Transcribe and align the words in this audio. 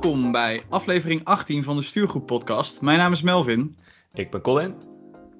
Welkom 0.00 0.32
bij 0.32 0.62
aflevering 0.68 1.24
18 1.24 1.64
van 1.64 1.76
de 1.76 1.82
Stuurgroep 1.82 2.26
Podcast. 2.26 2.80
Mijn 2.80 2.98
naam 2.98 3.12
is 3.12 3.22
Melvin. 3.22 3.76
Ik 4.14 4.30
ben 4.30 4.40
Colin. 4.40 4.74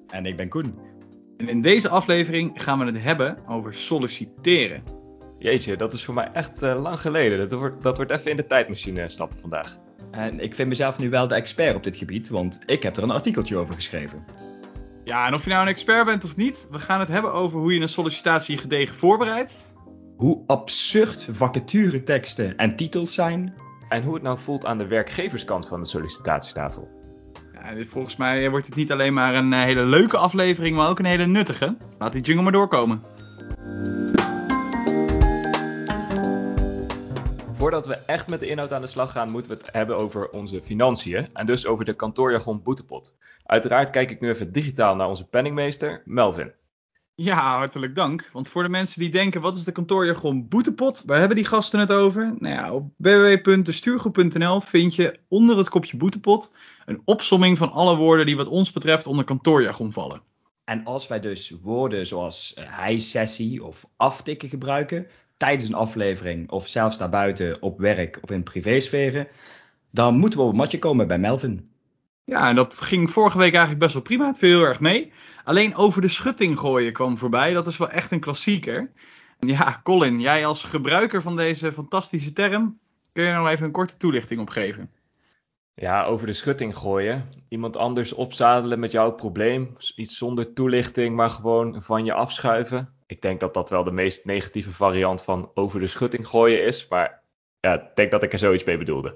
En 0.07 0.25
ik 0.25 0.37
ben 0.37 0.49
Koen. 0.49 0.79
En 1.37 1.49
in 1.49 1.61
deze 1.61 1.89
aflevering 1.89 2.63
gaan 2.63 2.79
we 2.79 2.85
het 2.85 3.01
hebben 3.01 3.47
over 3.47 3.73
solliciteren. 3.73 4.83
Jeetje, 5.39 5.75
dat 5.75 5.93
is 5.93 6.05
voor 6.05 6.13
mij 6.13 6.29
echt 6.33 6.63
uh, 6.63 6.81
lang 6.81 6.99
geleden. 6.99 7.49
Dat 7.49 7.59
wordt, 7.59 7.83
dat 7.83 7.97
wordt 7.97 8.11
even 8.11 8.31
in 8.31 8.35
de 8.35 8.47
tijdmachine 8.47 9.09
stappen 9.09 9.39
vandaag. 9.39 9.77
En 10.11 10.39
ik 10.39 10.55
vind 10.55 10.69
mezelf 10.69 10.99
nu 10.99 11.09
wel 11.09 11.27
de 11.27 11.35
expert 11.35 11.75
op 11.75 11.83
dit 11.83 11.95
gebied, 11.95 12.29
want 12.29 12.59
ik 12.65 12.83
heb 12.83 12.97
er 12.97 13.03
een 13.03 13.11
artikeltje 13.11 13.57
over 13.57 13.73
geschreven. 13.73 14.25
Ja, 15.03 15.27
en 15.27 15.33
of 15.33 15.43
je 15.43 15.49
nou 15.49 15.61
een 15.61 15.67
expert 15.67 16.05
bent 16.05 16.23
of 16.23 16.35
niet, 16.35 16.67
we 16.71 16.79
gaan 16.79 16.99
het 16.99 17.09
hebben 17.09 17.33
over 17.33 17.59
hoe 17.59 17.73
je 17.73 17.81
een 17.81 17.89
sollicitatie 17.89 18.57
gedegen 18.57 18.95
voorbereidt. 18.95 19.53
Hoe 20.17 20.43
absurd 20.47 21.27
vacatureteksten 21.31 22.57
en 22.57 22.75
titels 22.75 23.13
zijn. 23.13 23.69
En 23.91 24.03
hoe 24.03 24.13
het 24.13 24.23
nou 24.23 24.39
voelt 24.39 24.65
aan 24.65 24.77
de 24.77 24.87
werkgeverskant 24.87 25.67
van 25.67 25.81
de 25.81 25.87
sollicitatietafel. 25.87 26.89
Ja, 27.53 27.83
volgens 27.85 28.15
mij 28.15 28.49
wordt 28.49 28.65
het 28.65 28.75
niet 28.75 28.91
alleen 28.91 29.13
maar 29.13 29.35
een 29.35 29.53
eh, 29.53 29.61
hele 29.61 29.83
leuke 29.83 30.17
aflevering, 30.17 30.75
maar 30.75 30.89
ook 30.89 30.99
een 30.99 31.05
hele 31.05 31.25
nuttige. 31.25 31.77
Laat 31.99 32.13
die 32.13 32.21
jingle 32.21 32.43
maar 32.43 32.51
doorkomen. 32.51 33.03
Voordat 37.53 37.87
we 37.87 37.97
echt 38.05 38.29
met 38.29 38.39
de 38.39 38.47
inhoud 38.47 38.73
aan 38.73 38.81
de 38.81 38.87
slag 38.87 39.11
gaan, 39.11 39.31
moeten 39.31 39.51
we 39.51 39.57
het 39.57 39.73
hebben 39.73 39.97
over 39.97 40.29
onze 40.29 40.61
financiën. 40.61 41.29
En 41.33 41.45
dus 41.45 41.65
over 41.65 41.85
de 41.85 41.93
kantoorjargon 41.93 42.61
boetepot. 42.63 43.15
Uiteraard 43.45 43.89
kijk 43.89 44.11
ik 44.11 44.19
nu 44.19 44.29
even 44.29 44.51
digitaal 44.51 44.95
naar 44.95 45.07
onze 45.07 45.27
penningmeester, 45.27 46.01
Melvin. 46.05 46.51
Ja, 47.23 47.57
hartelijk 47.57 47.95
dank. 47.95 48.29
Want 48.33 48.49
voor 48.49 48.63
de 48.63 48.69
mensen 48.69 48.99
die 48.99 49.09
denken, 49.09 49.41
wat 49.41 49.55
is 49.55 49.63
de 49.63 49.71
kantoorjargon 49.71 50.47
boetepot? 50.47 51.03
Waar 51.05 51.19
hebben 51.19 51.35
die 51.35 51.45
gasten 51.45 51.79
het 51.79 51.91
over? 51.91 52.35
Nou 52.39 52.55
ja, 52.55 52.73
op 52.73 52.89
www.destuurgroep.nl 52.97 54.61
vind 54.61 54.95
je 54.95 55.19
onder 55.27 55.57
het 55.57 55.69
kopje 55.69 55.97
boetepot 55.97 56.53
een 56.85 57.01
opsomming 57.05 57.57
van 57.57 57.71
alle 57.71 57.95
woorden 57.95 58.25
die 58.25 58.35
wat 58.35 58.47
ons 58.47 58.71
betreft 58.71 59.07
onder 59.07 59.25
kantoorjargon 59.25 59.91
vallen. 59.91 60.21
En 60.63 60.83
als 60.83 61.07
wij 61.07 61.19
dus 61.19 61.53
woorden 61.61 62.07
zoals 62.07 62.55
uh, 62.57 62.63
hij-sessie 62.67 63.65
of 63.65 63.85
aftikken 63.95 64.49
gebruiken 64.49 65.07
tijdens 65.37 65.69
een 65.69 65.75
aflevering 65.75 66.49
of 66.49 66.67
zelfs 66.67 66.97
daarbuiten 66.97 67.61
op 67.61 67.79
werk 67.79 68.19
of 68.21 68.31
in 68.31 68.43
privésferen, 68.43 69.27
dan 69.91 70.17
moeten 70.17 70.39
we 70.39 70.45
op 70.45 70.51
het 70.51 70.59
matje 70.59 70.79
komen 70.79 71.07
bij 71.07 71.19
Melvin. 71.19 71.70
Ja, 72.23 72.49
en 72.49 72.55
dat 72.55 72.81
ging 72.81 73.09
vorige 73.09 73.37
week 73.37 73.51
eigenlijk 73.51 73.79
best 73.79 73.93
wel 73.93 74.01
prima. 74.01 74.27
Het 74.27 74.37
viel 74.37 74.57
heel 74.57 74.67
erg 74.67 74.79
mee. 74.79 75.13
Alleen 75.43 75.75
over 75.75 76.01
de 76.01 76.07
schutting 76.07 76.59
gooien 76.59 76.93
kwam 76.93 77.17
voorbij. 77.17 77.53
Dat 77.53 77.67
is 77.67 77.77
wel 77.77 77.89
echt 77.89 78.11
een 78.11 78.19
klassieker. 78.19 78.91
Ja, 79.39 79.79
Colin, 79.83 80.19
jij 80.19 80.45
als 80.45 80.63
gebruiker 80.63 81.21
van 81.21 81.35
deze 81.35 81.71
fantastische 81.71 82.33
term, 82.33 82.79
kun 83.13 83.23
je 83.23 83.33
nog 83.33 83.47
even 83.47 83.65
een 83.65 83.71
korte 83.71 83.97
toelichting 83.97 84.41
op 84.41 84.49
geven? 84.49 84.91
Ja, 85.73 86.03
over 86.05 86.27
de 86.27 86.33
schutting 86.33 86.75
gooien. 86.75 87.29
Iemand 87.49 87.77
anders 87.77 88.13
opzadelen 88.13 88.79
met 88.79 88.91
jouw 88.91 89.11
probleem. 89.11 89.75
Iets 89.95 90.17
zonder 90.17 90.53
toelichting, 90.53 91.15
maar 91.15 91.29
gewoon 91.29 91.83
van 91.83 92.05
je 92.05 92.13
afschuiven. 92.13 92.93
Ik 93.05 93.21
denk 93.21 93.39
dat 93.39 93.53
dat 93.53 93.69
wel 93.69 93.83
de 93.83 93.91
meest 93.91 94.25
negatieve 94.25 94.71
variant 94.71 95.23
van 95.23 95.51
over 95.53 95.79
de 95.79 95.87
schutting 95.87 96.27
gooien 96.27 96.63
is. 96.63 96.87
Maar 96.87 97.23
ja, 97.59 97.73
ik 97.73 97.95
denk 97.95 98.11
dat 98.11 98.23
ik 98.23 98.33
er 98.33 98.39
zoiets 98.39 98.63
mee 98.63 98.77
bedoelde. 98.77 99.15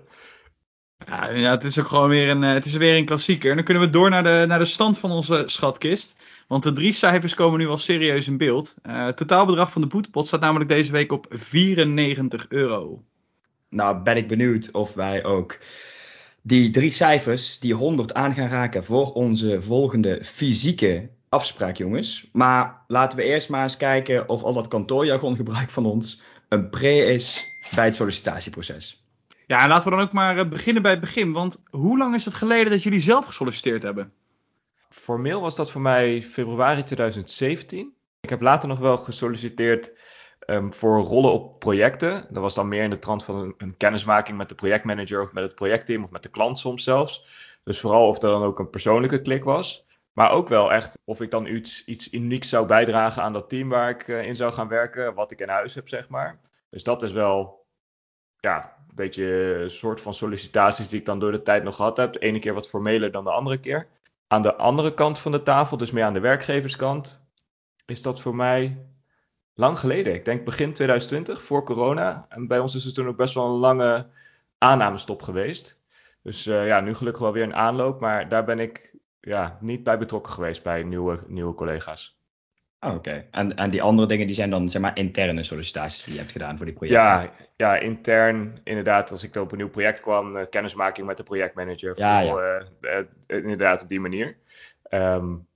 Ja, 0.97 1.29
ja, 1.29 1.51
het 1.51 1.63
is 1.63 1.79
ook 1.79 1.88
gewoon 1.88 2.09
weer 2.09 2.29
een, 2.29 2.41
het 2.41 2.65
is 2.65 2.73
weer 2.73 2.97
een 2.97 3.05
klassieker. 3.05 3.49
En 3.49 3.55
dan 3.55 3.65
kunnen 3.65 3.83
we 3.83 3.89
door 3.89 4.09
naar 4.09 4.23
de, 4.23 4.45
naar 4.47 4.59
de 4.59 4.65
stand 4.65 4.97
van 4.97 5.11
onze 5.11 5.43
schatkist. 5.45 6.23
Want 6.47 6.63
de 6.63 6.73
drie 6.73 6.93
cijfers 6.93 7.33
komen 7.33 7.59
nu 7.59 7.67
wel 7.67 7.77
serieus 7.77 8.27
in 8.27 8.37
beeld. 8.37 8.75
Uh, 8.83 9.05
het 9.05 9.17
totaalbedrag 9.17 9.71
van 9.71 9.81
de 9.81 9.87
boetepot 9.87 10.27
staat 10.27 10.39
namelijk 10.39 10.69
deze 10.69 10.91
week 10.91 11.11
op 11.11 11.25
94 11.29 12.45
euro. 12.49 13.03
Nou, 13.70 14.02
ben 14.02 14.17
ik 14.17 14.27
benieuwd 14.27 14.71
of 14.71 14.93
wij 14.93 15.23
ook 15.23 15.59
die 16.42 16.70
drie 16.70 16.92
cijfers, 16.92 17.59
die 17.59 17.73
100 17.73 18.14
aan 18.14 18.33
gaan 18.33 18.47
raken 18.47 18.83
voor 18.83 19.14
onze 19.14 19.61
volgende 19.61 20.20
fysieke 20.23 21.09
afspraak, 21.30 21.77
jongens. 21.77 22.30
Maar 22.31 22.83
laten 22.87 23.17
we 23.17 23.23
eerst 23.23 23.49
maar 23.49 23.64
eens 23.64 23.77
kijken 23.77 24.30
of 24.30 24.43
al 24.43 24.53
dat 24.53 24.67
kantoorjargongebruik 24.67 25.70
van 25.70 25.86
ons 25.86 26.21
een 26.49 26.70
pre 26.70 26.95
is 26.95 27.43
bij 27.75 27.86
het 27.86 27.95
sollicitatieproces. 27.95 29.05
Ja, 29.48 29.64
en 29.64 29.70
laten 29.70 29.89
we 29.89 29.95
dan 29.95 30.06
ook 30.06 30.14
maar 30.14 30.48
beginnen 30.48 30.82
bij 30.82 30.92
het 30.92 31.00
begin. 31.00 31.33
Want 31.33 31.64
hoe 31.70 31.98
lang 31.98 32.16
is 32.16 32.26
het 32.26 32.33
geleden 32.33 32.72
dat 32.72 32.83
jullie 32.83 33.00
zelf 33.00 33.26
gesolliciteerd 33.26 33.83
hebben? 33.83 34.14
Formeel 34.89 35.42
was 35.42 35.56
dat 35.56 35.72
voor 35.72 35.82
mij 35.82 36.23
februari 36.23 36.83
2017. 36.83 37.94
Ik 38.22 38.30
heb 38.30 38.42
later 38.42 38.67
nog 38.67 38.80
wel 38.80 38.98
gesolliciteerd 38.98 39.94
um, 40.45 40.73
voor 40.73 41.00
rollen 41.00 41.32
op 41.32 41.60
projecten. 41.60 42.28
Dat 42.30 42.42
was 42.42 42.54
dan 42.54 42.67
meer 42.67 42.83
in 42.83 42.89
de 42.89 43.00
trant 43.00 43.23
van 43.23 43.54
een, 43.58 43.78
kennismaking 43.78 44.38
met 44.38 44.50
de 44.50 44.56
projectmanager 44.56 45.22
of 45.22 45.32
met 45.32 45.44
het 45.44 45.56
projectteam 45.56 46.04
of 46.04 46.10
met 46.10 46.23
de 46.23 46.30
klant 46.30 46.60
soms 46.60 46.83
zelfs. 46.83 47.26
Dus 47.64 47.80
vooral 47.80 48.08
of 48.08 48.22
er 48.22 48.30
dan 48.30 48.44
ook 48.44 48.60
een 48.60 48.70
persoonlijke 48.70 49.22
klik 49.22 49.44
was. 49.44 49.86
Maar 50.14 50.32
ook 50.32 50.48
wel 50.48 50.73
echt 50.73 50.98
of 51.04 51.22
ik 51.22 51.32
dan 51.32 51.45
iets, 51.45 51.86
iets 51.86 52.14
unieks 52.14 52.50
zou 52.50 52.66
bijdragen 52.66 53.23
aan 53.23 53.33
dat 53.33 53.50
team 53.50 53.70
waar 53.70 53.89
ik 53.89 54.08
uh, 54.08 54.26
in 54.26 54.36
zou 54.36 54.54
gaan 54.54 54.67
werken. 54.67 55.14
Wat 55.14 55.32
ik 55.32 55.39
in 55.39 55.50
huis 55.50 55.76
heb, 55.76 55.89
zeg 55.89 56.10
maar. 56.10 56.39
Dus 56.70 56.83
dat 56.83 57.04
is 57.04 57.12
wel 57.12 57.66
ja, 58.39 58.74
beetje 58.95 59.26
een 59.64 59.72
soort 59.72 60.02
van 60.02 60.14
sollicitaties 60.14 60.88
die 60.88 61.00
ik 61.00 61.06
dan 61.06 61.20
door 61.20 61.32
de 61.32 61.42
tijd 61.42 61.64
nog 61.64 61.76
gehad 61.76 61.98
heb. 61.98 62.14
De 62.14 62.20
ene 62.20 62.39
keer 62.39 62.54
wat 62.54 62.70
formeler 62.70 63.11
dan 63.11 63.23
de 63.23 63.32
andere 63.32 63.58
keer. 63.58 63.88
Aan 64.28 64.42
de 64.42 64.56
andere 64.56 64.94
kant 64.94 65.20
van 65.20 65.32
de 65.32 65.44
tafel, 65.44 65.78
dus 65.78 65.92
meer 65.92 66.04
aan 66.04 66.14
de 66.14 66.20
werkgeverskant, 66.20 67.22
is 67.86 68.02
dat 68.02 68.22
voor 68.22 68.36
mij 68.36 68.86
lang 69.54 69.80
geleden. 69.80 70.14
Ik 70.14 70.26
denk 70.26 70.45
begin 70.45 70.73
2020, 70.73 71.44
voor 71.44 71.64
corona. 71.64 72.26
En 72.30 72.48
bij 72.48 72.60
ons 72.60 72.76
is 72.76 72.83
het 72.83 72.95
toen 72.95 73.08
ook 73.08 73.17
best 73.17 73.33
wel 73.33 73.45
een 73.45 73.60
lange 73.60 74.08
aannamestop 74.58 75.22
geweest. 75.22 75.82
Dus 76.22 76.48
uh, 76.48 76.67
ja, 76.67 76.80
nu 76.80 76.94
gelukkig 76.94 77.22
wel 77.22 77.33
weer 77.33 77.44
een 77.44 77.56
aanloop. 77.56 78.00
Maar 78.00 78.30
daar 78.30 78.45
ben 78.45 78.60
ik 78.60 78.95
ja, 79.20 79.58
niet 79.62 79.83
bij 79.83 79.98
betrokken 79.98 80.33
geweest 80.33 80.64
bij 80.64 80.83
nieuwe, 80.83 81.23
nieuwe 81.27 81.54
collega's. 81.54 82.20
Oh, 82.85 82.91
Oké, 82.91 83.09
okay. 83.09 83.27
en, 83.31 83.55
en 83.55 83.69
die 83.69 83.81
andere 83.81 84.07
dingen 84.07 84.25
die 84.25 84.35
zijn 84.35 84.49
dan 84.49 84.69
zeg 84.69 84.81
maar 84.81 84.97
interne 84.97 85.43
sollicitaties 85.43 86.03
die 86.03 86.13
je 86.13 86.19
hebt 86.19 86.31
gedaan 86.31 86.57
voor 86.57 86.65
die 86.65 86.75
projecten? 86.75 87.03
Ja, 87.03 87.31
ja 87.55 87.77
intern 87.77 88.59
inderdaad. 88.63 89.11
Als 89.11 89.23
ik 89.23 89.35
op 89.35 89.51
een 89.51 89.57
nieuw 89.57 89.69
project 89.69 89.99
kwam, 89.99 90.37
uh, 90.37 90.43
kennismaking 90.49 91.07
met 91.07 91.17
de 91.17 91.23
projectmanager. 91.23 91.99
Ja. 91.99 92.23
Uh, 92.23 92.31
uh, 92.81 92.99
inderdaad 93.27 93.81
op 93.81 93.89
die 93.89 93.99
manier. 93.99 94.35
Um, 94.89 95.47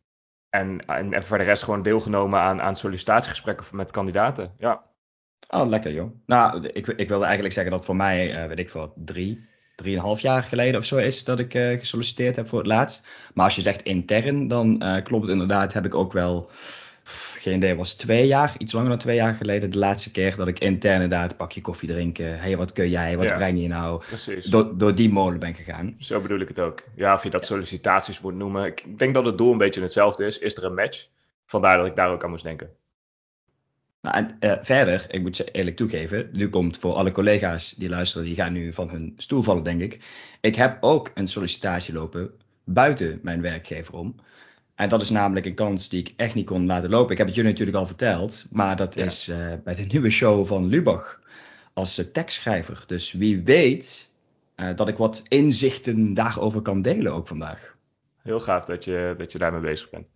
en, 0.50 0.85
en, 0.85 1.13
en, 1.13 1.23
voor 1.23 1.38
de 1.38 1.44
rest 1.44 1.63
gewoon 1.63 1.84
deelgenomen 1.84 2.40
aan, 2.40 2.62
aan 2.62 2.75
sollicitatiegesprekken 2.75 3.66
met 3.72 3.91
kandidaten. 3.91 4.53
Ja. 4.57 4.84
Oh, 5.50 5.67
lekker 5.67 5.91
joh. 5.91 6.11
Nou, 6.25 6.67
ik, 6.67 6.88
ik 6.88 7.07
wilde 7.07 7.25
eigenlijk 7.25 7.53
zeggen 7.53 7.72
dat 7.72 7.85
voor 7.85 7.96
mij, 7.96 8.47
weet 8.47 8.59
ik 8.59 8.69
veel, 8.69 8.94
drie, 8.96 9.47
drieënhalf 9.75 10.19
jaar 10.19 10.44
geleden 10.44 10.79
of 10.79 10.85
zo 10.85 10.97
is 10.97 11.23
dat 11.23 11.40
ik 11.40 11.51
gesolliciteerd 11.51 12.35
heb 12.35 12.47
voor 12.47 12.59
het 12.59 12.67
laatst. 12.67 13.07
Maar 13.34 13.46
als 13.46 13.56
je 13.56 13.61
zegt 13.61 13.81
intern, 13.81 14.47
dan 14.47 14.84
klopt 15.03 15.23
het 15.23 15.31
inderdaad, 15.31 15.73
heb 15.73 15.85
ik 15.85 15.96
ook 15.96 16.13
wel 16.13 16.50
geen 17.40 17.56
idee, 17.56 17.76
was 17.76 17.94
twee 17.94 18.28
jaar, 18.28 18.56
iets 18.58 18.74
langer 18.74 18.90
dan 18.90 18.98
twee 18.98 19.16
jaar 19.16 19.34
geleden, 19.34 19.70
de 19.70 19.78
laatste 19.78 20.12
keer 20.12 20.36
dat 20.36 20.48
ik 20.48 20.60
intern 20.60 20.94
inderdaad 20.94 21.32
een 21.32 21.38
pakje 21.38 21.62
koffie 21.62 21.90
drinken. 21.90 22.40
hey, 22.40 22.58
wat 22.58 22.72
kun 22.72 22.90
jij, 22.90 23.18
wat 23.18 23.26
ja, 23.26 23.36
breng 23.36 23.62
je 23.62 23.68
nou? 23.68 24.04
Precies. 24.08 24.46
Door, 24.46 24.78
door 24.78 24.96
die 24.96 25.10
molen 25.10 25.40
ben 25.40 25.56
gegaan. 25.56 25.96
Zo 26.00 26.22
bedoel 26.22 26.40
ik 26.40 26.48
het 26.48 26.60
ook. 26.60 26.84
Ja, 26.96 27.14
of 27.14 27.24
je 27.24 27.30
dat 27.30 27.46
sollicitaties 27.46 28.22
moet 28.22 28.36
noemen. 28.36 28.66
Ik 28.66 29.00
denk 29.00 29.14
dat 29.14 29.26
het 29.26 29.38
doel 29.38 29.52
een 29.52 29.58
beetje 29.58 29.82
hetzelfde 29.82 30.26
is. 30.26 30.40
Is 30.40 30.58
er 30.58 30.64
een 30.64 30.74
match? 30.74 31.08
Vandaar 31.46 31.78
dat 31.78 31.86
ik 31.86 31.96
daar 31.96 32.12
ook 32.12 32.24
aan 32.24 32.30
moest 32.30 32.44
denken. 32.44 32.70
Nou, 34.02 34.16
en 34.16 34.38
uh, 34.40 34.54
verder, 34.62 35.06
ik 35.10 35.22
moet 35.22 35.36
ze 35.36 35.52
eerlijk 35.52 35.76
toegeven, 35.76 36.30
nu 36.34 36.50
komt 36.50 36.78
voor 36.78 36.94
alle 36.94 37.12
collega's 37.12 37.74
die 37.78 37.90
luisteren, 37.90 38.26
die 38.26 38.36
gaan 38.36 38.54
nu 38.54 38.74
van 38.74 38.90
hun 38.90 39.14
stoel 39.18 39.42
vallen, 39.42 39.64
denk 39.64 39.82
ik. 39.82 40.00
Ik 40.42 40.56
heb 40.56 40.78
ook 40.84 41.12
een 41.14 41.28
sollicitatie 41.28 41.94
lopen 41.94 42.32
buiten 42.64 43.20
mijn 43.24 43.42
werkgever 43.42 43.94
om. 43.94 44.16
En 44.79 44.90
dat 44.90 45.01
is 45.01 45.09
namelijk 45.09 45.45
een 45.45 45.53
kans 45.53 45.90
die 45.90 45.99
ik 45.99 46.14
echt 46.16 46.35
niet 46.35 46.46
kon 46.46 46.66
laten 46.66 46.90
lopen. 46.90 47.11
Ik 47.11 47.17
heb 47.17 47.28
het 47.28 47.35
jullie 47.35 47.52
natuurlijk 47.52 47.78
al 47.78 47.87
verteld, 47.87 48.46
maar 48.52 48.76
dat 48.76 48.96
ja. 48.96 49.03
is 49.03 49.29
uh, 49.29 49.53
bij 49.64 49.76
de 49.76 49.81
nieuwe 49.81 50.09
show 50.09 50.47
van 50.47 50.66
Lubach 50.66 51.20
als 51.73 51.99
uh, 51.99 52.05
tekstschrijver. 52.05 52.84
Dus 52.87 53.11
wie 53.11 53.43
weet 53.43 54.11
uh, 54.55 54.76
dat 54.76 54.87
ik 54.87 54.97
wat 54.97 55.23
inzichten 55.28 56.14
daarover 56.14 56.61
kan 56.61 56.81
delen 56.81 57.14
ook 57.14 57.28
vandaag. 57.28 57.76
Heel 58.22 58.40
gaaf 58.40 58.66
dat 58.66 58.84
je, 58.84 59.16
dat 59.17 59.31
je 59.31 59.37
daarmee 59.37 59.61
bezig 59.61 59.90
bent. 59.90 60.08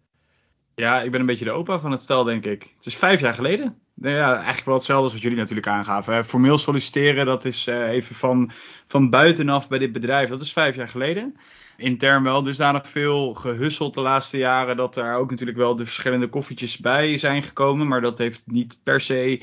Ja, 0.76 1.02
ik 1.02 1.12
ben 1.12 1.20
een 1.20 1.26
beetje 1.26 1.46
de 1.46 1.52
opa 1.52 1.80
van 1.80 1.92
het 1.92 2.02
stel, 2.02 2.24
denk 2.24 2.46
ik. 2.46 2.74
Het 2.76 2.86
is 2.86 2.96
vijf 2.96 3.20
jaar 3.20 3.34
geleden. 3.34 3.78
Ja, 3.96 4.34
eigenlijk 4.36 4.66
wel 4.66 4.76
hetzelfde 4.76 5.04
als 5.04 5.14
wat 5.14 5.22
jullie 5.22 5.38
natuurlijk 5.38 5.68
aangaven. 5.68 6.26
Formeel 6.26 6.58
solliciteren, 6.58 7.26
dat 7.26 7.46
is 7.46 7.66
even 7.66 8.16
van, 8.16 8.52
van 8.88 9.10
buitenaf 9.10 9.68
bij 9.68 9.80
dit 9.80 9.92
bedrijf. 9.92 10.30
Dat 10.30 10.42
is 10.42 10.54
vijf 10.54 10.76
jaar 10.76 10.90
geleden 10.90 11.36
intern 11.78 12.24
wel 12.24 12.44
dusdanig 12.44 12.88
veel 12.88 13.34
gehusseld 13.34 13.94
de 13.94 14.02
laatste 14.02 14.38
jaren. 14.38 14.78
Dat 14.78 14.98
er 14.98 15.16
ook 15.16 15.30
natuurlijk 15.30 15.58
wel 15.58 15.76
de 15.76 15.84
verschillende 15.84 16.28
koffietjes 16.28 16.78
bij 16.78 17.18
zijn 17.18 17.44
gekomen. 17.44 17.88
Maar 17.88 18.02
dat 18.02 18.18
heeft 18.18 18.42
niet 18.46 18.80
per 18.84 19.02
se 19.02 19.42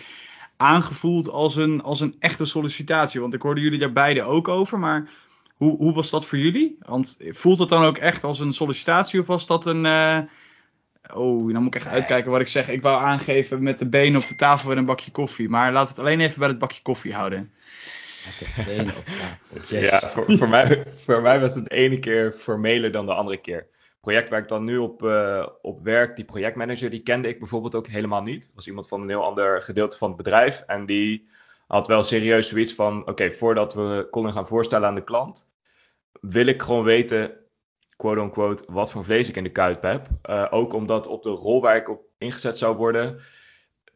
aangevoeld 0.57 1.29
als 1.29 1.57
een, 1.57 1.83
als 1.83 2.01
een 2.01 2.15
echte 2.19 2.47
sollicitatie. 2.47 3.21
Want 3.21 3.35
ik 3.35 3.43
hoorde 3.43 3.61
jullie 3.61 3.79
daar 3.79 3.93
beide 3.93 4.23
ook 4.23 4.49
over. 4.49 4.79
Maar 4.79 5.11
hoe, 5.57 5.77
hoe 5.77 5.93
was 5.93 6.11
dat 6.11 6.27
voor 6.27 6.39
jullie? 6.39 6.77
Want 6.79 7.17
voelt 7.19 7.59
het 7.59 7.69
dan 7.69 7.85
ook 7.85 7.99
echt 7.99 8.25
als 8.25 8.41
een 8.41 8.53
sollicitatie 8.53 9.21
of 9.21 9.27
was 9.27 9.47
dat 9.47 9.67
een. 9.67 9.85
Uh... 9.85 10.19
Oh, 11.15 11.53
dan 11.53 11.63
moet 11.63 11.75
ik 11.75 11.81
echt 11.81 11.91
uitkijken 11.91 12.31
wat 12.31 12.41
ik 12.41 12.49
zeg. 12.49 12.69
Ik 12.69 12.83
wou 12.83 13.03
aangeven 13.03 13.63
met 13.63 13.79
de 13.79 13.89
benen 13.89 14.21
op 14.21 14.29
de 14.29 14.35
tafel 14.35 14.71
en 14.71 14.79
een 14.79 14.85
bakje 14.85 15.11
koffie. 15.11 15.49
Maar 15.49 15.73
laat 15.73 15.89
het 15.89 15.99
alleen 15.99 16.21
even 16.21 16.39
bij 16.39 16.49
het 16.49 16.59
bakje 16.59 16.83
koffie 16.83 17.15
houden. 17.15 17.53
Op. 18.97 19.69
Yes. 19.69 19.91
Ja, 19.91 20.09
voor, 20.09 20.25
voor, 20.29 20.49
mij, 20.49 20.85
voor 20.97 21.23
mij 21.23 21.41
was 21.41 21.55
het 21.55 21.65
de 21.65 21.75
ene 21.75 21.99
keer 21.99 22.33
formeler 22.33 22.93
dan 22.93 23.07
de 23.07 23.15
andere 23.15 23.37
keer. 23.37 23.57
Het 23.57 24.01
project 24.01 24.29
waar 24.29 24.41
ik 24.41 24.49
dan 24.49 24.65
nu 24.65 24.79
op, 24.79 25.05
eh, 25.05 25.47
op 25.63 25.83
werk, 25.83 26.17
die 26.17 26.25
projectmanager, 26.25 26.91
die 26.91 27.03
kende 27.03 27.29
ik 27.29 27.39
bijvoorbeeld 27.39 27.75
ook 27.75 27.87
helemaal 27.87 28.23
niet. 28.23 28.43
Dat 28.47 28.55
was 28.55 28.67
iemand 28.67 28.89
van 28.89 29.03
een 29.03 29.09
heel 29.09 29.25
ander 29.25 29.63
gedeelte 29.63 29.99
van 29.99 30.09
het 30.09 30.17
bedrijf. 30.17 30.63
En 30.67 30.87
die 30.87 31.29
had 31.67 31.87
wel 31.87 32.03
serieus 32.03 32.49
zoiets 32.49 32.75
van: 32.75 33.07
oké, 33.07 33.33
voordat 33.33 33.75
we 33.75 34.07
Colin 34.11 34.33
gaan 34.33 34.47
voorstellen 34.47 34.89
aan 34.89 34.95
de 34.95 35.05
klant, 35.05 35.49
wil 36.21 36.47
ik 36.47 36.63
gewoon 36.63 36.85
weten, 36.85 37.33
quote 37.97 38.21
unquote, 38.21 38.65
wat 38.67 38.91
voor 38.91 39.05
vlees 39.05 39.29
ik 39.29 39.37
in 39.37 39.45
de 39.45 39.53
kuip 39.53 39.83
heb. 39.83 40.09
Eh, 40.23 40.47
ook 40.51 40.73
omdat 40.73 41.07
op 41.07 41.23
de 41.23 41.31
rol 41.31 41.61
waar 41.61 41.77
ik 41.77 41.89
op 41.89 42.03
ingezet 42.19 42.59
zou 42.59 42.77
worden, 42.77 43.21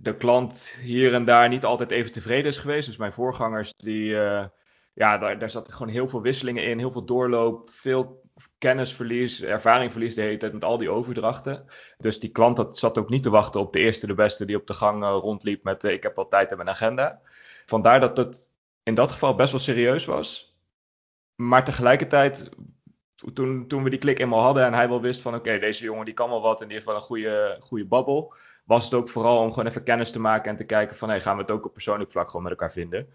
de 0.04 0.16
klant 0.16 0.78
hier 0.82 1.14
en 1.14 1.24
daar 1.24 1.48
niet 1.48 1.64
altijd 1.64 1.90
even 1.90 2.12
tevreden 2.12 2.50
is 2.50 2.58
geweest. 2.58 2.86
Dus 2.86 2.96
mijn 2.96 3.12
voorgangers, 3.12 3.74
die, 3.76 4.18
eh, 4.18 4.46
ja, 4.94 5.18
daar, 5.18 5.38
daar 5.38 5.50
zat 5.50 5.72
gewoon 5.72 5.92
heel 5.92 6.08
veel 6.08 6.22
wisselingen 6.22 6.64
in, 6.64 6.78
heel 6.78 6.92
veel 6.92 7.04
doorloop, 7.04 7.70
veel 7.70 8.22
kennisverlies, 8.58 9.42
ervaringverlies 9.42 10.14
de 10.14 10.20
hele 10.20 10.36
tijd 10.36 10.52
met 10.52 10.64
al 10.64 10.78
die 10.78 10.90
overdrachten. 10.90 11.64
Dus 11.98 12.20
die 12.20 12.30
klant 12.30 12.56
dat 12.56 12.78
zat 12.78 12.98
ook 12.98 13.08
niet 13.08 13.22
te 13.22 13.30
wachten 13.30 13.60
op 13.60 13.72
de 13.72 13.78
eerste, 13.78 14.06
de 14.06 14.14
beste 14.14 14.44
die 14.44 14.56
op 14.56 14.66
de 14.66 14.72
gang 14.72 15.02
uh, 15.02 15.16
rondliep 15.20 15.64
met 15.64 15.84
ik 15.84 16.02
heb 16.02 16.18
al 16.18 16.28
tijd 16.28 16.50
in 16.50 16.56
mijn 16.56 16.68
agenda. 16.68 17.20
Vandaar 17.66 18.00
dat 18.00 18.16
het 18.16 18.52
in 18.82 18.94
dat 18.94 19.12
geval 19.12 19.34
best 19.34 19.50
wel 19.50 19.60
serieus 19.60 20.04
was. 20.04 20.56
Maar 21.34 21.64
tegelijkertijd, 21.64 22.50
toen, 23.32 23.68
toen 23.68 23.82
we 23.82 23.90
die 23.90 23.98
klik 23.98 24.18
eenmaal 24.18 24.42
hadden 24.42 24.64
en 24.64 24.74
hij 24.74 24.88
wel 24.88 25.00
wist 25.00 25.20
van 25.20 25.34
oké, 25.34 25.58
deze 25.58 25.84
jongen 25.84 26.04
die 26.04 26.14
kan 26.14 26.28
wel 26.28 26.40
wat 26.40 26.60
en 26.60 26.66
die 26.66 26.74
heeft 26.74 26.86
wel 26.88 26.96
een 26.96 27.02
goede, 27.02 27.56
goede 27.60 27.86
babbel, 27.86 28.34
was 28.64 28.84
het 28.84 28.94
ook 28.94 29.08
vooral 29.08 29.38
om 29.38 29.52
gewoon 29.52 29.68
even 29.68 29.82
kennis 29.82 30.10
te 30.10 30.20
maken 30.20 30.50
en 30.50 30.56
te 30.56 30.64
kijken 30.64 30.96
van 30.96 31.08
hey, 31.08 31.20
gaan 31.20 31.36
we 31.36 31.42
het 31.42 31.50
ook 31.50 31.66
op 31.66 31.72
persoonlijk 31.72 32.10
vlak 32.10 32.26
gewoon 32.26 32.42
met 32.42 32.52
elkaar 32.52 32.72
vinden. 32.72 33.08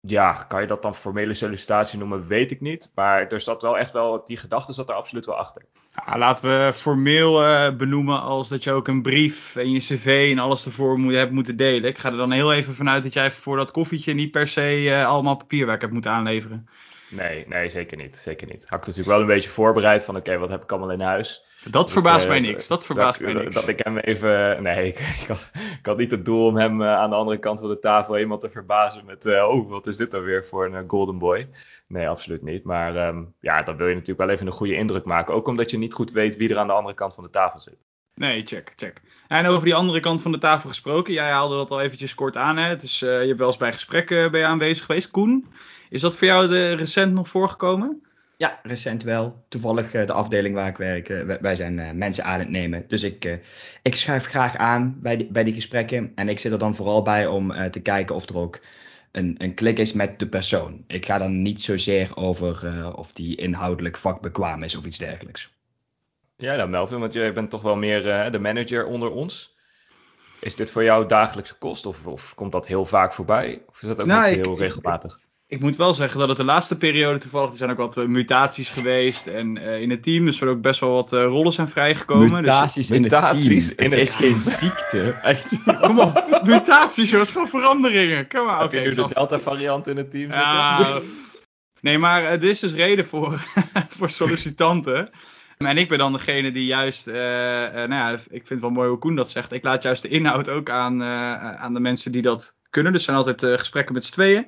Ja, 0.00 0.32
kan 0.32 0.60
je 0.60 0.66
dat 0.66 0.82
dan 0.82 0.94
formele 0.94 1.34
sollicitatie 1.34 1.98
noemen, 1.98 2.26
weet 2.26 2.50
ik 2.50 2.60
niet. 2.60 2.90
Maar 2.94 3.26
er 3.26 3.40
zat 3.40 3.62
wel 3.62 3.78
echt 3.78 3.92
wel, 3.92 4.24
die 4.24 4.36
gedachte 4.36 4.72
zat 4.72 4.88
er 4.88 4.94
absoluut 4.94 5.26
wel 5.26 5.36
achter. 5.36 5.62
Ja, 6.04 6.18
laten 6.18 6.48
we 6.48 6.72
formeel 6.72 7.42
uh, 7.44 7.76
benoemen 7.76 8.20
als 8.20 8.48
dat 8.48 8.64
je 8.64 8.72
ook 8.72 8.88
een 8.88 9.02
brief 9.02 9.56
en 9.56 9.70
je 9.70 9.78
cv 9.78 10.28
en 10.32 10.38
alles 10.38 10.66
ervoor 10.66 10.98
moet, 10.98 11.14
hebt 11.14 11.32
moeten 11.32 11.56
delen. 11.56 11.88
Ik 11.88 11.98
ga 11.98 12.10
er 12.10 12.16
dan 12.16 12.32
heel 12.32 12.52
even 12.52 12.74
vanuit 12.74 13.02
dat 13.02 13.12
jij 13.12 13.30
voor 13.30 13.56
dat 13.56 13.70
koffietje 13.70 14.14
niet 14.14 14.30
per 14.30 14.48
se 14.48 14.82
uh, 14.82 15.06
allemaal 15.06 15.36
papierwerk 15.36 15.80
hebt 15.80 15.92
moeten 15.92 16.10
aanleveren. 16.10 16.68
Nee, 17.08 17.44
nee, 17.48 17.68
zeker 17.68 17.96
niet. 17.96 18.16
Zeker 18.16 18.46
niet. 18.46 18.64
Had 18.66 18.78
ik 18.78 18.86
natuurlijk 18.86 19.08
wel 19.16 19.20
een 19.20 19.34
beetje 19.34 19.50
voorbereid 19.50 20.04
van 20.04 20.16
oké, 20.16 20.38
wat 20.38 20.50
heb 20.50 20.62
ik 20.62 20.70
allemaal 20.70 20.90
in 20.90 21.00
huis. 21.00 21.44
Dat 21.70 21.92
verbaast 21.92 22.28
mij 22.28 22.40
niks. 22.40 22.66
Dat 22.66 22.86
verbaast 22.86 23.20
dat, 23.20 23.32
mij 23.32 23.42
niks. 23.42 23.54
Dat 23.54 23.68
ik 23.68 23.78
hem 23.78 23.98
even. 23.98 24.62
Nee, 24.62 24.86
ik, 24.92 24.98
ik, 24.98 25.26
had, 25.28 25.50
ik 25.78 25.86
had 25.86 25.96
niet 25.96 26.10
het 26.10 26.24
doel 26.24 26.46
om 26.46 26.56
hem 26.56 26.80
uh, 26.80 26.94
aan 26.94 27.10
de 27.10 27.16
andere 27.16 27.38
kant 27.38 27.60
van 27.60 27.68
de 27.68 27.78
tafel 27.78 28.18
iemand 28.18 28.40
te 28.40 28.50
verbazen 28.50 29.04
met. 29.04 29.26
Uh, 29.26 29.48
oh, 29.48 29.70
wat 29.70 29.86
is 29.86 29.96
dit 29.96 30.10
dan 30.10 30.22
weer 30.22 30.44
voor 30.44 30.74
een 30.74 30.88
Golden 30.88 31.18
Boy? 31.18 31.48
Nee, 31.86 32.08
absoluut 32.08 32.42
niet. 32.42 32.64
Maar 32.64 33.08
um, 33.08 33.34
ja, 33.40 33.62
dan 33.62 33.76
wil 33.76 33.86
je 33.86 33.94
natuurlijk 33.94 34.20
wel 34.20 34.30
even 34.30 34.46
een 34.46 34.52
goede 34.52 34.74
indruk 34.74 35.04
maken. 35.04 35.34
Ook 35.34 35.48
omdat 35.48 35.70
je 35.70 35.78
niet 35.78 35.94
goed 35.94 36.10
weet 36.10 36.36
wie 36.36 36.50
er 36.50 36.58
aan 36.58 36.66
de 36.66 36.72
andere 36.72 36.94
kant 36.94 37.14
van 37.14 37.24
de 37.24 37.30
tafel 37.30 37.60
zit. 37.60 37.78
Nee, 38.14 38.46
check, 38.46 38.72
check. 38.76 39.00
En 39.28 39.46
over 39.46 39.64
die 39.64 39.74
andere 39.74 40.00
kant 40.00 40.22
van 40.22 40.32
de 40.32 40.38
tafel 40.38 40.68
gesproken. 40.68 41.12
Jij 41.12 41.30
haalde 41.30 41.56
dat 41.56 41.70
al 41.70 41.80
eventjes 41.80 42.14
kort 42.14 42.36
aan. 42.36 42.56
Hè? 42.56 42.76
Dus 42.76 42.98
je 42.98 43.06
hebt 43.06 43.38
wel 43.38 43.46
eens 43.46 43.56
bij 43.56 43.72
gesprekken 43.72 44.30
bij 44.30 44.44
aanwezig 44.44 44.84
geweest. 44.84 45.10
Koen, 45.10 45.46
is 45.90 46.00
dat 46.00 46.16
voor 46.16 46.26
jou 46.26 46.48
de, 46.48 46.72
recent 46.72 47.12
nog 47.12 47.28
voorgekomen? 47.28 48.00
Ja, 48.36 48.60
recent 48.62 49.02
wel. 49.02 49.44
Toevallig 49.48 49.94
uh, 49.94 50.06
de 50.06 50.12
afdeling 50.12 50.54
waar 50.54 50.68
ik 50.68 50.76
werk, 50.76 51.08
uh, 51.08 51.34
wij 51.40 51.54
zijn 51.54 51.78
uh, 51.78 51.90
mensen 51.90 52.24
aan 52.24 52.38
het 52.38 52.48
nemen. 52.48 52.84
Dus 52.88 53.02
ik, 53.02 53.40
ik 53.82 53.96
schuif 53.96 54.24
graag 54.24 54.56
aan 54.56 54.96
bij 55.00 55.16
die, 55.16 55.26
bij 55.26 55.44
die 55.44 55.54
gesprekken. 55.54 56.12
En 56.14 56.28
ik 56.28 56.38
zit 56.38 56.52
er 56.52 56.58
dan 56.58 56.74
vooral 56.74 57.02
bij 57.02 57.26
om 57.26 57.70
te 57.70 57.80
kijken 57.80 58.14
of 58.14 58.28
er 58.28 58.36
ook 58.36 58.60
een, 59.12 59.34
een 59.38 59.54
klik 59.54 59.78
is 59.78 59.92
met 59.92 60.18
de 60.18 60.28
persoon. 60.28 60.84
Ik 60.86 61.06
ga 61.06 61.18
dan 61.18 61.42
niet 61.42 61.60
zozeer 61.60 62.16
over 62.16 62.66
of 62.96 63.12
die 63.12 63.36
inhoudelijk 63.36 63.96
vakbekwaam 63.96 64.62
is 64.62 64.76
of 64.76 64.84
iets 64.84 64.98
dergelijks. 64.98 65.54
Ja, 66.36 66.56
nou 66.56 66.68
Melvin, 66.68 66.98
want 66.98 67.12
jij 67.12 67.32
bent 67.32 67.50
toch 67.50 67.62
wel 67.62 67.76
meer 67.76 68.30
de 68.30 68.38
manager 68.38 68.86
onder 68.86 69.10
ons. 69.10 69.56
Is 70.40 70.56
dit 70.56 70.70
voor 70.70 70.84
jou 70.84 71.06
dagelijkse 71.06 71.54
kost 71.54 71.86
of, 71.86 72.06
of 72.06 72.34
komt 72.34 72.52
dat 72.52 72.66
heel 72.66 72.86
vaak 72.86 73.14
voorbij? 73.14 73.62
Of 73.68 73.82
is 73.82 73.88
dat 73.88 74.00
ook 74.00 74.06
nou, 74.06 74.28
niet 74.28 74.44
heel 74.44 74.52
ik, 74.52 74.58
regelmatig? 74.58 75.20
Ik, 75.48 75.60
moet 75.60 75.76
wel 75.76 75.94
zeggen 75.94 76.18
dat 76.18 76.28
het 76.28 76.36
de 76.36 76.44
laatste 76.44 76.76
periode 76.76 77.18
toevallig, 77.18 77.50
er 77.50 77.56
zijn 77.56 77.70
ook 77.70 77.76
wat 77.76 77.96
uh, 77.96 78.04
mutaties 78.04 78.70
geweest 78.70 79.26
en 79.26 79.56
uh, 79.56 79.80
in 79.80 79.90
het 79.90 80.02
team, 80.02 80.24
dus 80.24 80.40
er 80.40 80.48
ook 80.48 80.60
best 80.60 80.80
wel 80.80 80.90
wat 80.90 81.12
uh, 81.12 81.22
rollen 81.22 81.52
zijn 81.52 81.68
vrijgekomen. 81.68 82.30
Mutaties 82.30 82.86
dus, 82.86 82.96
in 82.96 83.02
mutaties 83.02 83.66
het 83.66 83.76
team. 83.76 83.90
het 83.90 84.00
is 84.00 84.14
geen 84.14 84.38
ziekte. 84.38 85.10
Echt. 85.22 85.56
Kom 85.80 86.00
op, 86.00 86.40
mutaties 86.44 87.10
jongens, 87.10 87.30
gewoon 87.30 87.48
veranderingen. 87.48 88.28
Kom 88.28 88.44
maar. 88.44 88.58
Heb 88.58 88.66
okay, 88.66 88.80
je 88.82 88.88
nu 88.88 88.94
de 88.94 89.08
delta 89.14 89.38
variant 89.38 89.86
in 89.86 89.96
het 89.96 90.10
team 90.10 90.32
zitten? 90.32 90.40
Ja, 90.40 91.00
nee, 91.80 91.98
maar 91.98 92.30
het 92.30 92.44
is 92.44 92.60
dus 92.60 92.72
reden 92.72 93.06
voor, 93.06 93.44
voor 93.96 94.10
sollicitanten. 94.10 95.10
En 95.58 95.78
ik 95.78 95.88
ben 95.88 95.98
dan 95.98 96.12
degene 96.12 96.52
die 96.52 96.66
juist, 96.66 97.06
nou 97.06 97.94
ja, 97.94 98.12
ik 98.12 98.18
vind 98.28 98.48
het 98.48 98.60
wel 98.60 98.70
mooi 98.70 98.88
hoe 98.88 98.98
Koen 98.98 99.16
dat 99.16 99.30
zegt. 99.30 99.52
Ik 99.52 99.64
laat 99.64 99.82
juist 99.82 100.02
de 100.02 100.08
inhoud 100.08 100.48
ook 100.48 100.70
aan, 100.70 101.02
aan 101.02 101.74
de 101.74 101.80
mensen 101.80 102.12
die 102.12 102.22
dat 102.22 102.56
kunnen. 102.70 102.92
Dus 102.92 103.06
er 103.06 103.14
zijn 103.14 103.24
altijd 103.24 103.58
gesprekken 103.60 103.94
met 103.94 104.04
z'n 104.04 104.12
tweeën 104.12 104.46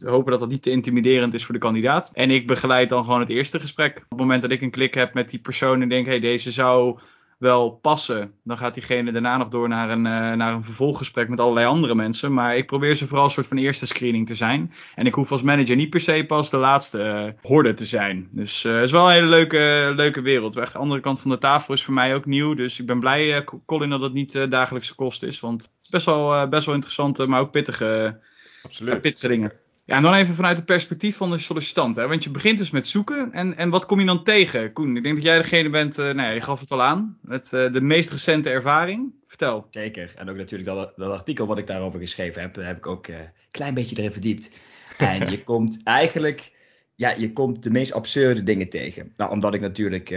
hopen 0.00 0.30
dat 0.30 0.40
dat 0.40 0.48
niet 0.48 0.62
te 0.62 0.70
intimiderend 0.70 1.34
is 1.34 1.44
voor 1.44 1.54
de 1.54 1.60
kandidaat. 1.60 2.10
En 2.12 2.30
ik 2.30 2.46
begeleid 2.46 2.88
dan 2.88 3.04
gewoon 3.04 3.20
het 3.20 3.28
eerste 3.28 3.60
gesprek. 3.60 3.96
Op 3.96 4.10
het 4.10 4.18
moment 4.18 4.42
dat 4.42 4.50
ik 4.50 4.62
een 4.62 4.70
klik 4.70 4.94
heb 4.94 5.14
met 5.14 5.30
die 5.30 5.40
persoon 5.40 5.82
en 5.82 5.88
denk, 5.88 6.06
hey, 6.06 6.20
deze 6.20 6.50
zou 6.50 6.98
wel 7.38 7.70
passen, 7.70 8.32
dan 8.44 8.58
gaat 8.58 8.74
diegene 8.74 9.12
daarna 9.12 9.36
nog 9.36 9.48
door 9.48 9.68
naar 9.68 9.90
een, 9.90 10.04
uh, 10.04 10.32
naar 10.32 10.52
een 10.52 10.64
vervolggesprek 10.64 11.28
met 11.28 11.40
allerlei 11.40 11.66
andere 11.66 11.94
mensen. 11.94 12.34
Maar 12.34 12.56
ik 12.56 12.66
probeer 12.66 12.94
ze 12.94 13.06
vooral 13.06 13.24
een 13.24 13.30
soort 13.30 13.46
van 13.46 13.56
eerste 13.56 13.86
screening 13.86 14.26
te 14.26 14.34
zijn. 14.34 14.72
En 14.94 15.06
ik 15.06 15.14
hoef 15.14 15.32
als 15.32 15.42
manager 15.42 15.76
niet 15.76 15.90
per 15.90 16.00
se 16.00 16.24
pas 16.26 16.50
de 16.50 16.56
laatste 16.56 16.98
uh, 16.98 17.50
horde 17.50 17.74
te 17.74 17.84
zijn. 17.84 18.28
Dus 18.32 18.64
uh, 18.64 18.74
het 18.74 18.84
is 18.84 18.90
wel 18.90 19.06
een 19.06 19.14
hele 19.14 19.26
leuke, 19.26 19.92
leuke 19.96 20.20
wereld. 20.20 20.52
De 20.52 20.72
andere 20.72 21.00
kant 21.00 21.20
van 21.20 21.30
de 21.30 21.38
tafel 21.38 21.74
is 21.74 21.84
voor 21.84 21.94
mij 21.94 22.14
ook 22.14 22.26
nieuw. 22.26 22.54
Dus 22.54 22.80
ik 22.80 22.86
ben 22.86 23.00
blij, 23.00 23.44
Colin, 23.66 23.90
dat 23.90 24.02
het 24.02 24.12
niet 24.12 24.50
dagelijkse 24.50 24.94
kost 24.94 25.22
is. 25.22 25.40
Want 25.40 25.62
het 25.62 25.70
is 25.82 25.88
best 25.88 26.06
wel, 26.06 26.48
best 26.48 26.66
wel 26.66 26.74
interessante, 26.74 27.26
maar 27.26 27.40
ook 27.40 27.50
pittige, 27.50 28.20
Absoluut. 28.62 29.00
pittige 29.00 29.28
dingen. 29.28 29.52
Ja, 29.86 29.96
en 29.96 30.02
dan 30.02 30.14
even 30.14 30.34
vanuit 30.34 30.56
het 30.56 30.66
perspectief 30.66 31.16
van 31.16 31.30
de 31.30 31.38
sollicitant. 31.38 31.96
Hè? 31.96 32.08
Want 32.08 32.24
je 32.24 32.30
begint 32.30 32.58
dus 32.58 32.70
met 32.70 32.86
zoeken. 32.86 33.32
En, 33.32 33.56
en 33.56 33.70
wat 33.70 33.86
kom 33.86 34.00
je 34.00 34.06
dan 34.06 34.24
tegen, 34.24 34.72
Koen? 34.72 34.96
Ik 34.96 35.02
denk 35.02 35.14
dat 35.14 35.24
jij 35.24 35.36
degene 35.36 35.70
bent, 35.70 35.98
uh, 35.98 36.04
nou 36.04 36.16
ja, 36.16 36.30
je 36.30 36.40
gaf 36.40 36.60
het 36.60 36.70
al 36.70 36.82
aan, 36.82 37.18
met 37.22 37.50
uh, 37.54 37.72
de 37.72 37.80
meest 37.80 38.10
recente 38.10 38.50
ervaring. 38.50 39.12
Vertel. 39.26 39.66
Zeker. 39.70 40.12
En 40.16 40.30
ook 40.30 40.36
natuurlijk 40.36 40.68
dat, 40.68 40.92
dat 40.96 41.12
artikel 41.12 41.46
wat 41.46 41.58
ik 41.58 41.66
daarover 41.66 42.00
geschreven 42.00 42.42
heb, 42.42 42.56
heb 42.56 42.76
ik 42.76 42.86
ook 42.86 43.06
een 43.06 43.14
uh, 43.14 43.20
klein 43.50 43.74
beetje 43.74 43.96
erin 43.96 44.12
verdiept. 44.12 44.58
En 44.98 45.30
je 45.30 45.44
komt 45.52 45.80
eigenlijk, 45.84 46.52
ja, 46.94 47.10
je 47.10 47.32
komt 47.32 47.62
de 47.62 47.70
meest 47.70 47.92
absurde 47.92 48.42
dingen 48.42 48.68
tegen. 48.68 49.12
Nou, 49.16 49.30
omdat 49.30 49.54
ik 49.54 49.60
natuurlijk 49.60 50.10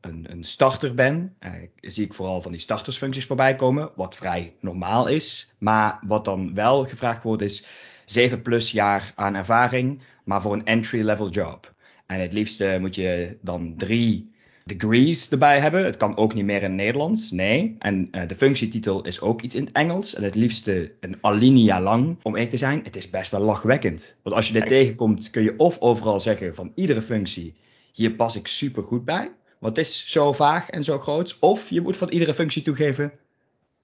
een, 0.00 0.26
een, 0.30 0.44
starter 0.44 0.94
ben, 0.94 1.36
zie 1.80 2.04
ik 2.04 2.14
vooral 2.14 2.42
van 2.42 2.52
die 2.52 2.60
startersfuncties 2.60 3.26
voorbij 3.26 3.54
komen, 3.54 3.90
wat 3.94 4.16
vrij 4.16 4.54
normaal 4.60 5.08
is. 5.08 5.52
Maar 5.58 5.98
wat 6.06 6.24
dan 6.24 6.54
wel 6.54 6.84
gevraagd 6.84 7.22
wordt 7.22 7.42
is 7.42 7.66
7 8.10 8.42
plus 8.42 8.70
jaar 8.70 9.12
aan 9.14 9.34
ervaring, 9.34 10.00
maar 10.24 10.42
voor 10.42 10.52
een 10.52 10.64
entry-level 10.64 11.28
job. 11.28 11.74
En 12.06 12.20
het 12.20 12.32
liefste 12.32 12.76
moet 12.80 12.94
je 12.94 13.36
dan 13.40 13.74
drie 13.76 14.30
degrees 14.64 15.30
erbij 15.30 15.60
hebben. 15.60 15.84
Het 15.84 15.96
kan 15.96 16.16
ook 16.16 16.34
niet 16.34 16.44
meer 16.44 16.62
in 16.62 16.74
Nederlands, 16.74 17.30
nee. 17.30 17.76
En 17.78 18.08
uh, 18.12 18.22
de 18.28 18.34
functietitel 18.34 19.02
is 19.02 19.20
ook 19.20 19.42
iets 19.42 19.54
in 19.54 19.64
het 19.64 19.72
Engels. 19.72 20.14
En 20.14 20.22
het 20.22 20.34
liefste 20.34 20.92
een 21.00 21.16
alinea 21.20 21.80
lang, 21.80 22.16
om 22.22 22.32
eerlijk 22.32 22.50
te 22.50 22.56
zijn. 22.56 22.80
Het 22.84 22.96
is 22.96 23.10
best 23.10 23.30
wel 23.30 23.40
lachwekkend. 23.40 24.16
Want 24.22 24.36
als 24.36 24.46
je 24.46 24.52
dit 24.52 24.66
tegenkomt, 24.66 25.30
kun 25.30 25.42
je 25.42 25.54
of 25.56 25.78
overal 25.78 26.20
zeggen 26.20 26.54
van 26.54 26.72
iedere 26.74 27.02
functie, 27.02 27.54
hier 27.92 28.12
pas 28.12 28.36
ik 28.36 28.46
super 28.46 28.82
goed 28.82 29.04
bij. 29.04 29.30
Want 29.58 29.76
het 29.76 29.86
is 29.86 30.06
zo 30.06 30.32
vaag 30.32 30.70
en 30.70 30.84
zo 30.84 30.98
groot. 30.98 31.36
Of 31.40 31.70
je 31.70 31.80
moet 31.80 31.96
van 31.96 32.08
iedere 32.08 32.34
functie 32.34 32.62
toegeven, 32.62 33.12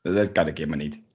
dat 0.03 0.33
kan 0.33 0.47
ik 0.47 0.57
helemaal 0.57 0.79
niet. 0.79 1.06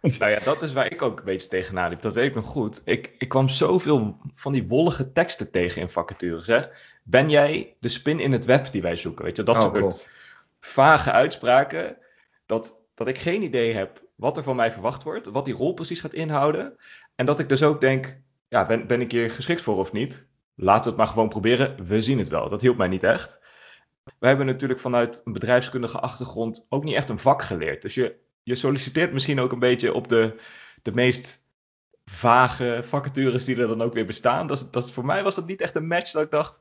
Nou 0.18 0.30
ja, 0.30 0.38
dat 0.44 0.62
is 0.62 0.72
waar 0.72 0.92
ik 0.92 1.02
ook 1.02 1.18
een 1.18 1.24
beetje 1.24 1.48
tegenaan 1.48 1.90
liep. 1.90 2.02
Dat 2.02 2.14
weet 2.14 2.28
ik 2.28 2.34
nog 2.34 2.44
goed. 2.44 2.82
Ik, 2.84 3.14
ik 3.18 3.28
kwam 3.28 3.48
zoveel 3.48 4.16
van 4.34 4.52
die 4.52 4.68
wollige 4.68 5.12
teksten 5.12 5.50
tegen 5.50 5.80
in 5.80 5.88
vacatures. 5.88 6.46
Hè? 6.46 6.62
Ben 7.02 7.30
jij 7.30 7.76
de 7.80 7.88
spin 7.88 8.20
in 8.20 8.32
het 8.32 8.44
web 8.44 8.72
die 8.72 8.82
wij 8.82 8.96
zoeken? 8.96 9.24
Weet 9.24 9.36
je, 9.36 9.42
dat 9.42 9.56
oh, 9.56 9.62
soort 9.62 10.08
vage 10.60 11.12
uitspraken. 11.12 11.96
Dat, 12.46 12.76
dat 12.94 13.08
ik 13.08 13.18
geen 13.18 13.42
idee 13.42 13.74
heb 13.74 14.02
wat 14.14 14.36
er 14.36 14.42
van 14.42 14.56
mij 14.56 14.72
verwacht 14.72 15.02
wordt. 15.02 15.26
Wat 15.26 15.44
die 15.44 15.54
rol 15.54 15.74
precies 15.74 16.00
gaat 16.00 16.14
inhouden. 16.14 16.76
En 17.14 17.26
dat 17.26 17.38
ik 17.38 17.48
dus 17.48 17.62
ook 17.62 17.80
denk, 17.80 18.20
ja, 18.48 18.66
ben, 18.66 18.86
ben 18.86 19.00
ik 19.00 19.10
hier 19.10 19.30
geschikt 19.30 19.62
voor 19.62 19.76
of 19.76 19.92
niet? 19.92 20.26
Laten 20.54 20.82
we 20.82 20.88
het 20.88 20.98
maar 20.98 21.06
gewoon 21.06 21.28
proberen. 21.28 21.86
We 21.86 22.02
zien 22.02 22.18
het 22.18 22.28
wel. 22.28 22.48
Dat 22.48 22.60
hielp 22.60 22.76
mij 22.76 22.88
niet 22.88 23.02
echt. 23.02 23.38
We 24.18 24.26
hebben 24.26 24.46
natuurlijk 24.46 24.80
vanuit 24.80 25.20
een 25.24 25.32
bedrijfskundige 25.32 26.00
achtergrond 26.00 26.66
ook 26.68 26.84
niet 26.84 26.94
echt 26.94 27.08
een 27.08 27.18
vak 27.18 27.42
geleerd. 27.42 27.82
Dus 27.82 27.94
je, 27.94 28.16
je 28.50 28.56
solliciteert 28.56 29.12
misschien 29.12 29.40
ook 29.40 29.52
een 29.52 29.58
beetje 29.58 29.94
op 29.94 30.08
de, 30.08 30.34
de 30.82 30.92
meest 30.92 31.44
vage 32.04 32.80
vacatures 32.84 33.44
die 33.44 33.56
er 33.56 33.68
dan 33.68 33.82
ook 33.82 33.94
weer 33.94 34.06
bestaan. 34.06 34.46
Dat, 34.46 34.68
dat, 34.70 34.92
voor 34.92 35.04
mij 35.04 35.22
was 35.22 35.34
dat 35.34 35.46
niet 35.46 35.60
echt 35.60 35.76
een 35.76 35.86
match 35.86 36.12
dat 36.12 36.22
ik 36.22 36.30
dacht, 36.30 36.60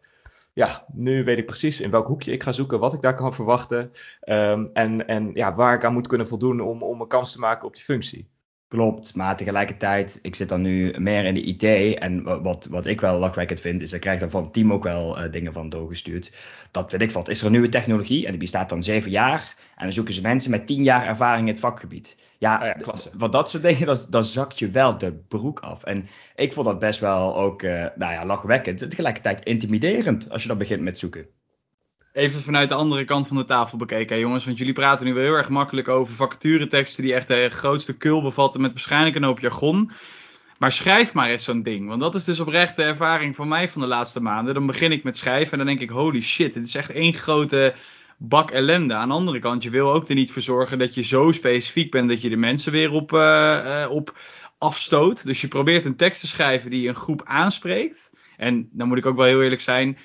ja, 0.54 0.86
nu 0.94 1.24
weet 1.24 1.38
ik 1.38 1.46
precies 1.46 1.82
in 1.82 1.92
welk 1.92 2.08
hoekje 2.08 2.32
ik 2.32 2.44
ga 2.44 2.52
zoeken, 2.52 2.80
wat 2.80 2.94
ik 2.94 3.02
daar 3.02 3.16
kan 3.16 3.34
verwachten 3.34 3.92
um, 4.26 4.70
en, 4.74 5.08
en 5.08 5.32
ja, 5.34 5.56
waar 5.56 5.74
ik 5.76 5.84
aan 5.84 5.94
moet 5.94 6.08
kunnen 6.08 6.28
voldoen 6.28 6.62
om, 6.62 6.84
om 6.84 7.02
een 7.02 7.08
kans 7.08 7.32
te 7.32 7.40
maken 7.40 7.68
op 7.68 7.76
die 7.76 7.84
functie. 7.84 8.30
Klopt, 8.70 9.16
maar 9.16 9.38
tegelijkertijd, 9.38 10.20
ik 10.22 10.36
zit 10.36 10.50
dan 10.50 10.62
nu 10.62 10.94
meer 10.98 11.26
in 11.26 11.34
de 11.34 11.42
IT. 11.42 11.98
En 11.98 12.44
wat, 12.44 12.66
wat 12.66 12.86
ik 12.86 13.02
wel 13.02 13.20
lachwekkend 13.20 13.60
vind, 13.60 13.82
is 13.82 13.94
ik 13.94 14.02
krijg 14.02 14.20
dan 14.20 14.30
van 14.30 14.44
het 14.44 14.54
team 14.54 14.74
ook 14.74 14.84
wel 14.84 15.20
uh, 15.20 15.32
dingen 15.32 15.54
van 15.54 15.70
doorgestuurd. 15.70 16.34
Dat 16.72 16.92
weet 16.92 17.02
ik 17.02 17.12
wat. 17.12 17.30
Is 17.30 17.40
er 17.40 17.46
een 17.46 17.52
nieuwe 17.52 17.70
technologie 17.70 18.26
en 18.26 18.32
die 18.32 18.40
bestaat 18.40 18.70
dan 18.70 18.84
zeven 18.84 19.12
jaar. 19.12 19.56
En 19.76 19.84
dan 19.84 19.92
zoeken 19.92 20.14
ze 20.14 20.22
mensen 20.22 20.52
met 20.52 20.68
tien 20.68 20.84
jaar 20.84 21.08
ervaring 21.08 21.48
in 21.48 21.54
het 21.54 21.62
vakgebied. 21.62 22.18
Ja, 22.38 22.60
oh 22.60 22.66
ja 22.66 23.10
wat 23.18 23.32
dat 23.32 23.50
soort 23.50 23.64
dingen, 23.64 23.98
dan 24.10 24.24
zakt 24.24 24.60
je 24.60 24.70
wel 24.70 24.98
de 24.98 25.14
broek 25.14 25.60
af. 25.60 25.84
En 25.84 26.08
ik 26.36 26.54
vond 26.54 26.66
dat 26.66 26.80
best 26.80 27.00
wel 27.00 27.38
ook, 27.38 27.62
uh, 27.62 27.86
nou 27.96 28.14
ja, 28.14 28.26
lachwekkend. 28.26 28.82
En 28.82 28.90
tegelijkertijd 28.90 29.44
intimiderend 29.44 30.30
als 30.30 30.42
je 30.42 30.48
dan 30.48 30.58
begint 30.58 30.82
met 30.82 31.00
zoeken 31.00 31.28
even 32.14 32.42
vanuit 32.42 32.70
de 32.70 32.76
andere 32.76 33.06
kant 33.06 33.28
van 33.28 33.38
de 33.38 33.46
tafel 33.46 33.78
bekeken, 33.78 34.20
jongens. 34.20 34.46
Want 34.46 34.58
jullie 34.58 34.74
praten 34.74 35.06
nu 35.06 35.14
wel 35.14 35.24
heel 35.24 35.34
erg 35.34 35.50
makkelijk 35.50 35.88
over 35.88 36.16
vacatureteksten 36.16 37.04
die 37.04 37.14
echt 37.14 37.28
de 37.28 37.50
grootste 37.50 37.98
kul 37.98 38.22
bevatten 38.22 38.62
met 38.62 38.72
waarschijnlijk 38.72 39.16
een 39.16 39.24
hoop 39.24 39.40
jargon. 39.40 39.92
Maar 40.58 40.72
schrijf 40.72 41.14
maar 41.14 41.30
eens 41.30 41.44
zo'n 41.44 41.64
ding. 41.64 41.88
Want 41.88 42.02
dat 42.02 42.16
is 42.16 42.24
dus 42.24 42.40
oprecht 42.40 42.76
de 42.76 42.84
ervaring 42.84 43.36
van 43.36 43.48
mij 43.48 43.70
van 43.70 43.82
de 43.82 43.88
laatste 43.88 44.22
maanden. 44.22 44.54
Dan 44.54 44.66
begin 44.66 44.92
ik 44.92 45.04
met 45.04 45.18
schrijven 45.18 45.52
en 45.52 45.58
dan 45.58 45.68
denk 45.68 45.80
ik, 45.80 45.90
holy 45.90 46.22
shit, 46.22 46.56
het 46.56 46.66
is 46.66 46.76
echt 46.76 46.90
één 46.90 47.14
grote 47.14 47.74
bak 48.18 48.52
ellende. 48.52 48.94
Aan 48.94 49.08
de 49.08 49.14
andere 49.14 49.40
kant, 49.40 49.64
je 49.64 49.70
wil 49.70 49.94
ook 49.94 50.10
er 50.10 50.16
niet 50.16 50.32
voor 50.32 50.42
zorgen 50.42 50.80
dat 50.80 50.96
je 50.96 51.04
zo 51.04 51.32
specifiek 51.32 51.92
bent 51.92 52.10
dat 52.10 52.22
je 52.22 52.30
de 52.30 52.38
mensen 52.38 52.72
weer 52.72 52.92
op, 52.92 53.12
uh, 53.12 53.86
op 53.90 54.18
afstoot. 54.58 55.26
Dus 55.26 55.42
je 55.42 55.48
probeert 55.48 55.86
een 55.86 55.96
tekst 55.96 56.22
te 56.22 56.28
schrijven 56.28 56.70
die 56.70 56.88
een 56.88 56.96
groep 56.96 57.22
aanspreekt. 57.26 58.14
En 58.38 58.70
dan 58.72 58.88
moet 58.88 58.98
ik 58.98 59.06
ook 59.06 59.16
wel 59.16 59.26
heel 59.26 59.44
eerlijk 59.44 59.62
zijn 59.62 59.98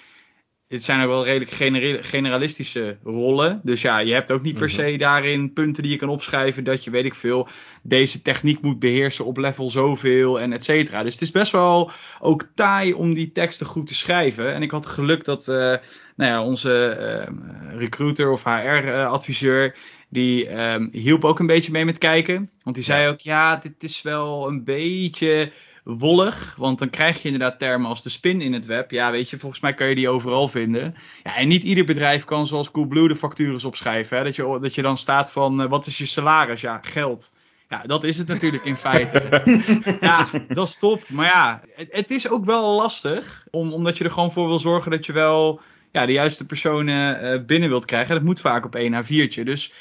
dit 0.75 0.85
zijn 0.85 1.03
ook 1.03 1.09
wel 1.09 1.25
redelijk 1.25 2.05
generalistische 2.07 2.99
rollen. 3.05 3.61
Dus 3.63 3.83
ja, 3.83 3.99
je 3.99 4.13
hebt 4.13 4.31
ook 4.31 4.43
niet 4.43 4.57
per 4.57 4.67
mhm. 4.67 4.75
se 4.75 4.97
daarin 4.97 5.53
punten 5.53 5.83
die 5.83 5.93
je 5.93 5.99
kan 5.99 6.09
opschrijven 6.09 6.65
dat 6.65 6.85
je, 6.85 6.91
weet 6.91 7.05
ik 7.05 7.15
veel, 7.15 7.49
deze 7.83 8.23
techniek 8.23 8.61
moet 8.61 8.79
beheersen 8.79 9.25
op 9.25 9.37
level 9.37 9.71
zoveel 9.71 10.41
en 10.41 10.53
et 10.53 10.65
cetera. 10.65 11.03
Dus 11.03 11.13
het 11.13 11.23
is 11.23 11.31
best 11.31 11.53
wel 11.53 11.91
ook 12.21 12.49
taai 12.55 12.93
om 12.93 13.15
die 13.15 13.33
teksten 13.33 13.67
goed 13.67 13.87
te 13.87 13.95
schrijven. 13.95 14.55
En 14.55 14.63
ik 14.63 14.71
had 14.71 14.87
geluk 14.87 15.25
dat 15.25 15.49
uh, 15.49 15.55
nou 15.55 15.81
ja, 16.17 16.45
onze 16.45 16.97
uh, 17.29 17.79
recruiter 17.79 18.31
of 18.31 18.45
HR-adviseur, 18.45 19.77
die 20.09 20.63
um, 20.73 20.89
hielp 20.93 21.25
ook 21.25 21.39
een 21.39 21.47
beetje 21.47 21.73
mee 21.73 21.85
met 21.85 21.99
kijken. 21.99 22.51
Want 22.63 22.77
die 22.77 22.85
zei 22.85 23.09
ook, 23.09 23.21
ja, 23.21 23.57
dit 23.57 23.83
is 23.83 24.03
wel 24.03 24.49
een 24.49 24.65
beetje 24.65 25.53
wollig. 25.85 26.55
Want 26.59 26.79
dan 26.79 26.91
krijg 26.91 27.23
je 27.23 27.29
inderdaad 27.29 27.59
termen 27.59 27.89
als 27.89 28.03
de 28.03 28.09
spin 28.09 28.41
in 28.41 28.53
het 28.53 28.67
web. 28.67 28.91
Ja, 28.91 29.11
weet 29.11 29.31
je, 29.31 29.39
volgens 29.39 29.61
mij 29.61 29.75
kan 29.75 29.89
je 29.89 29.95
die 29.95 30.09
overal 30.09 30.49
vinden. 30.49 30.95
Ja, 31.23 31.37
en 31.37 31.49
niet 31.49 31.63
ieder 31.63 31.85
bedrijf 31.85 32.25
kan 32.25 32.47
zoals 32.47 32.71
Coolblue 32.71 33.09
de 33.09 33.17
factures 33.17 33.65
opschrijven. 33.65 34.17
Hè? 34.17 34.25
Dat, 34.25 34.37
je, 34.37 34.59
dat 34.61 34.75
je 34.75 34.83
dan 34.83 34.99
staat 34.99 35.33
van, 35.33 35.61
uh, 35.61 35.69
wat 35.69 35.87
is 35.87 35.99
je 35.99 36.07
salaris? 36.07 36.61
Ja, 36.61 36.81
geld. 36.83 37.33
Ja, 37.69 37.83
dat 37.87 38.05
is 38.05 38.19
het 38.19 38.29
natuurlijk 38.29 38.65
in 38.65 38.77
feite. 38.77 39.23
ja, 40.01 40.29
dat 40.49 40.69
is 40.69 40.77
top. 40.77 41.09
Maar 41.09 41.27
ja, 41.27 41.61
het, 41.75 41.89
het, 41.91 42.11
is 42.11 42.29
ook 42.29 42.45
wel 42.45 42.77
lastig. 42.77 43.47
Om, 43.51 43.73
omdat 43.73 43.99
je 43.99 44.05
er 44.05 44.11
gewoon 44.11 44.33
voor 44.33 44.47
wil 44.49 44.59
zorgen 44.59 44.91
dat 44.91 45.07
je 45.07 45.13
wel 45.13 45.61
ja, 45.93 46.07
de 46.07 46.13
juiste 46.13 46.47
personen 46.47 47.25
uh, 47.25 47.45
binnen 47.45 47.69
wilt 47.69 47.85
krijgen. 47.85 48.15
Dat 48.15 48.25
moet 48.25 48.41
vaak 48.41 48.65
op 48.65 48.75
1 48.75 49.05
A4'tje. 49.05 49.43
Dus 49.43 49.73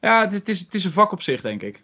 ja, 0.00 0.28
het, 0.28 0.48
is, 0.48 0.60
het 0.60 0.74
is 0.74 0.84
een 0.84 0.90
vak 0.90 1.12
op 1.12 1.22
zich, 1.22 1.40
denk 1.40 1.62
ik. 1.62 1.82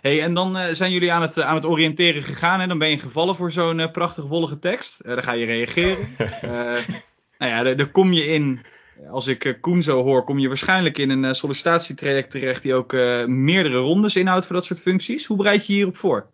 Hey, 0.00 0.22
en 0.22 0.34
dan 0.34 0.56
uh, 0.56 0.64
zijn 0.72 0.92
jullie 0.92 1.12
aan 1.12 1.22
het, 1.22 1.36
uh, 1.36 1.44
aan 1.44 1.54
het 1.54 1.66
oriënteren 1.66 2.22
gegaan 2.22 2.60
en 2.60 2.68
dan 2.68 2.78
ben 2.78 2.88
je 2.88 2.98
gevallen 2.98 3.36
voor 3.36 3.52
zo'n 3.52 3.78
uh, 3.78 3.90
prachtig 3.90 4.24
wollige 4.24 4.58
tekst. 4.58 5.04
dan 5.04 5.22
ga 5.22 5.32
je 5.32 5.46
reageren. 5.46 6.08
nou 7.38 7.50
ja, 7.52 7.74
daar 7.74 7.90
kom 7.90 8.12
je 8.12 8.26
in, 8.26 8.60
als 9.08 9.26
ik 9.26 9.58
Koen 9.60 9.82
zo 9.82 10.02
hoor, 10.02 10.24
kom 10.24 10.38
je 10.38 10.48
waarschijnlijk 10.48 10.98
in 10.98 11.10
een 11.10 11.34
sollicitatietraject 11.34 12.30
terecht 12.30 12.62
die 12.62 12.74
ook 12.74 12.92
meerdere 13.26 13.78
rondes 13.78 14.16
inhoudt 14.16 14.46
voor 14.46 14.54
dat 14.54 14.64
soort 14.64 14.80
functies. 14.80 15.26
Hoe 15.26 15.36
bereid 15.36 15.66
je 15.66 15.72
hierop 15.72 15.96
voor? 15.96 16.26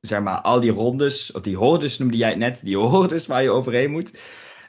Zeg 0.00 0.20
maar, 0.20 0.40
al 0.40 0.60
die 0.60 0.70
rondes, 0.70 1.32
of 1.32 1.42
die 1.42 1.56
hordes 1.56 1.98
noemde 1.98 2.16
jij 2.16 2.28
het 2.28 2.38
net, 2.38 2.60
die 2.64 2.76
hordes 2.76 3.26
waar 3.26 3.42
je 3.42 3.50
overheen 3.50 3.90
moet. 3.90 4.20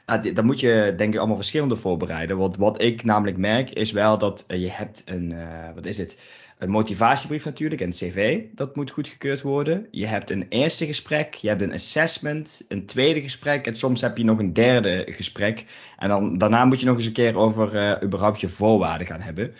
Uh, 0.06 0.34
dan 0.34 0.44
moet 0.44 0.60
je 0.60 0.94
denk 0.96 1.12
ik 1.12 1.18
allemaal 1.18 1.36
verschillende 1.36 1.76
voorbereiden. 1.76 2.36
Want 2.36 2.56
wat 2.56 2.82
ik 2.82 3.04
namelijk 3.04 3.36
merk 3.36 3.70
is 3.70 3.92
wel 3.92 4.18
dat 4.18 4.44
je 4.48 4.70
hebt 4.70 5.02
een, 5.04 5.34
wat 5.74 5.86
is 5.86 5.98
het, 5.98 6.18
een 6.58 6.70
motivatiebrief 6.70 7.44
natuurlijk, 7.44 7.80
een 7.80 7.90
cv, 7.90 8.42
dat 8.54 8.76
moet 8.76 8.90
goedgekeurd 8.90 9.42
worden. 9.42 9.86
Je 9.90 10.06
hebt 10.06 10.30
een 10.30 10.46
eerste 10.48 10.86
gesprek, 10.86 11.34
je 11.34 11.48
hebt 11.48 11.62
een 11.62 11.72
assessment, 11.72 12.64
een 12.68 12.86
tweede 12.86 13.20
gesprek 13.20 13.66
en 13.66 13.74
soms 13.76 14.00
heb 14.00 14.16
je 14.16 14.24
nog 14.24 14.38
een 14.38 14.52
derde 14.52 15.06
gesprek. 15.10 15.66
En 15.98 16.08
dan, 16.08 16.38
daarna 16.38 16.64
moet 16.64 16.80
je 16.80 16.86
nog 16.86 16.96
eens 16.96 17.06
een 17.06 17.12
keer 17.12 17.36
over 17.36 17.74
uh, 17.74 17.92
überhaupt 18.02 18.40
je 18.40 18.48
voorwaarden 18.48 19.06
gaan 19.06 19.20
hebben. 19.20 19.54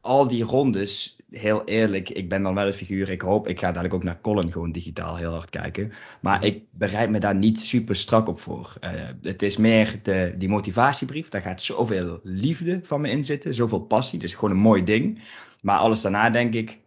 Al 0.00 0.28
die 0.28 0.44
rondes, 0.44 1.16
heel 1.30 1.64
eerlijk, 1.64 2.08
ik 2.08 2.28
ben 2.28 2.42
dan 2.42 2.54
wel 2.54 2.66
een 2.66 2.72
figuur. 2.72 3.08
Ik 3.08 3.20
hoop, 3.20 3.48
ik 3.48 3.58
ga 3.58 3.66
dadelijk 3.66 3.94
ook 3.94 4.04
naar 4.04 4.20
Colin 4.20 4.52
gewoon 4.52 4.72
digitaal 4.72 5.16
heel 5.16 5.32
hard 5.32 5.50
kijken. 5.50 5.92
Maar 6.20 6.44
ik 6.44 6.62
bereid 6.70 7.10
me 7.10 7.20
daar 7.20 7.34
niet 7.34 7.60
super 7.60 7.96
strak 7.96 8.28
op 8.28 8.38
voor. 8.38 8.76
Uh, 8.80 8.90
het 9.22 9.42
is 9.42 9.56
meer 9.56 10.00
de, 10.02 10.34
die 10.38 10.48
motivatiebrief, 10.48 11.28
daar 11.28 11.42
gaat 11.42 11.62
zoveel 11.62 12.20
liefde 12.22 12.80
van 12.82 13.00
me 13.00 13.10
in 13.10 13.24
zitten, 13.24 13.54
zoveel 13.54 13.80
passie. 13.80 14.18
Dus 14.18 14.34
gewoon 14.34 14.50
een 14.50 14.62
mooi 14.62 14.84
ding. 14.84 15.20
Maar 15.62 15.78
alles 15.78 16.00
daarna 16.00 16.30
denk 16.30 16.54
ik, 16.54 16.78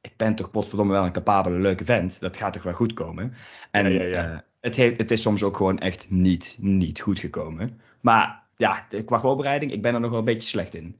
ik 0.00 0.12
ben 0.16 0.34
toch 0.34 0.50
potverdomme 0.50 0.92
wel 0.92 1.04
een 1.04 1.12
capabele, 1.12 1.58
leuke 1.58 1.84
vent. 1.84 2.20
Dat 2.20 2.36
gaat 2.36 2.52
toch 2.52 2.62
wel 2.62 2.72
goed 2.72 2.92
komen. 2.92 3.34
En 3.70 3.92
ja, 3.92 4.02
ja, 4.02 4.08
ja. 4.08 4.32
Uh, 4.32 4.38
het, 4.60 4.76
heeft, 4.76 4.98
het 4.98 5.10
is 5.10 5.22
soms 5.22 5.42
ook 5.42 5.56
gewoon 5.56 5.78
echt 5.78 6.10
niet, 6.10 6.56
niet 6.60 7.00
goed 7.00 7.18
gekomen. 7.18 7.80
Maar 8.00 8.42
ja, 8.56 8.86
qua 9.04 9.20
voorbereiding, 9.20 9.72
ik 9.72 9.82
ben 9.82 9.94
er 9.94 10.00
nog 10.00 10.10
wel 10.10 10.18
een 10.18 10.24
beetje 10.24 10.48
slecht 10.48 10.74
in. 10.74 10.96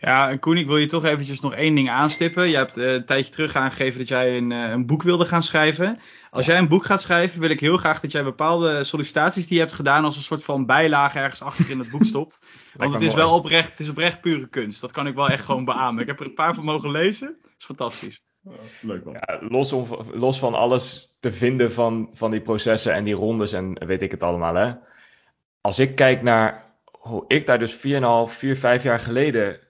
Ja, 0.00 0.36
Koen, 0.36 0.56
ik 0.56 0.66
wil 0.66 0.76
je 0.76 0.86
toch 0.86 1.04
eventjes 1.04 1.40
nog 1.40 1.54
één 1.54 1.74
ding 1.74 1.90
aanstippen. 1.90 2.48
Je 2.48 2.56
hebt 2.56 2.78
uh, 2.78 2.92
een 2.92 3.04
tijdje 3.04 3.32
terug 3.32 3.54
aangegeven 3.54 3.98
dat 3.98 4.08
jij 4.08 4.36
een, 4.36 4.50
uh, 4.50 4.70
een 4.70 4.86
boek 4.86 5.02
wilde 5.02 5.24
gaan 5.24 5.42
schrijven. 5.42 5.98
Als 6.30 6.46
jij 6.46 6.58
een 6.58 6.68
boek 6.68 6.84
gaat 6.84 7.00
schrijven, 7.00 7.40
wil 7.40 7.50
ik 7.50 7.60
heel 7.60 7.76
graag 7.76 8.00
dat 8.00 8.12
jij 8.12 8.24
bepaalde 8.24 8.84
sollicitaties 8.84 9.46
die 9.46 9.54
je 9.54 9.62
hebt 9.62 9.74
gedaan 9.74 10.04
als 10.04 10.16
een 10.16 10.22
soort 10.22 10.44
van 10.44 10.66
bijlage 10.66 11.18
ergens 11.18 11.42
achter 11.42 11.70
in 11.70 11.78
het 11.78 11.90
boek 11.90 12.04
stopt. 12.14 12.46
Want 12.76 12.94
het 12.94 13.02
is 13.02 13.14
wel 13.14 13.34
oprecht, 13.34 13.70
het 13.70 13.80
is 13.80 13.88
oprecht 13.88 14.20
pure 14.20 14.48
kunst. 14.48 14.80
Dat 14.80 14.92
kan 14.92 15.06
ik 15.06 15.14
wel 15.14 15.28
echt 15.28 15.44
gewoon 15.44 15.64
beamen. 15.64 16.00
Ik 16.00 16.06
heb 16.06 16.20
er 16.20 16.26
een 16.26 16.34
paar 16.34 16.54
van 16.54 16.64
mogen 16.64 16.90
lezen. 16.90 17.36
Dat 17.42 17.52
is 17.58 17.64
fantastisch. 17.64 18.22
leuk 18.80 19.04
man. 19.04 19.14
Ja, 19.14 19.38
los, 19.48 19.72
om, 19.72 19.86
los 20.12 20.38
van 20.38 20.54
alles 20.54 21.16
te 21.20 21.32
vinden 21.32 21.72
van, 21.72 22.10
van 22.12 22.30
die 22.30 22.40
processen 22.40 22.94
en 22.94 23.04
die 23.04 23.14
rondes 23.14 23.52
en 23.52 23.86
weet 23.86 24.02
ik 24.02 24.10
het 24.10 24.22
allemaal. 24.22 24.54
Hè. 24.54 24.72
Als 25.60 25.78
ik 25.78 25.94
kijk 25.94 26.22
naar 26.22 26.64
hoe 26.84 27.24
ik 27.26 27.46
daar 27.46 27.58
dus 27.58 27.76
4,5, 27.76 27.80
4, 28.26 28.56
5 28.56 28.82
jaar 28.82 29.00
geleden 29.00 29.66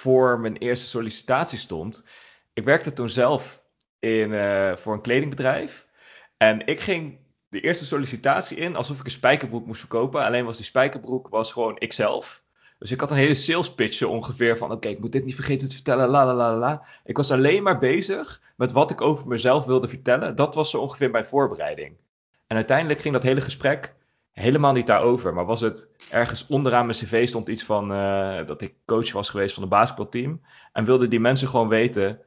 voor 0.00 0.40
mijn 0.40 0.56
eerste 0.56 0.86
sollicitatie 0.86 1.58
stond. 1.58 2.04
Ik 2.52 2.64
werkte 2.64 2.92
toen 2.92 3.08
zelf 3.08 3.62
in, 3.98 4.30
uh, 4.30 4.76
voor 4.76 4.92
een 4.92 5.00
kledingbedrijf. 5.00 5.86
En 6.36 6.66
ik 6.66 6.80
ging 6.80 7.18
de 7.48 7.60
eerste 7.60 7.86
sollicitatie 7.86 8.56
in 8.56 8.76
alsof 8.76 8.98
ik 8.98 9.04
een 9.04 9.10
spijkerbroek 9.10 9.66
moest 9.66 9.80
verkopen. 9.80 10.24
Alleen 10.24 10.44
was 10.44 10.56
die 10.56 10.66
spijkerbroek 10.66 11.28
was 11.28 11.52
gewoon 11.52 11.78
ikzelf. 11.78 12.42
Dus 12.78 12.90
ik 12.90 13.00
had 13.00 13.10
een 13.10 13.16
hele 13.16 13.34
sales 13.34 13.74
pitch 13.74 14.02
ongeveer 14.02 14.56
van 14.56 14.72
oké, 14.72 14.88
ik 14.88 15.00
moet 15.00 15.12
dit 15.12 15.24
niet 15.24 15.34
vergeten 15.34 15.68
te 15.68 15.74
vertellen, 15.74 16.08
la 16.08 16.26
la 16.26 16.34
la 16.34 16.56
la. 16.56 16.86
Ik 17.04 17.16
was 17.16 17.32
alleen 17.32 17.62
maar 17.62 17.78
bezig 17.78 18.42
met 18.56 18.72
wat 18.72 18.90
ik 18.90 19.00
over 19.00 19.28
mezelf 19.28 19.64
wilde 19.64 19.88
vertellen. 19.88 20.36
Dat 20.36 20.54
was 20.54 20.70
zo 20.70 20.80
ongeveer 20.80 21.10
mijn 21.10 21.24
voorbereiding. 21.24 21.96
En 22.46 22.56
uiteindelijk 22.56 23.00
ging 23.00 23.14
dat 23.14 23.22
hele 23.22 23.40
gesprek 23.40 23.94
helemaal 24.32 24.72
niet 24.72 24.86
daarover. 24.86 25.34
Maar 25.34 25.46
was 25.46 25.60
het 25.60 25.88
ergens 26.10 26.46
onderaan 26.46 26.86
mijn 26.86 26.98
cv 26.98 27.28
stond 27.28 27.48
iets 27.48 27.64
van 27.64 27.92
uh, 27.92 28.46
dat 28.46 28.60
ik 28.60 28.74
coach 28.84 29.12
was 29.12 29.28
geweest 29.28 29.54
van 29.54 29.62
een 29.62 29.68
basketbalteam. 29.68 30.40
En 30.72 30.84
wilden 30.84 31.10
die 31.10 31.20
mensen 31.20 31.48
gewoon 31.48 31.68
weten, 31.68 32.20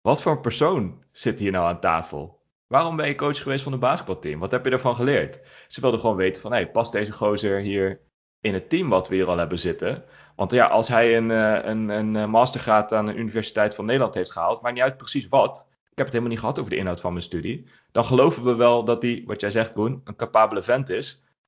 wat 0.00 0.22
voor 0.22 0.32
een 0.32 0.40
persoon 0.40 1.02
zit 1.12 1.38
hier 1.38 1.52
nou 1.52 1.66
aan 1.66 1.80
tafel? 1.80 2.40
Waarom 2.66 2.96
ben 2.96 3.08
je 3.08 3.14
coach 3.14 3.42
geweest 3.42 3.62
van 3.62 3.72
een 3.72 3.78
basketbalteam? 3.78 4.38
Wat 4.38 4.50
heb 4.50 4.64
je 4.64 4.70
ervan 4.70 4.94
geleerd? 4.94 5.40
Ze 5.68 5.80
wilden 5.80 6.00
gewoon 6.00 6.16
weten 6.16 6.42
van, 6.42 6.52
hey, 6.52 6.70
past 6.70 6.92
deze 6.92 7.12
gozer 7.12 7.60
hier 7.60 8.00
in 8.40 8.54
het 8.54 8.70
team 8.70 8.88
wat 8.88 9.08
we 9.08 9.14
hier 9.14 9.28
al 9.28 9.38
hebben 9.38 9.58
zitten? 9.58 10.04
Want 10.36 10.50
ja, 10.50 10.66
als 10.66 10.88
hij 10.88 11.16
een, 11.16 11.30
uh, 11.30 11.58
een, 11.62 11.88
een 11.88 12.16
eh, 12.16 12.26
mastergraad 12.26 12.92
aan 12.92 13.06
de 13.06 13.14
Universiteit 13.14 13.74
van 13.74 13.84
Nederland 13.84 14.14
heeft 14.14 14.32
gehaald, 14.32 14.62
maakt 14.62 14.74
niet 14.74 14.84
uit 14.84 14.96
precies 14.96 15.28
wat. 15.28 15.68
Ik 15.90 15.98
heb 15.98 16.06
het 16.06 16.14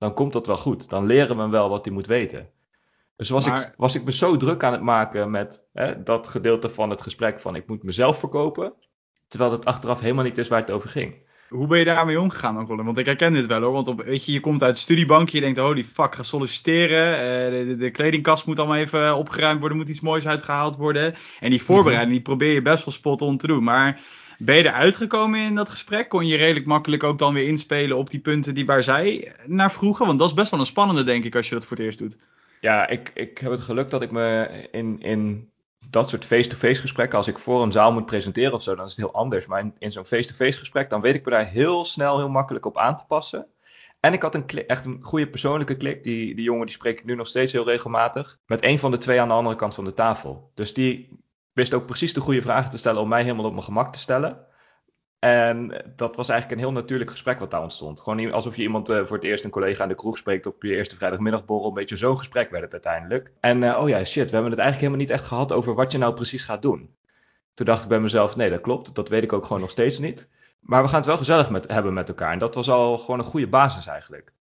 de. 0.01 0.07
Dan 0.07 0.09
dan 0.09 0.15
komt 0.15 0.33
dat 0.33 0.47
wel 0.47 0.57
goed. 0.57 0.89
Dan 0.89 1.07
leren 1.07 1.37
we 1.37 1.43
hem 1.43 1.51
wel 1.51 1.69
wat 1.69 1.85
hij 1.85 1.95
moet 1.95 2.07
weten. 2.07 2.49
Dus 3.17 3.29
was, 3.29 3.47
ik, 3.47 3.75
was 3.77 3.95
ik 3.95 4.05
me 4.05 4.13
zo 4.13 4.37
druk 4.37 4.65
aan 4.65 4.73
het 4.73 4.83
maken 4.83 5.31
met 5.31 5.65
hè, 5.73 6.03
dat 6.03 6.29
gedeelte 6.29 6.69
van 6.69 6.91
het 6.91 7.03
gesprek 7.03 7.41
van 7.41 7.55
ik 7.55 7.67
moet 7.67 7.83
mezelf 7.83 8.19
verkopen, 8.19 8.73
terwijl 9.29 9.53
het 9.53 9.65
achteraf 9.65 10.01
helemaal 10.01 10.25
niet 10.25 10.39
is 10.39 10.49
waar 10.49 10.61
het 10.61 10.71
over 10.71 10.89
ging. 10.89 11.29
Hoe 11.49 11.67
ben 11.67 11.79
je 11.79 11.85
daarmee 11.85 12.21
omgegaan 12.21 12.59
ook 12.59 12.69
wel? 12.69 12.85
Want 12.85 12.99
ik 12.99 13.07
herken 13.07 13.33
dit 13.33 13.47
wel 13.47 13.61
hoor. 13.63 13.73
Want 13.73 13.89
op, 13.89 14.03
weet 14.03 14.25
je, 14.25 14.33
je 14.33 14.41
komt 14.41 14.63
uit 14.63 14.71
het 14.71 14.81
studiebankje, 14.81 15.37
je 15.37 15.45
denkt, 15.45 15.59
oh 15.59 15.75
die 15.75 15.85
fuck, 15.85 16.15
ga 16.15 16.23
solliciteren. 16.23 17.13
Uh, 17.13 17.69
de, 17.69 17.77
de, 17.77 17.91
kledingkast 17.91 18.47
moet 18.47 18.59
allemaal 18.59 18.77
even 18.77 19.17
opgeruimd 19.17 19.61
worden, 19.61 19.79
moet 19.79 19.89
iets 19.89 20.01
moois 20.01 20.27
uitgehaald 20.27 20.77
worden. 20.77 21.15
En 21.41 21.51
die 21.51 21.63
voorbereiding, 21.63 22.13
die 22.13 22.23
probeer 22.23 22.53
je 22.53 22.63
best 22.63 22.85
wel 22.85 22.95
spot 22.95 23.23
on 23.23 23.37
te 23.37 23.47
doen. 23.47 23.65
Maar 23.65 24.01
ben 24.43 24.57
je 24.57 24.65
eruit 24.65 25.01
in 25.35 25.55
dat 25.55 25.69
gesprek? 25.69 26.09
Kon 26.09 26.27
je 26.27 26.37
redelijk 26.37 26.67
makkelijk 26.67 27.03
ook 27.03 27.19
dan 27.19 27.35
weer 27.35 27.47
inspelen 27.47 27.97
op 27.97 28.11
die 28.11 28.21
punten 28.21 28.55
die 28.55 28.67
waar 28.67 28.83
zij 28.83 29.35
naar 29.47 29.73
vroegen? 29.73 30.07
Want 30.07 30.19
dat 30.19 30.29
is 30.29 30.35
best 30.35 30.51
wel 30.51 30.61
een 30.61 30.67
spannende, 30.67 31.05
denk 31.05 31.25
ik, 31.25 31.37
als 31.37 31.49
je 31.49 31.55
dat 31.55 31.65
voor 31.65 31.77
het 31.77 31.87
eerst 31.87 31.99
doet. 31.99 32.19
Ja, 32.61 32.89
ik, 32.89 33.11
ik 33.15 33.39
heb 33.39 33.51
het 33.51 33.61
geluk 33.61 33.91
dat 33.91 34.03
ik 34.03 34.11
me 34.11 34.49
in, 34.71 35.01
in 35.01 35.51
dat 35.91 36.09
soort 36.09 36.25
face-to-face 36.25 36.81
gesprekken, 36.81 37.19
als 37.19 37.27
ik 37.27 37.39
voor 37.39 37.63
een 37.63 37.73
zaal 37.73 37.93
moet 37.93 38.07
presenteren 38.07 38.53
of 38.53 38.63
zo, 38.63 38.75
dan 38.75 38.85
is 38.85 38.91
het 38.91 39.01
heel 39.01 39.15
anders. 39.15 39.47
Maar 39.47 39.61
in, 39.61 39.75
in 39.79 39.93
zo'n 39.93 40.05
face-to-face 40.05 40.59
gesprek, 40.59 40.91
dan 40.91 41.01
weet 41.01 41.15
ik 41.15 41.25
me 41.25 41.31
daar 41.31 41.47
heel 41.47 41.85
snel, 41.85 42.19
heel 42.19 42.29
makkelijk 42.29 42.67
op 42.67 42.79
aan 42.79 42.97
te 42.97 43.05
passen. 43.09 43.47
En 44.01 44.13
ik 44.13 44.23
had 44.23 44.35
een 44.35 44.47
echt 44.67 44.85
een 44.85 44.99
goede 45.03 45.29
persoonlijke 45.29 45.77
klik. 45.77 46.05
Die, 46.05 46.35
die 46.35 46.45
jongen 46.45 46.67
die 46.67 46.75
spreek 46.75 46.99
ik 46.99 47.05
nu 47.05 47.15
nog 47.15 47.27
steeds 47.27 47.53
heel 47.53 47.65
regelmatig. 47.65 48.39
Met 48.47 48.65
een 48.65 48.79
van 48.79 48.91
de 48.91 48.99
twee 48.99 49.21
aan 49.21 49.29
de 49.29 49.35
andere 49.35 49.57
kant 49.57 49.75
van 49.75 49.85
de 49.85 49.95
tafel. 49.95 50.51
Dus 50.55 50.75
die 50.75 51.09
wist 51.53 51.75
ook 51.75 51.87
precies 51.87 52.15
de 52.15 52.21
goede 52.21 52.43
vragen 52.43 52.71
te 52.71 52.79
stellen 52.79 53.03
om 53.03 53.09
mij 53.09 53.23
helemaal 53.23 53.45
op 53.45 53.53
mijn 53.53 53.65
gemak 53.65 53.93
te 53.93 53.99
stellen. 53.99 54.49
En 55.19 55.85
dat 55.97 56.17
was 56.17 56.29
eigenlijk 56.29 56.61
een 56.61 56.67
heel 56.67 56.77
natuurlijk 56.77 57.11
gesprek 57.11 57.39
wat 57.39 57.51
daar 57.51 57.63
ontstond. 57.63 58.01
Gewoon 58.01 58.33
alsof 58.33 58.57
je 58.57 58.63
iemand 58.63 58.91
uh, 58.91 59.05
voor 59.05 59.17
het 59.17 59.25
eerst 59.25 59.45
een 59.45 59.51
collega 59.51 59.83
aan 59.83 59.89
de 59.89 59.95
kroeg 59.95 60.17
spreekt 60.19 60.47
op 60.47 60.63
je 60.63 60.77
eerste 60.77 60.97
vrijdagmiddagborrel. 60.97 61.69
Een 61.69 61.75
beetje 61.75 61.97
zo'n 61.97 62.19
gesprek 62.19 62.51
werd 62.51 62.63
het 62.63 62.73
uiteindelijk. 62.73 63.33
En 63.41 63.63
uh, 63.63 63.79
oh 63.81 63.89
ja, 63.89 64.05
shit, 64.05 64.29
we 64.29 64.35
hebben 64.35 64.51
het 64.51 64.61
eigenlijk 64.61 64.81
helemaal 64.81 64.99
niet 64.99 65.11
echt 65.11 65.27
gehad 65.27 65.53
over 65.53 65.75
wat 65.75 65.93
je 65.93 65.99
nou 65.99 66.15
precies 66.15 66.43
gaat 66.43 66.63
doen. 66.63 66.95
Toen 67.55 67.67
dacht 67.67 67.83
ik 67.83 67.89
bij 67.89 68.01
mezelf, 68.01 68.37
nee, 68.37 68.51
dat 68.51 68.61
klopt. 68.61 68.95
Dat 68.95 69.09
weet 69.09 69.23
ik 69.23 69.33
ook 69.33 69.45
gewoon 69.45 69.61
nog 69.61 69.71
steeds 69.71 69.99
niet. 69.99 70.29
Maar 70.61 70.83
we 70.83 70.89
gaan 70.89 70.99
het 70.99 71.07
wel 71.07 71.17
gezellig 71.17 71.51
met, 71.51 71.69
hebben 71.69 71.93
met 71.93 72.09
elkaar. 72.09 72.33
En 72.33 72.39
dat 72.39 72.55
was 72.55 72.71
al 72.71 72.99
gewoon 72.99 73.19
een 73.19 73.25
goede 73.25 73.49
basis 73.49 73.87
eigenlijk. 73.87 74.33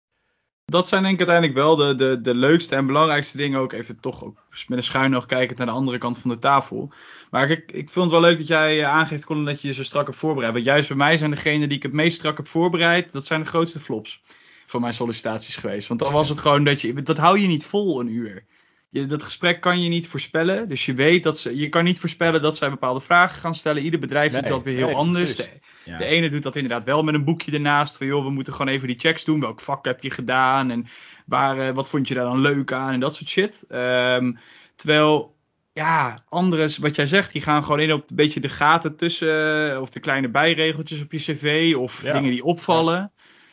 Dat 0.70 0.88
zijn 0.88 1.04
denk 1.04 1.20
ik 1.20 1.28
uiteindelijk 1.28 1.58
wel 1.58 1.76
de, 1.76 1.96
de, 1.96 2.22
de 2.22 2.36
leukste 2.36 2.76
en 2.76 2.86
belangrijkste 2.86 3.38
dingen. 3.38 3.60
Ook 3.60 3.74
even 3.74 4.00
toch 4.00 4.24
ook 4.24 4.38
met 4.68 4.78
een 4.78 4.84
schuin 4.84 5.12
nog 5.12 5.26
kijken 5.26 5.58
naar 5.58 5.66
de 5.66 5.72
andere 5.72 5.98
kant 5.98 6.18
van 6.18 6.30
de 6.30 6.40
tafel. 6.40 6.92
Maar 7.32 7.50
ik, 7.50 7.72
ik 7.72 7.90
vind 7.90 8.06
het 8.06 8.12
wel 8.12 8.22
leuk 8.22 8.38
dat 8.38 8.48
jij 8.48 8.80
eh, 8.80 8.90
aangeeft, 8.90 9.28
dat 9.28 9.62
je 9.62 9.68
je 9.68 9.74
zo 9.74 9.84
strak 9.84 10.06
hebt 10.06 10.18
voorbereid. 10.18 10.54
Want 10.54 10.66
juist 10.66 10.88
bij 10.88 10.98
mij 10.98 11.18
zijn 11.18 11.32
degenen 11.32 11.70
die 11.70 11.78
ik 11.78 11.84
het 11.84 11.94
meest 11.94 12.18
strak 12.18 12.38
heb 12.38 12.48
voorbereid, 12.48 13.12
dat 13.12 13.26
zijn 13.26 13.42
de 13.42 13.48
grootste 13.48 13.80
flops 13.80 14.22
van 14.68 14.82
mijn 14.82 14.94
sollicitaties 14.94 15.56
geweest. 15.56 15.88
Want 15.88 16.00
dan 16.00 16.12
was 16.12 16.30
het 16.30 16.38
gewoon 16.38 16.64
dat 16.64 16.82
je, 16.82 17.04
dat 17.04 17.18
hou 17.18 17.40
je 17.40 17.48
niet 17.48 17.66
vol 17.66 18.00
een 18.00 18.10
uur 18.10 18.46
je, 18.90 19.06
dat 19.06 19.24
gesprek 19.24 19.62
kan 19.62 19.82
je 19.82 19.90
niet 19.90 20.08
voorspellen. 20.08 20.70
Dus 20.70 20.86
je 20.86 20.94
weet 20.94 21.24
dat 21.24 21.40
ze, 21.40 21.58
je 21.58 21.70
kan 21.70 21.84
niet 21.84 22.00
voorspellen 22.00 22.42
dat 22.42 22.58
zij 22.58 22.70
bepaalde 22.70 23.02
vragen 23.02 23.40
gaan 23.40 23.56
stellen. 23.56 23.84
Ieder 23.84 24.00
bedrijf 24.00 24.34
doet 24.34 24.48
dat 24.48 24.64
weer 24.64 24.76
heel 24.76 24.96
anders. 24.96 25.36
De, 25.36 25.50
de, 25.86 26.06
ene 26.06 26.30
doet 26.30 26.44
dat 26.44 26.56
inderdaad 26.56 26.84
wel 26.84 27.04
met 27.04 27.14
een 27.14 27.24
boekje 27.24 27.52
ernaast. 27.52 27.98
Van 27.98 28.08
joh, 28.08 28.24
we 28.24 28.32
moeten 28.32 28.54
gewoon 28.54 28.74
even 28.74 28.88
die 28.88 29.00
checks 29.00 29.26
doen. 29.26 29.40
Welk 29.40 29.62
vak 29.62 29.86
heb 29.86 30.04
je 30.04 30.10
gedaan? 30.10 30.72
En 30.72 30.86
waar, 31.26 31.58
eh, 31.58 31.70
wat 31.70 31.90
vond 31.90 32.08
je 32.08 32.14
daar 32.14 32.26
dan 32.26 32.42
leuk 32.42 32.72
aan? 32.72 32.94
En 32.94 33.00
dat 33.00 33.16
soort 33.16 33.30
shit. 33.30 33.66
Um, 33.70 34.40
terwijl, 34.76 35.36
ja, 35.74 36.18
anderen, 36.30 36.82
wat 36.82 36.96
jij 36.96 37.08
zegt, 37.08 37.32
die 37.32 37.42
gaan 37.42 37.64
gewoon 37.64 37.80
in 37.80 37.94
op 37.94 38.10
een 38.10 38.16
beetje 38.16 38.40
de 38.40 38.50
gaten 38.50 38.96
tussen. 38.96 39.72
Eh, 39.72 39.82
of 39.82 39.90
de 39.90 40.00
kleine 40.00 40.30
bijregeltjes 40.30 41.02
op 41.02 41.12
je 41.12 41.18
cv. 41.18 41.74
Of 41.78 42.00
dingen 42.00 42.32
die 42.32 42.44
opvallen. 42.44 43.12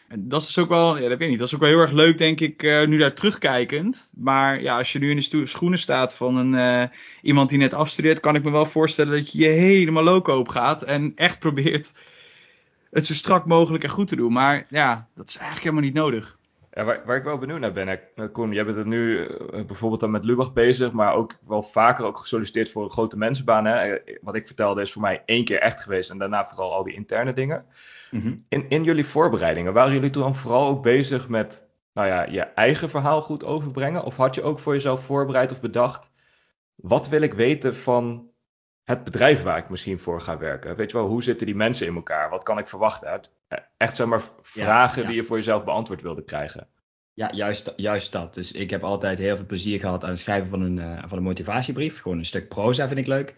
En 0.08 0.28
dat 0.28 0.42
is 0.42 0.58
ook 0.58 0.68
wel, 0.68 0.96
ja, 0.96 1.08
dat 1.08 1.18
weet 1.18 1.20
ik 1.20 1.28
niet. 1.28 1.38
Dat 1.38 1.48
is 1.48 1.54
ook 1.54 1.60
wel 1.60 1.68
heel 1.68 1.80
erg 1.80 1.92
leuk, 1.92 2.18
denk 2.18 2.40
ik, 2.40 2.62
uh, 2.62 2.86
nu 2.86 2.98
daar 2.98 3.12
terugkijkend. 3.12 4.12
Maar 4.16 4.62
ja, 4.62 4.78
als 4.78 4.92
je 4.92 4.98
nu 4.98 5.10
in 5.10 5.16
de 5.30 5.46
schoenen 5.46 5.78
staat 5.78 6.16
van 6.16 6.36
een, 6.36 6.52
uh, 6.52 6.96
iemand 7.22 7.48
die 7.48 7.58
net 7.58 7.74
afstudeert, 7.74 8.20
kan 8.20 8.34
ik 8.34 8.42
me 8.42 8.50
wel 8.50 8.66
voorstellen 8.66 9.12
dat 9.12 9.32
je 9.32 9.38
je 9.38 9.48
helemaal 9.48 10.02
loco 10.02 10.38
op 10.38 10.48
gaat. 10.48 10.82
En 10.82 11.12
echt 11.14 11.38
probeert 11.38 11.94
het 12.90 13.06
zo 13.06 13.14
strak 13.14 13.46
mogelijk 13.46 13.84
en 13.84 13.90
goed 13.90 14.08
te 14.08 14.16
doen. 14.16 14.32
Maar 14.32 14.66
ja, 14.68 15.08
dat 15.14 15.28
is 15.28 15.36
eigenlijk 15.36 15.64
helemaal 15.64 15.90
niet 15.90 15.94
nodig. 15.94 16.38
Waar, 16.70 17.02
waar 17.06 17.16
ik 17.16 17.24
wel 17.24 17.38
benieuwd 17.38 17.60
naar 17.60 17.72
ben, 17.72 18.00
Koen, 18.32 18.52
jij 18.52 18.64
bent 18.64 18.76
er 18.76 18.86
nu 18.86 19.18
uh, 19.18 19.28
bijvoorbeeld 19.64 20.00
dan 20.00 20.10
met 20.10 20.24
Lubach 20.24 20.52
bezig, 20.52 20.92
maar 20.92 21.14
ook 21.14 21.38
wel 21.46 21.62
vaker 21.62 22.04
ook 22.04 22.16
gesolliciteerd 22.16 22.70
voor 22.70 22.82
een 22.82 22.90
grote 22.90 23.18
mensenbaan. 23.18 23.64
Hè? 23.64 23.98
Wat 24.20 24.34
ik 24.34 24.46
vertelde 24.46 24.82
is 24.82 24.92
voor 24.92 25.02
mij 25.02 25.22
één 25.24 25.44
keer 25.44 25.58
echt 25.58 25.80
geweest 25.80 26.10
en 26.10 26.18
daarna 26.18 26.46
vooral 26.46 26.72
al 26.72 26.84
die 26.84 26.94
interne 26.94 27.32
dingen. 27.32 27.64
Mhm. 28.10 28.34
in, 28.48 28.68
in 28.68 28.84
jullie 28.84 29.06
voorbereidingen, 29.06 29.72
waren 29.72 29.92
jullie 29.92 30.10
toen 30.10 30.34
vooral 30.34 30.66
ook 30.66 30.82
bezig 30.82 31.28
met 31.28 31.68
nou 31.92 32.08
ja, 32.08 32.26
je 32.26 32.40
eigen 32.40 32.90
verhaal 32.90 33.20
goed 33.22 33.44
overbrengen? 33.44 34.04
Of 34.04 34.16
had 34.16 34.34
je 34.34 34.42
ook 34.42 34.58
voor 34.58 34.74
jezelf 34.74 35.04
voorbereid 35.04 35.52
of 35.52 35.60
bedacht, 35.60 36.10
wat 36.74 37.08
wil 37.08 37.20
ik 37.20 37.34
weten 37.34 37.76
van 37.76 38.30
het 38.84 39.04
bedrijf 39.04 39.42
waar 39.42 39.58
ik 39.58 39.68
misschien 39.68 39.98
voor 39.98 40.20
ga 40.20 40.38
werken? 40.38 40.76
Weet 40.76 40.90
je 40.90 40.96
wel, 40.96 41.06
hoe 41.06 41.22
zitten 41.22 41.46
die 41.46 41.56
mensen 41.56 41.86
in 41.86 41.94
elkaar? 41.94 42.30
Wat 42.30 42.42
kan 42.42 42.58
ik 42.58 42.66
verwachten? 42.66 43.20
Echt 43.76 43.96
zeg 43.96 44.06
maar 44.06 44.22
vragen 44.42 45.06
die 45.06 45.16
je 45.16 45.24
voor 45.24 45.36
jezelf 45.36 45.64
beantwoord 45.64 46.02
wilde 46.02 46.24
krijgen. 46.24 46.68
Ja, 47.12 47.30
juist, 47.32 47.72
juist 47.76 48.12
dat. 48.12 48.34
Dus 48.34 48.52
ik 48.52 48.70
heb 48.70 48.84
altijd 48.84 49.18
heel 49.18 49.36
veel 49.36 49.46
plezier 49.46 49.80
gehad 49.80 50.04
aan 50.04 50.10
het 50.10 50.18
schrijven 50.18 50.48
van 50.48 50.60
een, 50.60 50.76
uh, 50.76 51.02
van 51.06 51.18
een 51.18 51.24
motivatiebrief. 51.24 52.00
Gewoon 52.00 52.18
een 52.18 52.24
stuk 52.24 52.48
proza 52.48 52.86
vind 52.86 52.98
ik 52.98 53.06
leuk. 53.06 53.34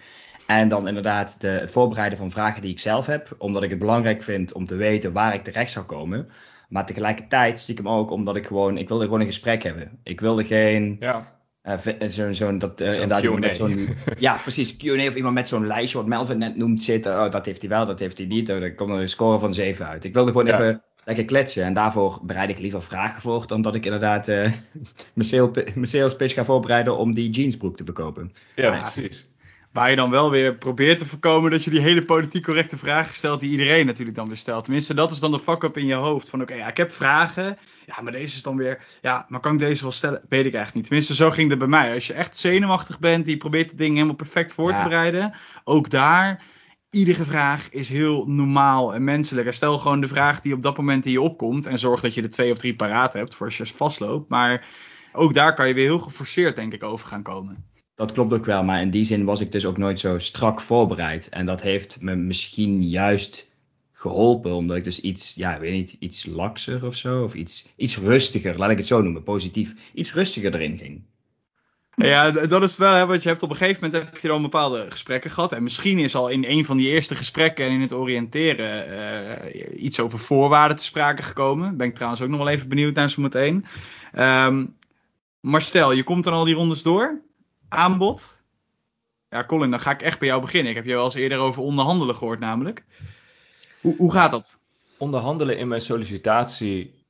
En 0.48 0.68
dan 0.68 0.88
inderdaad 0.88 1.40
de, 1.40 1.48
het 1.48 1.70
voorbereiden 1.70 2.18
van 2.18 2.30
vragen 2.30 2.62
die 2.62 2.70
ik 2.70 2.78
zelf 2.78 3.06
heb, 3.06 3.34
omdat 3.38 3.62
ik 3.62 3.70
het 3.70 3.78
belangrijk 3.78 4.22
vind 4.22 4.52
om 4.52 4.66
te 4.66 4.76
weten 4.76 5.12
waar 5.12 5.34
ik 5.34 5.44
terecht 5.44 5.70
zou 5.70 5.84
komen. 5.86 6.28
Maar 6.68 6.86
tegelijkertijd 6.86 7.58
stiekem 7.58 7.88
ook 7.88 8.10
omdat 8.10 8.36
ik 8.36 8.46
gewoon, 8.46 8.76
ik 8.78 8.88
wilde 8.88 9.04
gewoon 9.04 9.20
een 9.20 9.26
gesprek 9.26 9.62
hebben. 9.62 9.98
Ik 10.02 10.20
wilde 10.20 10.44
geen, 10.44 10.96
ja. 11.00 11.36
Uh, 11.62 12.08
zo'n, 12.08 12.34
zo'n, 12.34 12.58
dat, 12.58 12.80
uh, 12.80 12.92
inderdaad, 12.92 13.38
met 13.38 13.54
zo'n, 13.54 13.88
ja, 14.18 14.36
precies, 14.36 14.76
Q&A 14.76 15.06
of 15.06 15.14
iemand 15.14 15.34
met 15.34 15.48
zo'n 15.48 15.66
lijstje, 15.66 15.98
wat 15.98 16.06
Melvin 16.06 16.38
net 16.38 16.56
noemt, 16.56 16.82
zitten. 16.82 17.24
Oh, 17.24 17.30
dat 17.30 17.46
heeft 17.46 17.60
hij 17.60 17.70
wel, 17.70 17.86
dat 17.86 17.98
heeft 17.98 18.18
hij 18.18 18.26
niet. 18.26 18.50
Oh, 18.50 18.60
dan 18.60 18.74
komt 18.74 18.90
er 18.90 19.00
een 19.00 19.08
score 19.08 19.38
van 19.38 19.54
7 19.54 19.86
uit. 19.86 20.04
Ik 20.04 20.14
wilde 20.14 20.30
gewoon 20.30 20.46
even 20.46 20.82
lekker 21.04 21.24
kletsen. 21.24 21.64
En 21.64 21.74
daarvoor 21.74 22.20
bereid 22.22 22.50
ik 22.50 22.58
liever 22.58 22.82
vragen 22.82 23.20
voor, 23.20 23.46
dan 23.46 23.62
dat 23.62 23.74
ik 23.74 23.84
inderdaad 23.84 24.28
uh, 24.38 24.50
mijn 25.14 25.86
sales 25.86 26.16
pitch 26.16 26.34
ga 26.34 26.44
voorbereiden 26.44 26.96
om 26.96 27.14
die 27.14 27.30
jeansbroek 27.30 27.76
te 27.76 27.84
verkopen. 27.84 28.32
Ja, 28.54 28.80
precies. 28.80 29.28
Waar 29.72 29.90
je 29.90 29.96
dan 29.96 30.10
wel 30.10 30.30
weer 30.30 30.54
probeert 30.54 30.98
te 30.98 31.06
voorkomen 31.06 31.50
dat 31.50 31.64
je 31.64 31.70
die 31.70 31.80
hele 31.80 32.04
politiek 32.04 32.44
correcte 32.44 32.78
vragen 32.78 33.14
stelt 33.14 33.40
die 33.40 33.50
iedereen 33.50 33.86
natuurlijk 33.86 34.16
dan 34.16 34.26
weer 34.26 34.36
stelt. 34.36 34.64
Tenminste, 34.64 34.94
dat 34.94 35.10
is 35.10 35.18
dan 35.18 35.30
de 35.30 35.38
fuck-up 35.38 35.76
in 35.76 35.86
je 35.86 35.94
hoofd. 35.94 36.28
Van 36.28 36.42
oké, 36.42 36.54
ja, 36.54 36.68
ik 36.68 36.76
heb 36.76 36.92
vragen. 36.92 37.58
Ja, 37.86 38.00
maar 38.02 38.12
deze 38.12 38.36
is 38.36 38.42
dan 38.42 38.56
weer. 38.56 38.84
Ja, 39.02 39.26
maar 39.28 39.40
kan 39.40 39.52
ik 39.52 39.58
deze 39.58 39.82
wel 39.82 39.92
stellen? 39.92 40.20
Weet 40.28 40.46
ik 40.46 40.54
eigenlijk 40.54 40.74
niet. 40.74 40.84
Tenminste, 40.84 41.14
zo 41.14 41.30
ging 41.30 41.50
het 41.50 41.58
bij 41.58 41.68
mij. 41.68 41.94
Als 41.94 42.06
je 42.06 42.12
echt 42.12 42.36
zenuwachtig 42.36 42.98
bent, 42.98 43.24
die 43.24 43.36
probeert 43.36 43.68
het 43.68 43.78
ding 43.78 43.94
helemaal 43.94 44.14
perfect 44.14 44.52
voor 44.52 44.74
te 44.74 44.82
bereiden. 44.82 45.34
Ook 45.64 45.90
daar, 45.90 46.42
iedere 46.90 47.24
vraag 47.24 47.70
is 47.70 47.88
heel 47.88 48.26
normaal 48.26 48.94
en 48.94 49.04
menselijk. 49.04 49.46
En 49.46 49.54
stel 49.54 49.78
gewoon 49.78 50.00
de 50.00 50.08
vraag 50.08 50.40
die 50.40 50.54
op 50.54 50.62
dat 50.62 50.76
moment 50.76 51.06
in 51.06 51.12
je 51.12 51.20
opkomt. 51.20 51.66
En 51.66 51.78
zorg 51.78 52.00
dat 52.00 52.14
je 52.14 52.22
er 52.22 52.30
twee 52.30 52.52
of 52.52 52.58
drie 52.58 52.76
paraat 52.76 53.12
hebt 53.12 53.34
voor 53.34 53.46
als 53.46 53.56
je 53.56 53.66
vastloopt. 53.66 54.28
Maar 54.28 54.66
ook 55.12 55.34
daar 55.34 55.54
kan 55.54 55.68
je 55.68 55.74
weer 55.74 55.86
heel 55.86 55.98
geforceerd, 55.98 56.56
denk 56.56 56.72
ik, 56.72 56.82
over 56.82 57.08
gaan 57.08 57.22
komen. 57.22 57.64
Dat 57.98 58.12
klopt 58.12 58.32
ook 58.32 58.44
wel, 58.44 58.64
maar 58.64 58.80
in 58.80 58.90
die 58.90 59.04
zin 59.04 59.24
was 59.24 59.40
ik 59.40 59.52
dus 59.52 59.66
ook 59.66 59.76
nooit 59.76 59.98
zo 59.98 60.18
strak 60.18 60.60
voorbereid. 60.60 61.28
En 61.28 61.46
dat 61.46 61.62
heeft 61.62 62.00
me 62.00 62.14
misschien 62.14 62.88
juist 62.88 63.48
geholpen, 63.92 64.52
omdat 64.52 64.76
ik 64.76 64.84
dus 64.84 65.00
iets, 65.00 65.34
ja, 65.34 65.58
weet 65.58 65.72
niet, 65.72 65.96
iets 65.98 66.26
lakser 66.26 66.86
of 66.86 66.96
zo, 66.96 67.22
of 67.22 67.34
iets, 67.34 67.68
iets 67.76 67.98
rustiger, 67.98 68.58
laat 68.58 68.70
ik 68.70 68.76
het 68.76 68.86
zo 68.86 69.02
noemen, 69.02 69.22
positief, 69.22 69.74
iets 69.94 70.14
rustiger 70.14 70.54
erin 70.54 70.78
ging. 70.78 71.02
Ja, 71.96 72.30
dat 72.30 72.62
is 72.62 72.76
wel, 72.76 72.94
hè, 72.94 73.06
want 73.06 73.22
je 73.22 73.28
hebt 73.28 73.42
op 73.42 73.50
een 73.50 73.56
gegeven 73.56 73.84
moment 73.84 74.04
heb 74.04 74.18
je 74.18 74.28
dan 74.28 74.42
bepaalde 74.42 74.86
gesprekken 74.90 75.30
gehad. 75.30 75.52
En 75.52 75.62
misschien 75.62 75.98
is 75.98 76.14
al 76.14 76.28
in 76.28 76.44
een 76.44 76.64
van 76.64 76.76
die 76.76 76.88
eerste 76.88 77.14
gesprekken 77.14 77.64
en 77.66 77.72
in 77.72 77.80
het 77.80 77.92
oriënteren 77.92 78.88
uh, 79.54 79.82
iets 79.82 80.00
over 80.00 80.18
voorwaarden 80.18 80.76
te 80.76 80.84
sprake 80.84 81.22
gekomen. 81.22 81.76
Ben 81.76 81.86
ik 81.86 81.94
trouwens 81.94 82.22
ook 82.22 82.28
nog 82.28 82.38
wel 82.38 82.48
even 82.48 82.68
benieuwd 82.68 82.94
naar 82.94 83.10
zo 83.10 83.22
meteen. 83.22 83.64
Um, 84.18 84.76
maar 85.40 85.62
stel, 85.62 85.92
je 85.92 86.04
komt 86.04 86.24
dan 86.24 86.32
al 86.32 86.44
die 86.44 86.54
rondes 86.54 86.82
door 86.82 87.26
aanbod. 87.68 88.42
Ja, 89.28 89.44
Colin, 89.44 89.70
dan 89.70 89.80
ga 89.80 89.90
ik 89.90 90.02
echt 90.02 90.18
bij 90.18 90.28
jou 90.28 90.40
beginnen. 90.40 90.70
Ik 90.70 90.76
heb 90.76 90.86
je 90.86 90.94
wel 90.94 91.04
eens 91.04 91.14
eerder 91.14 91.38
over 91.38 91.62
onderhandelen 91.62 92.14
gehoord, 92.14 92.38
namelijk. 92.38 92.84
Hoe, 93.80 93.96
hoe 93.96 94.12
gaat 94.12 94.30
dat? 94.30 94.60
Onderhandelen 94.98 95.58
in 95.58 95.68
mijn 95.68 95.82
sollicitatie 95.82 97.04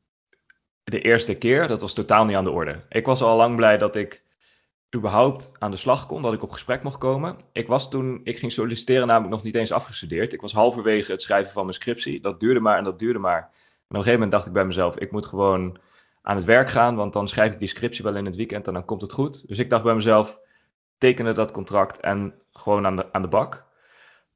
de 0.85 1.01
eerste 1.01 1.35
keer, 1.35 1.69
dat 1.69 1.81
was 1.81 1.93
totaal 1.93 2.25
niet 2.25 2.37
aan 2.37 2.45
de 2.45 2.51
orde. 2.51 2.81
Ik 2.89 3.07
was 3.07 3.23
al 3.23 3.37
lang 3.37 3.57
blij 3.57 3.79
dat 3.79 3.97
ik 3.97 4.25
überhaupt 4.97 5.51
aan 5.59 5.71
de 5.71 5.77
slag 5.77 6.07
kon, 6.07 6.23
dat 6.23 6.33
ik 6.33 6.43
op 6.43 6.51
gesprek 6.51 6.83
mocht 6.83 6.99
komen. 6.99 7.37
Ik 7.53 7.67
was 7.67 7.91
toen 7.91 8.21
ik 8.25 8.39
ging 8.39 8.53
solliciteren 8.53 9.07
namelijk 9.07 9.33
nog 9.33 9.43
niet 9.43 9.55
eens 9.55 9.73
afgestudeerd. 9.73 10.33
Ik 10.33 10.41
was 10.41 10.53
halverwege 10.53 11.13
het 11.13 11.23
schrijven 11.23 11.53
van 11.53 11.63
mijn 11.63 11.75
scriptie. 11.75 12.21
Dat 12.21 12.41
duurde 12.41 12.61
maar 12.61 12.79
en 12.79 12.85
dat 12.85 12.99
duurde 12.99 13.19
maar. 13.19 13.41
En 13.41 13.49
op 13.49 13.51
een 13.89 13.97
gegeven 13.97 14.13
moment 14.13 14.31
dacht 14.31 14.47
ik 14.47 14.53
bij 14.53 14.65
mezelf, 14.65 14.99
ik 14.99 15.13
moet 15.13 15.27
gewoon 15.27 15.79
aan 16.23 16.37
het 16.37 16.45
werk 16.45 16.69
gaan, 16.69 16.97
want 16.97 17.13
dan 17.13 17.29
schrijf 17.29 17.53
ik 17.53 17.61
die 17.61 17.69
scriptie 17.69 18.05
wel 18.05 18.17
in 18.17 18.25
het 18.25 18.37
weekend 18.37 18.67
en 18.67 18.73
dan 18.73 18.85
komt 18.85 19.01
het 19.01 19.13
goed. 19.13 19.49
Dus 19.49 19.59
ik 19.59 19.71
dacht 19.71 19.83
bij 19.83 19.95
mezelf, 19.95 20.41
tekenen 20.99 21.35
dat 21.35 21.53
contract 21.53 22.01
en 22.01 22.35
gewoon 22.53 22.87
aan 22.87 22.97
de, 22.97 23.13
aan 23.13 23.23
de 23.23 23.29
bak. 23.29 23.67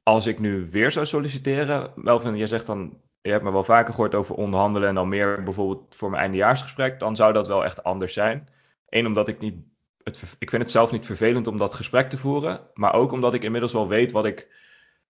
Als 0.03 0.25
ik 0.25 0.39
nu 0.39 0.69
weer 0.71 0.91
zou 0.91 1.05
solliciteren, 1.05 1.91
Melvin, 1.95 2.37
jij 2.37 2.47
zegt 2.47 2.65
dan, 2.65 3.01
je 3.21 3.31
hebt 3.31 3.43
me 3.43 3.51
wel 3.51 3.63
vaker 3.63 3.93
gehoord 3.93 4.15
over 4.15 4.35
onderhandelen 4.35 4.89
en 4.89 4.95
dan 4.95 5.09
meer 5.09 5.43
bijvoorbeeld 5.43 5.95
voor 5.95 6.09
mijn 6.09 6.21
eindejaarsgesprek, 6.21 6.99
dan 6.99 7.15
zou 7.15 7.33
dat 7.33 7.47
wel 7.47 7.63
echt 7.63 7.83
anders 7.83 8.13
zijn. 8.13 8.47
Eén, 8.89 9.05
omdat 9.05 9.27
ik 9.27 9.39
niet, 9.39 9.55
het, 10.03 10.19
ik 10.39 10.49
vind 10.49 10.61
het 10.61 10.71
zelf 10.71 10.91
niet 10.91 11.05
vervelend 11.05 11.47
om 11.47 11.57
dat 11.57 11.73
gesprek 11.73 12.09
te 12.09 12.17
voeren, 12.17 12.59
maar 12.73 12.93
ook 12.93 13.11
omdat 13.11 13.33
ik 13.33 13.43
inmiddels 13.43 13.73
wel 13.73 13.87
weet 13.87 14.11
wat 14.11 14.25
ik 14.25 14.47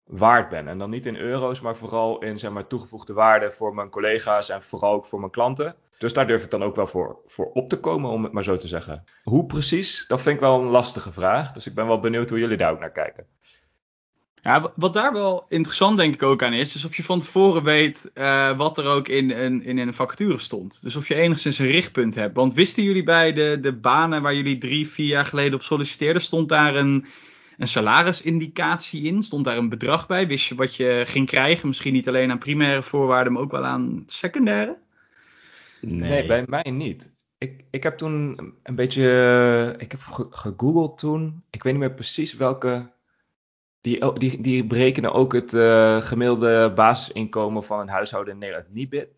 waard 0.06 0.48
ben. 0.48 0.68
En 0.68 0.78
dan 0.78 0.90
niet 0.90 1.06
in 1.06 1.16
euro's, 1.16 1.60
maar 1.60 1.76
vooral 1.76 2.22
in 2.22 2.38
zeg 2.38 2.50
maar, 2.50 2.66
toegevoegde 2.66 3.12
waarde 3.12 3.50
voor 3.50 3.74
mijn 3.74 3.90
collega's 3.90 4.48
en 4.48 4.62
vooral 4.62 4.92
ook 4.92 5.06
voor 5.06 5.18
mijn 5.18 5.30
klanten. 5.30 5.74
Dus 5.98 6.12
daar 6.12 6.26
durf 6.26 6.44
ik 6.44 6.50
dan 6.50 6.62
ook 6.62 6.76
wel 6.76 6.86
voor, 6.86 7.18
voor 7.26 7.50
op 7.52 7.68
te 7.68 7.80
komen, 7.80 8.10
om 8.10 8.22
het 8.22 8.32
maar 8.32 8.44
zo 8.44 8.56
te 8.56 8.68
zeggen. 8.68 9.04
Hoe 9.22 9.46
precies, 9.46 10.04
dat 10.08 10.20
vind 10.20 10.34
ik 10.34 10.40
wel 10.40 10.60
een 10.60 10.68
lastige 10.68 11.12
vraag. 11.12 11.52
Dus 11.52 11.66
ik 11.66 11.74
ben 11.74 11.86
wel 11.86 12.00
benieuwd 12.00 12.30
hoe 12.30 12.38
jullie 12.38 12.56
daar 12.56 12.72
ook 12.72 12.80
naar 12.80 12.92
kijken. 12.92 13.26
Ja, 14.42 14.72
wat 14.74 14.94
daar 14.94 15.12
wel 15.12 15.46
interessant 15.48 15.96
denk 15.96 16.14
ik 16.14 16.22
ook 16.22 16.42
aan 16.42 16.52
is, 16.52 16.74
is 16.74 16.84
of 16.84 16.96
je 16.96 17.02
van 17.02 17.20
tevoren 17.20 17.62
weet 17.62 18.10
uh, 18.14 18.56
wat 18.56 18.78
er 18.78 18.86
ook 18.86 19.08
in, 19.08 19.30
in, 19.30 19.62
in 19.62 19.78
een 19.78 19.94
vacature 19.94 20.38
stond. 20.38 20.82
Dus 20.82 20.96
of 20.96 21.08
je 21.08 21.14
enigszins 21.14 21.58
een 21.58 21.66
richtpunt 21.66 22.14
hebt. 22.14 22.36
Want 22.36 22.54
wisten 22.54 22.82
jullie 22.82 23.02
bij 23.02 23.32
de, 23.32 23.58
de 23.60 23.72
banen 23.72 24.22
waar 24.22 24.34
jullie 24.34 24.58
drie, 24.58 24.88
vier 24.88 25.06
jaar 25.06 25.26
geleden 25.26 25.54
op 25.54 25.62
solliciteerden, 25.62 26.22
stond 26.22 26.48
daar 26.48 26.74
een, 26.74 27.06
een 27.56 27.68
salarisindicatie 27.68 29.02
in? 29.02 29.22
Stond 29.22 29.44
daar 29.44 29.56
een 29.56 29.68
bedrag 29.68 30.06
bij? 30.06 30.26
Wist 30.26 30.46
je 30.46 30.54
wat 30.54 30.76
je 30.76 31.02
ging 31.06 31.26
krijgen? 31.26 31.68
Misschien 31.68 31.92
niet 31.92 32.08
alleen 32.08 32.30
aan 32.30 32.38
primaire 32.38 32.82
voorwaarden, 32.82 33.32
maar 33.32 33.42
ook 33.42 33.50
wel 33.50 33.64
aan 33.64 34.02
secundaire? 34.06 34.78
Nee, 35.80 36.10
nee 36.10 36.26
bij 36.26 36.44
mij 36.46 36.70
niet. 36.70 37.14
Ik, 37.38 37.64
ik 37.70 37.82
heb 37.82 37.98
toen 37.98 38.38
een 38.62 38.74
beetje. 38.74 39.74
Ik 39.78 39.90
heb 39.90 40.00
gegoogeld 40.30 40.98
toen. 40.98 41.42
Ik 41.50 41.62
weet 41.62 41.72
niet 41.72 41.82
meer 41.82 41.94
precies 41.94 42.34
welke. 42.34 42.94
Die, 43.80 44.12
die, 44.18 44.40
die 44.40 44.64
berekenen 44.64 45.12
ook 45.12 45.32
het 45.32 45.52
uh, 45.52 46.02
gemiddelde 46.02 46.72
basisinkomen 46.74 47.64
van 47.64 47.80
een 47.80 47.88
huishouden 47.88 48.32
in 48.32 48.38
Nederland. 48.38 48.72
Nibud? 48.72 49.08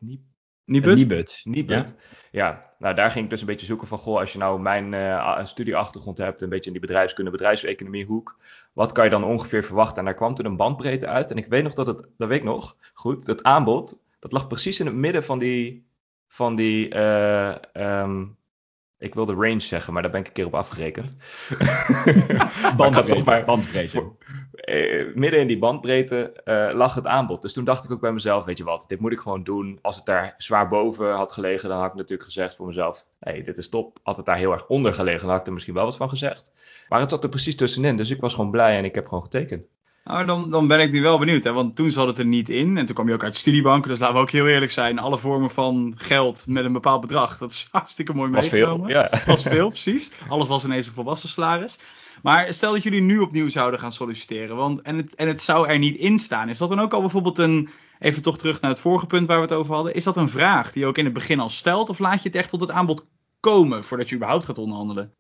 Nibud? 0.65 0.97
Nibud. 0.97 1.41
Nibud. 1.45 1.69
Ja. 1.71 1.95
ja, 2.31 2.68
nou 2.79 2.95
daar 2.95 3.11
ging 3.11 3.25
ik 3.25 3.31
dus 3.31 3.41
een 3.41 3.47
beetje 3.47 3.67
zoeken 3.67 3.89
van, 3.89 3.99
goh, 3.99 4.19
als 4.19 4.33
je 4.33 4.39
nou 4.39 4.61
mijn 4.61 4.93
uh, 4.93 5.45
studieachtergrond 5.45 6.19
hebt, 6.19 6.43
een 6.43 6.49
beetje 6.49 6.67
in 6.67 6.73
die 6.73 6.87
bedrijfskunde, 6.87 7.31
bedrijfseconomie 7.31 8.07
hoek, 8.07 8.39
wat 8.73 8.93
kan 8.93 9.05
je 9.05 9.11
dan 9.11 9.25
ongeveer 9.25 9.65
verwachten? 9.65 9.99
En 9.99 10.05
daar 10.05 10.15
kwam 10.15 10.35
toen 10.35 10.47
een 10.47 10.57
bandbreedte 10.57 11.07
uit. 11.07 11.31
En 11.31 11.37
ik 11.37 11.47
weet 11.47 11.63
nog 11.63 11.75
dat 11.75 11.87
het, 11.87 12.07
dat 12.17 12.29
weet 12.29 12.39
ik 12.39 12.45
nog, 12.45 12.77
goed, 12.95 13.27
het 13.27 13.43
aanbod, 13.43 13.99
dat 14.19 14.33
lag 14.33 14.47
precies 14.47 14.81
in 14.81 14.87
het 14.87 14.95
midden 14.95 15.25
van 15.25 15.39
die, 15.39 15.87
van 16.29 16.55
die 16.57 16.95
uh, 16.95 17.55
um, 17.73 18.38
ik 18.99 19.15
wilde 19.15 19.35
range 19.35 19.61
zeggen, 19.61 19.93
maar 19.93 20.03
daar 20.03 20.11
ben 20.11 20.21
ik 20.21 20.27
een 20.27 20.33
keer 20.33 20.47
op 20.47 20.55
afgerekend. 20.55 21.17
bandbreedte. 22.77 23.23
maar, 23.25 23.45
bandbreedte. 23.45 23.91
Voor, 23.91 24.17
eh, 24.53 25.15
midden 25.15 25.41
in 25.41 25.47
die 25.47 25.59
bandbreedte 25.59 26.41
uh, 26.45 26.71
lag 26.77 26.95
het 26.95 27.07
aanbod. 27.07 27.43
Dus 27.43 27.53
toen 27.53 27.65
dacht 27.65 27.85
ik 27.85 27.91
ook 27.91 28.01
bij 28.01 28.13
mezelf, 28.13 28.45
weet 28.45 28.59
je 28.59 28.65
wat, 28.65 28.85
dit 28.89 29.01
moet 29.01 29.13
ik 29.13 29.21
gewoon 29.21 29.43
doen. 29.43 29.79
Als 29.83 29.97
het 29.97 30.07
daar 30.07 30.35
zwaar 30.39 30.69
boven 30.69 31.15
had 31.15 31.33
gelegen, 31.33 31.69
dan 31.69 31.79
had 31.79 31.91
ik 31.91 31.95
natuurlijk 31.95 32.29
gezegd 32.29 32.57
voor 32.57 32.67
mezelf, 32.67 33.07
hey, 33.19 33.43
dit 33.43 33.59
is 33.59 33.69
top. 33.69 33.99
Had 34.03 34.17
het 34.17 34.27
daar 34.27 34.37
heel 34.37 34.53
erg 34.53 34.67
onder 34.67 34.95
gelegen, 34.95 35.21
dan 35.21 35.31
had 35.31 35.41
ik 35.41 35.47
er 35.47 35.53
misschien 35.53 35.75
wel 35.75 35.85
wat 35.85 35.97
van 35.97 36.09
gezegd. 36.09 36.53
Maar 36.89 37.01
het 37.01 37.11
zat 37.11 37.23
er 37.23 37.31
precies 37.31 37.57
tussenin, 37.57 37.97
dus 37.97 38.11
ik 38.11 38.21
was 38.21 38.35
gewoon 38.35 38.51
blij 38.51 38.77
en 38.77 38.85
ik 38.85 38.95
heb 38.95 39.07
gewoon 39.07 39.23
getekend. 39.23 39.69
Nou, 40.09 40.25
dan, 40.27 40.51
dan 40.51 40.67
ben 40.67 40.81
ik 40.81 40.93
nu 40.93 41.03
wel 41.03 41.19
benieuwd, 41.19 41.45
hè? 41.45 41.53
want 41.53 41.77
toen 41.77 41.91
zat 41.91 42.07
het 42.07 42.19
er 42.19 42.27
niet 42.27 42.49
in. 42.49 42.77
En 42.77 42.87
toen 42.87 42.95
kwam 42.95 43.09
je 43.09 43.15
ook 43.15 43.25
uit 43.25 43.37
studiebanken, 43.37 43.91
dus 43.91 43.99
laten 43.99 44.15
we 44.15 44.21
ook 44.21 44.31
heel 44.31 44.47
eerlijk 44.47 44.71
zijn. 44.71 44.99
Alle 44.99 45.19
vormen 45.19 45.51
van 45.51 45.95
geld 45.97 46.47
met 46.47 46.65
een 46.65 46.73
bepaald 46.73 47.01
bedrag, 47.01 47.39
dat 47.39 47.51
is 47.51 47.69
hartstikke 47.73 48.15
mooi 48.15 48.31
was 48.31 48.51
meegenomen. 48.51 48.91
Veel, 48.91 48.99
ja. 48.99 49.23
Was 49.27 49.43
veel, 49.43 49.69
precies. 49.69 50.11
Alles 50.29 50.49
was 50.49 50.65
ineens 50.65 50.87
een 50.87 50.93
volwassen 50.93 51.29
salaris. 51.29 51.79
Maar 52.23 52.55
stel 52.55 52.73
dat 52.73 52.83
jullie 52.83 53.01
nu 53.01 53.19
opnieuw 53.19 53.49
zouden 53.49 53.81
gaan 53.81 53.93
solliciteren, 53.93 54.57
want, 54.57 54.83
en, 54.83 54.97
het, 54.97 55.15
en 55.15 55.29
het 55.29 55.43
zou 55.43 55.69
er 55.69 55.79
niet 55.79 55.97
in 55.97 56.19
staan. 56.19 56.49
Is 56.49 56.59
dat 56.59 56.69
dan 56.69 56.81
ook 56.81 56.93
al 56.93 57.01
bijvoorbeeld 57.01 57.39
een, 57.39 57.69
even 57.99 58.23
toch 58.23 58.39
terug 58.39 58.61
naar 58.61 58.71
het 58.71 58.81
vorige 58.81 59.07
punt 59.07 59.27
waar 59.27 59.37
we 59.37 59.43
het 59.43 59.53
over 59.53 59.75
hadden. 59.75 59.95
Is 59.95 60.05
dat 60.05 60.17
een 60.17 60.29
vraag 60.29 60.73
die 60.73 60.83
je 60.83 60.89
ook 60.89 60.99
in 60.99 61.05
het 61.05 61.15
begin 61.15 61.41
al 61.41 61.51
stelt, 61.51 61.89
of 61.89 61.99
laat 61.99 62.23
je 62.23 62.29
het 62.29 62.39
echt 62.39 62.49
tot 62.49 62.61
het 62.61 62.71
aanbod 62.71 63.07
komen 63.41 63.85
voordat 63.85 64.09
je 64.09 64.17
überhaupt 64.17 64.45
gaat 64.45 64.59
onderhandelen? 64.59 65.13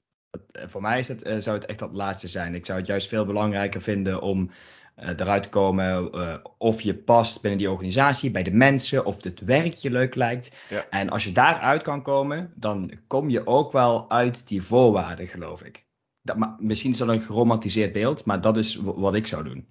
Voor 0.52 0.80
mij 0.80 0.98
is 0.98 1.08
het, 1.08 1.20
zou 1.38 1.56
het 1.56 1.66
echt 1.66 1.78
dat 1.78 1.92
laatste 1.92 2.28
zijn. 2.28 2.54
Ik 2.54 2.66
zou 2.66 2.78
het 2.78 2.86
juist 2.86 3.08
veel 3.08 3.24
belangrijker 3.24 3.80
vinden 3.80 4.20
om 4.20 4.50
uh, 4.96 5.08
eruit 5.08 5.42
te 5.42 5.48
komen 5.48 6.10
of 6.58 6.80
je 6.80 6.94
past 6.94 7.40
binnen 7.40 7.58
die 7.58 7.70
organisatie, 7.70 8.30
bij 8.30 8.42
de 8.42 8.50
mensen, 8.50 9.04
of 9.04 9.22
het 9.22 9.40
werk 9.40 9.74
je 9.74 9.90
leuk 9.90 10.14
lijkt. 10.14 10.54
Ja. 10.68 10.86
En 10.90 11.08
als 11.08 11.24
je 11.24 11.32
daaruit 11.32 11.82
kan 11.82 12.02
komen, 12.02 12.52
dan 12.54 12.92
kom 13.06 13.28
je 13.28 13.46
ook 13.46 13.72
wel 13.72 14.10
uit 14.10 14.48
die 14.48 14.62
voorwaarden, 14.62 15.26
geloof 15.26 15.62
ik. 15.62 15.86
Dat, 16.22 16.36
maar, 16.36 16.56
misschien 16.58 16.90
is 16.90 16.98
dat 16.98 17.08
een 17.08 17.20
geromantiseerd 17.20 17.92
beeld, 17.92 18.24
maar 18.24 18.40
dat 18.40 18.56
is 18.56 18.80
wat 18.82 19.14
ik 19.14 19.26
zou 19.26 19.44
doen. 19.44 19.66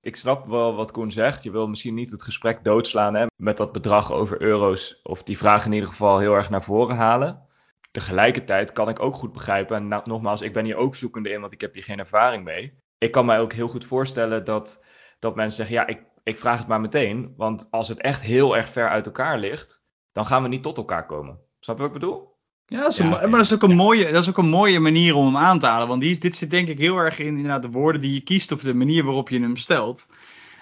Ik 0.00 0.16
snap 0.16 0.46
wel 0.46 0.74
wat 0.74 0.90
Koen 0.90 1.12
zegt. 1.12 1.42
Je 1.42 1.50
wil 1.50 1.68
misschien 1.68 1.94
niet 1.94 2.10
het 2.10 2.22
gesprek 2.22 2.64
doodslaan 2.64 3.14
hè, 3.14 3.26
met 3.36 3.56
dat 3.56 3.72
bedrag 3.72 4.12
over 4.12 4.42
euro's, 4.42 5.00
of 5.02 5.22
die 5.22 5.38
vraag 5.38 5.64
in 5.64 5.72
ieder 5.72 5.88
geval 5.88 6.18
heel 6.18 6.34
erg 6.34 6.50
naar 6.50 6.62
voren 6.62 6.96
halen. 6.96 7.48
Tegelijkertijd 7.90 8.72
kan 8.72 8.88
ik 8.88 9.00
ook 9.00 9.14
goed 9.14 9.32
begrijpen, 9.32 9.76
en 9.76 9.88
nou, 9.88 10.02
nogmaals, 10.04 10.40
ik 10.40 10.52
ben 10.52 10.64
hier 10.64 10.76
ook 10.76 10.96
zoekende 10.96 11.30
in, 11.30 11.40
want 11.40 11.52
ik 11.52 11.60
heb 11.60 11.74
hier 11.74 11.82
geen 11.82 11.98
ervaring 11.98 12.44
mee 12.44 12.78
ik 13.00 13.10
kan 13.10 13.26
mij 13.26 13.40
ook 13.40 13.52
heel 13.52 13.68
goed 13.68 13.84
voorstellen 13.84 14.44
dat, 14.44 14.80
dat 15.18 15.34
mensen 15.36 15.56
zeggen: 15.56 15.74
ja, 15.74 15.86
ik, 15.86 16.02
ik 16.22 16.38
vraag 16.38 16.58
het 16.58 16.66
maar 16.66 16.80
meteen. 16.80 17.34
Want 17.36 17.66
als 17.70 17.88
het 17.88 18.00
echt 18.00 18.20
heel 18.20 18.56
erg 18.56 18.68
ver 18.68 18.88
uit 18.88 19.06
elkaar 19.06 19.38
ligt, 19.38 19.82
dan 20.12 20.26
gaan 20.26 20.42
we 20.42 20.48
niet 20.48 20.62
tot 20.62 20.76
elkaar 20.76 21.06
komen. 21.06 21.38
Snap 21.60 21.76
je 21.76 21.82
wat 21.82 21.94
ik 21.94 22.00
bedoel? 22.00 22.38
Ja, 22.66 22.80
dat 22.80 22.92
is 22.92 22.98
een, 22.98 23.08
ja, 23.08 23.20
maar 23.20 23.30
dat 23.30 23.40
is, 23.40 23.54
ook 23.54 23.62
een 23.62 23.76
mooie, 23.76 24.12
dat 24.12 24.22
is 24.22 24.28
ook 24.28 24.38
een 24.38 24.48
mooie 24.48 24.80
manier 24.80 25.14
om 25.14 25.26
hem 25.26 25.36
aan 25.36 25.58
te 25.58 25.66
halen. 25.66 25.88
Want 25.88 26.00
die, 26.00 26.18
dit 26.18 26.36
zit 26.36 26.50
denk 26.50 26.68
ik 26.68 26.78
heel 26.78 26.96
erg 26.96 27.18
in 27.18 27.26
inderdaad, 27.26 27.62
de 27.62 27.70
woorden 27.70 28.00
die 28.00 28.14
je 28.14 28.20
kiest 28.20 28.52
of 28.52 28.60
de 28.60 28.74
manier 28.74 29.04
waarop 29.04 29.28
je 29.28 29.40
hem 29.40 29.56
stelt. 29.56 30.06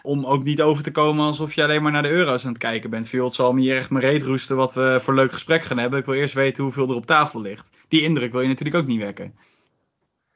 Om 0.03 0.27
ook 0.27 0.45
niet 0.45 0.63
over 0.63 0.83
te 0.83 0.91
komen 0.91 1.25
alsof 1.25 1.55
je 1.55 1.63
alleen 1.63 1.83
maar 1.83 1.93
naar 1.93 2.03
de 2.03 2.11
euro's 2.11 2.45
aan 2.45 2.53
het 2.53 2.59
kijken 2.59 2.91
bent. 2.91 3.09
Veel, 3.09 3.25
het 3.25 3.35
zal 3.35 3.53
me 3.53 3.61
hier 3.61 3.77
echt 3.77 3.91
mijn 3.91 4.05
reet 4.05 4.23
roesten 4.23 4.57
wat 4.57 4.75
we 4.75 4.99
voor 5.01 5.15
leuk 5.15 5.33
gesprek 5.33 5.63
gaan 5.63 5.79
hebben. 5.79 5.99
Ik 5.99 6.05
wil 6.05 6.15
eerst 6.15 6.35
weten 6.35 6.63
hoeveel 6.63 6.89
er 6.89 6.95
op 6.95 7.07
tafel 7.07 7.41
ligt. 7.41 7.71
Die 7.89 8.03
indruk 8.03 8.33
wil 8.33 8.41
je 8.41 8.49
natuurlijk 8.49 8.77
ook 8.77 8.87
niet 8.87 9.01
wekken. 9.01 9.35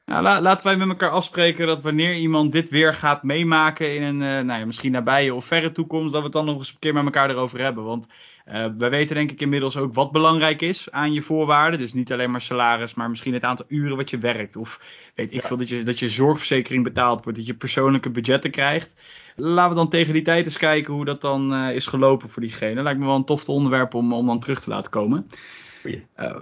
Nou, 0.05 0.41
laten 0.41 0.67
wij 0.67 0.77
met 0.77 0.87
elkaar 0.87 1.09
afspreken 1.09 1.67
dat 1.67 1.81
wanneer 1.81 2.15
iemand 2.15 2.51
dit 2.51 2.69
weer 2.69 2.93
gaat 2.93 3.23
meemaken 3.23 3.95
in 3.95 4.01
een 4.01 4.21
uh, 4.21 4.45
nou 4.45 4.59
ja, 4.59 4.65
misschien 4.65 4.91
nabije 4.91 5.33
of 5.33 5.45
verre 5.45 5.71
toekomst, 5.71 6.11
dat 6.11 6.19
we 6.19 6.23
het 6.23 6.33
dan 6.33 6.45
nog 6.45 6.57
eens 6.57 6.69
een 6.69 6.79
keer 6.79 6.93
met 6.93 7.03
elkaar 7.03 7.29
erover 7.29 7.59
hebben. 7.59 7.83
Want 7.83 8.07
uh, 8.47 8.65
wij 8.77 8.89
weten 8.89 9.15
denk 9.15 9.31
ik 9.31 9.41
inmiddels 9.41 9.77
ook 9.77 9.93
wat 9.93 10.11
belangrijk 10.11 10.61
is 10.61 10.91
aan 10.91 11.13
je 11.13 11.21
voorwaarden. 11.21 11.79
Dus 11.79 11.93
niet 11.93 12.11
alleen 12.11 12.31
maar 12.31 12.41
salaris, 12.41 12.93
maar 12.93 13.09
misschien 13.09 13.33
het 13.33 13.43
aantal 13.43 13.65
uren 13.67 13.97
wat 13.97 14.09
je 14.09 14.17
werkt. 14.17 14.55
Of 14.55 14.79
weet 15.15 15.33
ik 15.33 15.41
ja. 15.41 15.47
veel, 15.47 15.57
dat 15.57 15.69
je, 15.69 15.83
dat 15.83 15.99
je 15.99 16.09
zorgverzekering 16.09 16.83
betaald 16.83 17.23
wordt, 17.23 17.37
dat 17.37 17.47
je 17.47 17.53
persoonlijke 17.53 18.09
budgetten 18.09 18.51
krijgt. 18.51 18.93
Laten 19.35 19.69
we 19.69 19.75
dan 19.75 19.89
tegen 19.89 20.13
die 20.13 20.21
tijd 20.21 20.45
eens 20.45 20.57
kijken 20.57 20.93
hoe 20.93 21.05
dat 21.05 21.21
dan 21.21 21.53
uh, 21.53 21.75
is 21.75 21.85
gelopen 21.85 22.29
voor 22.29 22.41
diegene. 22.41 22.83
Lijkt 22.83 22.99
me 22.99 23.05
wel 23.05 23.15
een 23.15 23.25
tof 23.25 23.49
onderwerp 23.49 23.93
om, 23.93 24.13
om 24.13 24.25
dan 24.25 24.39
terug 24.39 24.61
te 24.61 24.69
laten 24.69 24.91
komen. 24.91 25.27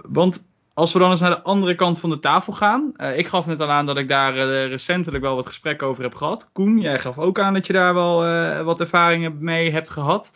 want 0.08 0.46
als 0.74 0.92
we 0.92 0.98
dan 0.98 1.10
eens 1.10 1.20
naar 1.20 1.30
de 1.30 1.42
andere 1.42 1.74
kant 1.74 2.00
van 2.00 2.10
de 2.10 2.18
tafel 2.18 2.52
gaan. 2.52 2.92
Uh, 2.96 3.18
ik 3.18 3.26
gaf 3.26 3.46
net 3.46 3.60
al 3.60 3.70
aan 3.70 3.86
dat 3.86 3.98
ik 3.98 4.08
daar 4.08 4.36
uh, 4.36 4.66
recentelijk 4.66 5.24
wel 5.24 5.34
wat 5.34 5.46
gesprekken 5.46 5.86
over 5.86 6.02
heb 6.02 6.14
gehad. 6.14 6.50
Koen, 6.52 6.78
jij 6.78 6.98
gaf 6.98 7.18
ook 7.18 7.38
aan 7.38 7.54
dat 7.54 7.66
je 7.66 7.72
daar 7.72 7.94
wel 7.94 8.26
uh, 8.26 8.60
wat 8.60 8.80
ervaringen 8.80 9.36
mee 9.40 9.70
hebt 9.70 9.90
gehad. 9.90 10.32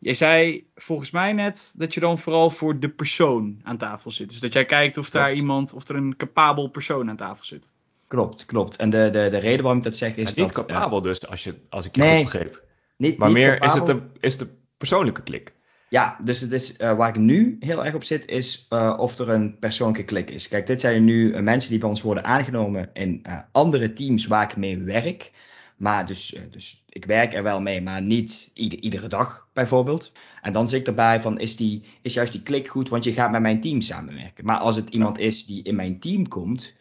Jij 0.00 0.14
zei 0.14 0.66
volgens 0.74 1.10
mij 1.10 1.32
net 1.32 1.74
dat 1.76 1.94
je 1.94 2.00
dan 2.00 2.18
vooral 2.18 2.50
voor 2.50 2.80
de 2.80 2.88
persoon 2.88 3.60
aan 3.62 3.76
tafel 3.76 4.10
zit. 4.10 4.30
Dus 4.30 4.40
dat 4.40 4.52
jij 4.52 4.64
kijkt 4.64 4.96
of 4.96 5.10
daar 5.10 5.24
klopt. 5.24 5.38
iemand, 5.38 5.72
of 5.72 5.88
er 5.88 5.96
een 5.96 6.16
capabel 6.16 6.68
persoon 6.68 7.08
aan 7.08 7.16
tafel 7.16 7.44
zit. 7.44 7.72
Klopt, 8.08 8.44
klopt. 8.44 8.76
En 8.76 8.90
de, 8.90 9.10
de, 9.12 9.28
de 9.30 9.38
reden 9.38 9.62
waarom 9.62 9.78
ik 9.78 9.84
dat 9.84 9.96
zeg 9.96 10.16
is 10.16 10.34
niet 10.34 10.54
dat... 10.54 10.66
capabel 10.66 11.00
dus, 11.00 11.26
als, 11.26 11.44
je, 11.44 11.54
als 11.68 11.86
ik 11.86 11.94
je 11.94 12.00
nee, 12.00 12.24
goed 12.24 12.32
begreep. 12.32 12.62
Niet, 12.96 13.18
maar 13.18 13.28
niet 13.28 13.36
meer 13.36 13.58
capabel. 13.58 13.82
is 13.82 13.88
het, 13.88 13.98
de, 13.98 14.26
is 14.26 14.36
de 14.36 14.48
persoonlijke 14.76 15.22
klik. 15.22 15.52
Ja, 15.88 16.16
dus 16.24 16.40
het 16.40 16.52
is, 16.52 16.74
uh, 16.78 16.96
waar 16.96 17.08
ik 17.08 17.16
nu 17.16 17.56
heel 17.60 17.84
erg 17.84 17.94
op 17.94 18.04
zit, 18.04 18.26
is 18.26 18.66
uh, 18.70 18.94
of 18.96 19.18
er 19.18 19.28
een 19.28 19.58
persoonlijke 19.58 20.04
klik 20.04 20.30
is. 20.30 20.48
Kijk, 20.48 20.66
dit 20.66 20.80
zijn 20.80 21.04
nu 21.04 21.32
uh, 21.32 21.40
mensen 21.40 21.70
die 21.70 21.78
bij 21.78 21.88
ons 21.88 22.02
worden 22.02 22.24
aangenomen 22.24 22.90
in 22.92 23.22
andere 23.52 23.92
teams 23.92 24.26
waar 24.26 24.50
ik 24.50 24.56
mee 24.56 24.78
werk. 24.78 25.32
Maar 25.76 26.06
dus, 26.06 26.36
dus 26.50 26.84
ik 26.88 27.04
werk 27.04 27.34
er 27.34 27.42
wel 27.42 27.60
mee, 27.60 27.82
maar 27.82 28.02
niet 28.02 28.50
ieder, 28.54 28.78
iedere 28.78 29.08
dag 29.08 29.48
bijvoorbeeld. 29.52 30.12
En 30.42 30.52
dan 30.52 30.68
zit 30.68 30.80
ik 30.80 30.86
erbij 30.86 31.20
van, 31.20 31.38
is, 31.40 31.56
die, 31.56 31.84
is 32.02 32.14
juist 32.14 32.32
die 32.32 32.42
klik 32.42 32.68
goed, 32.68 32.88
want 32.88 33.04
je 33.04 33.12
gaat 33.12 33.30
met 33.30 33.40
mijn 33.40 33.60
team 33.60 33.80
samenwerken. 33.80 34.44
Maar 34.44 34.58
als 34.58 34.76
het 34.76 34.90
iemand 34.90 35.18
is 35.18 35.46
die 35.46 35.62
in 35.62 35.76
mijn 35.76 36.00
team 36.00 36.28
komt, 36.28 36.74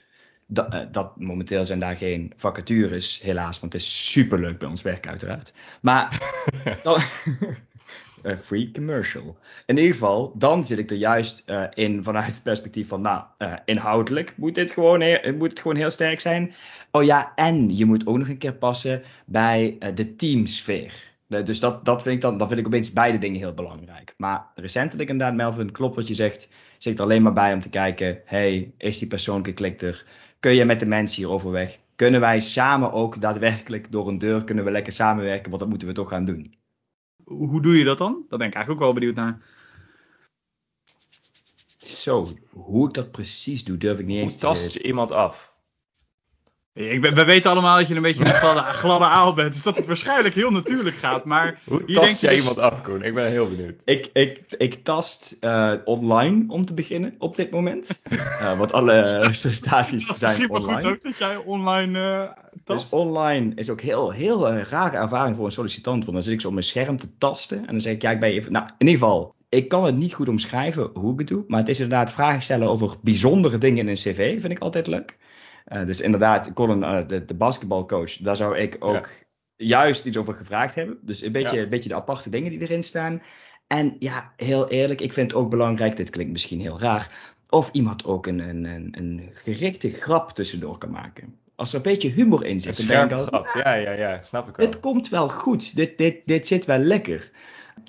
dat, 0.47 0.93
dat, 0.93 1.19
momenteel 1.19 1.65
zijn 1.65 1.79
daar 1.79 1.95
geen 1.95 2.33
vacatures, 2.37 3.21
helaas, 3.21 3.59
want 3.59 3.73
het 3.73 3.81
is 3.81 4.11
superleuk 4.11 4.57
bij 4.57 4.69
ons 4.69 4.81
werk 4.81 5.07
uiteraard. 5.07 5.53
Maar 5.81 6.21
dan, 6.83 6.99
free 8.43 8.71
commercial. 8.71 9.37
In 9.65 9.77
ieder 9.77 9.93
geval, 9.93 10.33
dan 10.35 10.65
zit 10.65 10.77
ik 10.77 10.89
er 10.89 10.97
juist 10.97 11.43
uh, 11.45 11.63
in 11.73 12.03
vanuit 12.03 12.25
het 12.25 12.43
perspectief 12.43 12.87
van, 12.87 13.01
nou, 13.01 13.23
uh, 13.39 13.53
inhoudelijk 13.65 14.33
moet 14.37 14.55
dit 14.55 14.71
gewoon 14.71 15.01
heel, 15.01 15.33
moet 15.37 15.49
het 15.49 15.59
gewoon 15.59 15.77
heel 15.77 15.89
sterk 15.89 16.19
zijn. 16.19 16.53
Oh 16.91 17.03
ja, 17.03 17.31
en 17.35 17.75
je 17.75 17.85
moet 17.85 18.07
ook 18.07 18.17
nog 18.17 18.29
een 18.29 18.37
keer 18.37 18.53
passen 18.53 19.03
bij 19.25 19.77
de 19.93 20.15
teamsfeer. 20.15 20.93
dus 21.27 21.59
dat, 21.59 21.85
dat, 21.85 22.01
vind 22.01 22.15
ik 22.15 22.21
dan, 22.21 22.37
dan 22.37 22.47
vind 22.47 22.59
ik 22.59 22.65
opeens 22.65 22.93
beide 22.93 23.17
dingen 23.17 23.39
heel 23.39 23.53
belangrijk. 23.53 24.13
Maar 24.17 24.45
recentelijk 24.55 25.09
inderdaad, 25.09 25.35
Melvin, 25.35 25.71
klopt 25.71 25.95
wat 25.95 26.07
je 26.07 26.13
zegt. 26.13 26.49
Zit 26.77 26.97
er 26.97 27.03
alleen 27.03 27.21
maar 27.21 27.33
bij 27.33 27.53
om 27.53 27.61
te 27.61 27.69
kijken, 27.69 28.19
hey, 28.25 28.71
is 28.77 28.99
die 28.99 29.07
persoon 29.07 29.45
geklikt 29.45 29.81
er? 29.81 30.05
Kun 30.39 30.53
je 30.53 30.65
met 30.65 30.79
de 30.79 30.85
mensen 30.85 31.23
hier 31.23 31.31
overweg? 31.31 31.79
Kunnen 31.95 32.19
wij 32.19 32.39
samen 32.39 32.91
ook 32.91 33.21
daadwerkelijk 33.21 33.91
door 33.91 34.07
een 34.07 34.17
deur, 34.17 34.43
kunnen 34.43 34.63
we 34.63 34.71
lekker 34.71 34.93
samenwerken? 34.93 35.49
Want 35.49 35.59
dat 35.59 35.69
moeten 35.69 35.87
we 35.87 35.93
toch 35.93 36.09
gaan 36.09 36.25
doen 36.25 36.57
hoe 37.27 37.61
doe 37.61 37.77
je 37.77 37.83
dat 37.83 37.97
dan? 37.97 38.25
Daar 38.29 38.39
ben 38.39 38.47
ik 38.47 38.53
eigenlijk 38.53 38.69
ook 38.69 38.79
wel 38.79 38.93
benieuwd 38.93 39.15
naar. 39.15 39.41
Zo, 41.77 42.27
hoe 42.49 42.87
ik 42.87 42.93
dat 42.93 43.11
precies 43.11 43.63
doe, 43.63 43.77
durf 43.77 43.99
ik 43.99 44.05
niet 44.05 44.15
hoe 44.15 44.23
eens 44.23 44.33
te 44.33 44.39
tast 44.39 44.73
je 44.73 44.83
iemand 44.83 45.11
af? 45.11 45.55
Ik, 46.77 47.01
we, 47.01 47.09
we 47.09 47.25
weten 47.25 47.51
allemaal 47.51 47.77
dat 47.77 47.87
je 47.87 47.95
een 47.95 48.01
beetje 48.01 48.25
een 48.25 48.33
gladde, 48.33 48.61
gladde 48.81 49.05
aal 49.05 49.33
bent, 49.33 49.53
dus 49.53 49.63
dat 49.63 49.75
het 49.75 49.85
waarschijnlijk 49.85 50.35
heel 50.35 50.51
natuurlijk 50.51 50.95
gaat. 50.95 51.25
Maar 51.25 51.59
hoe 51.65 51.83
hier 51.85 51.99
tast 51.99 52.21
jij 52.21 52.29
dus... 52.29 52.39
iemand 52.39 52.59
af, 52.59 52.81
Koen? 52.81 53.03
Ik 53.03 53.13
ben 53.13 53.29
heel 53.29 53.49
benieuwd. 53.49 53.81
Ik, 53.85 54.09
ik, 54.13 54.41
ik 54.57 54.83
tast 54.83 55.37
uh, 55.41 55.73
online 55.85 56.43
om 56.47 56.65
te 56.65 56.73
beginnen 56.73 57.15
op 57.17 57.35
dit 57.35 57.51
moment. 57.51 58.01
uh, 58.11 58.57
want 58.59 58.73
alle 58.73 59.05
sollicitaties 59.31 60.05
zijn 60.17 60.49
online. 60.49 60.81
goed 60.81 60.85
ook 60.85 61.03
dat 61.03 61.17
jij 61.17 61.35
online 61.35 61.99
uh, 61.99 62.21
tast. 62.63 62.89
Dus 62.89 62.99
online 62.99 63.51
is 63.55 63.69
ook 63.69 63.81
heel, 63.81 64.11
heel 64.11 64.49
rare 64.49 64.97
ervaring 64.97 65.35
voor 65.35 65.45
een 65.45 65.51
sollicitant. 65.51 66.01
Want 66.01 66.13
dan 66.13 66.21
zit 66.21 66.33
ik 66.33 66.41
zo 66.41 66.47
op 66.47 66.53
mijn 66.53 66.65
scherm 66.65 66.97
te 66.97 67.17
tasten 67.17 67.57
en 67.57 67.71
dan 67.71 67.81
zeg 67.81 67.93
ik, 67.93 68.01
ja, 68.01 68.11
ik 68.11 68.19
ben 68.19 68.29
even... 68.29 68.51
Nou, 68.51 68.65
in 68.77 68.87
ieder 68.87 68.99
geval, 68.99 69.35
ik 69.49 69.67
kan 69.67 69.85
het 69.85 69.95
niet 69.95 70.13
goed 70.13 70.29
omschrijven 70.29 70.89
hoe 70.93 71.13
ik 71.13 71.19
het 71.19 71.27
doe. 71.27 71.43
Maar 71.47 71.59
het 71.59 71.69
is 71.69 71.79
inderdaad 71.79 72.11
vragen 72.11 72.41
stellen 72.41 72.69
over 72.69 72.95
bijzondere 73.01 73.57
dingen 73.57 73.79
in 73.79 73.87
een 73.87 73.95
cv, 73.95 74.41
vind 74.41 74.53
ik 74.53 74.59
altijd 74.59 74.87
leuk. 74.87 75.17
Eh, 75.67 75.85
dus 75.85 76.01
inderdaad, 76.01 76.53
Colin, 76.53 76.81
uh, 76.81 76.99
de, 77.07 77.25
de 77.25 77.33
basketbalcoach, 77.33 78.17
daar 78.17 78.35
zou 78.35 78.57
ik 78.57 78.75
ook 78.79 79.09
juist 79.55 80.05
iets 80.05 80.17
over 80.17 80.33
gevraagd 80.33 80.75
hebben. 80.75 80.97
Dus 81.01 81.21
een 81.21 81.31
beetje, 81.31 81.59
een 81.59 81.69
beetje 81.69 81.89
de 81.89 81.95
aparte 81.95 82.29
dingen 82.29 82.49
die 82.51 82.61
erin 82.61 82.83
staan. 82.83 83.21
En 83.67 83.95
ja, 83.99 84.31
heel 84.35 84.69
eerlijk, 84.69 85.01
ik 85.01 85.13
vind 85.13 85.31
het 85.31 85.39
ook 85.39 85.49
belangrijk, 85.49 85.95
dit 85.95 86.09
klinkt 86.09 86.31
misschien 86.31 86.59
heel 86.59 86.79
raar, 86.79 87.33
of 87.49 87.71
iemand 87.71 88.05
ook 88.05 88.27
een, 88.27 88.39
een, 88.39 88.65
een, 88.65 88.95
een 88.97 89.29
gerichte 89.31 89.89
grap 89.89 90.31
tussendoor 90.31 90.77
kan 90.77 90.91
maken. 90.91 91.35
Als 91.55 91.69
er 91.69 91.75
een 91.75 91.81
beetje 91.81 92.09
humor 92.09 92.45
in 92.45 92.59
zit, 92.59 92.77
dan 92.77 92.85
denk 92.85 93.11
ik 93.11 93.27
grap. 93.27 93.61
Ja, 93.63 93.73
ja, 93.73 93.91
ja, 93.91 94.23
snap 94.23 94.49
ik 94.49 94.55
wel. 94.55 94.65
Dit 94.65 94.79
komt 94.79 95.09
wel 95.09 95.29
goed, 95.29 95.75
dit, 95.75 95.97
dit, 95.97 96.15
dit 96.25 96.47
zit 96.47 96.65
wel 96.65 96.79
lekker. 96.79 97.31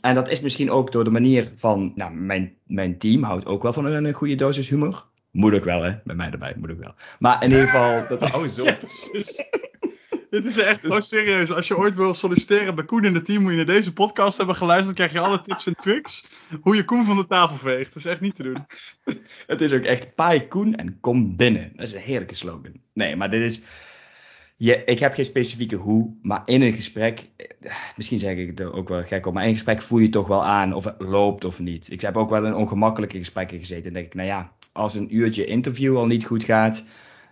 En 0.00 0.14
dat 0.14 0.28
is 0.28 0.40
misschien 0.40 0.70
ook 0.70 0.92
door 0.92 1.04
de 1.04 1.10
manier 1.10 1.52
van, 1.54 1.92
nou, 1.94 2.12
mijn, 2.14 2.56
mijn 2.66 2.98
team 2.98 3.22
houdt 3.22 3.46
ook 3.46 3.62
wel 3.62 3.72
van 3.72 3.84
een, 3.84 4.04
een 4.04 4.12
goede 4.12 4.34
dosis 4.34 4.68
humor. 4.68 5.06
Moet 5.38 5.52
ik 5.52 5.64
wel, 5.64 5.82
hè? 5.82 5.92
Bij 6.04 6.14
mij 6.14 6.30
erbij, 6.30 6.54
moet 6.56 6.70
ik 6.70 6.78
wel. 6.78 6.94
Maar 7.18 7.42
in 7.44 7.50
ieder 7.50 7.66
geval... 7.66 8.06
Dat... 8.08 8.22
Oh, 8.34 8.44
zo. 8.44 8.64
Dit 10.30 10.46
is 10.46 10.58
echt 10.58 10.80
gewoon 10.80 11.02
serieus. 11.02 11.50
Als 11.50 11.68
je 11.68 11.78
ooit 11.78 11.94
wil 11.94 12.14
solliciteren 12.14 12.74
bij 12.74 12.84
Koen 12.84 13.04
in 13.04 13.14
het 13.14 13.24
team, 13.24 13.42
moet 13.42 13.50
je 13.50 13.56
naar 13.56 13.66
deze 13.66 13.92
podcast 13.92 14.36
hebben 14.36 14.56
geluisterd. 14.56 14.96
Dan 14.96 15.06
krijg 15.06 15.24
je 15.24 15.30
alle 15.30 15.42
tips 15.42 15.66
en 15.66 15.76
tricks 15.76 16.26
hoe 16.60 16.76
je 16.76 16.84
Koen 16.84 17.04
van 17.04 17.16
de 17.16 17.26
tafel 17.26 17.56
veegt. 17.56 17.94
Dat 17.94 18.04
is 18.04 18.10
echt 18.10 18.20
niet 18.20 18.34
te 18.34 18.42
doen. 18.42 18.66
Het 19.46 19.60
is 19.60 19.72
ook 19.72 19.82
echt 19.82 20.14
paai 20.14 20.48
Koen 20.48 20.76
en 20.76 21.00
kom 21.00 21.36
binnen. 21.36 21.72
Dat 21.76 21.86
is 21.86 21.92
een 21.92 22.00
heerlijke 22.00 22.34
slogan. 22.34 22.72
Nee, 22.92 23.16
maar 23.16 23.30
dit 23.30 23.42
is... 23.42 23.62
Je, 24.56 24.84
ik 24.84 24.98
heb 24.98 25.14
geen 25.14 25.24
specifieke 25.24 25.76
hoe, 25.76 26.16
maar 26.22 26.42
in 26.44 26.62
een 26.62 26.72
gesprek, 26.72 27.28
misschien 27.96 28.18
zeg 28.18 28.36
ik 28.36 28.58
het 28.58 28.62
ook 28.62 28.88
wel 28.88 29.02
gek 29.02 29.26
op, 29.26 29.34
maar 29.34 29.42
in 29.42 29.48
een 29.48 29.54
gesprek 29.54 29.82
voel 29.82 29.98
je 29.98 30.08
toch 30.08 30.26
wel 30.26 30.44
aan 30.44 30.72
of 30.72 30.84
het 30.84 30.94
loopt 30.98 31.44
of 31.44 31.58
niet. 31.58 31.90
Ik 31.90 32.00
heb 32.00 32.16
ook 32.16 32.30
wel 32.30 32.46
in 32.46 32.54
ongemakkelijke 32.54 33.18
gesprekken 33.18 33.58
gezeten 33.58 33.86
en 33.86 33.92
denk 33.92 34.06
ik, 34.06 34.14
nou 34.14 34.28
ja, 34.28 34.52
als 34.78 34.94
een 34.94 35.16
uurtje 35.16 35.44
interview 35.44 35.96
al 35.96 36.06
niet 36.06 36.24
goed 36.24 36.44
gaat, 36.44 36.84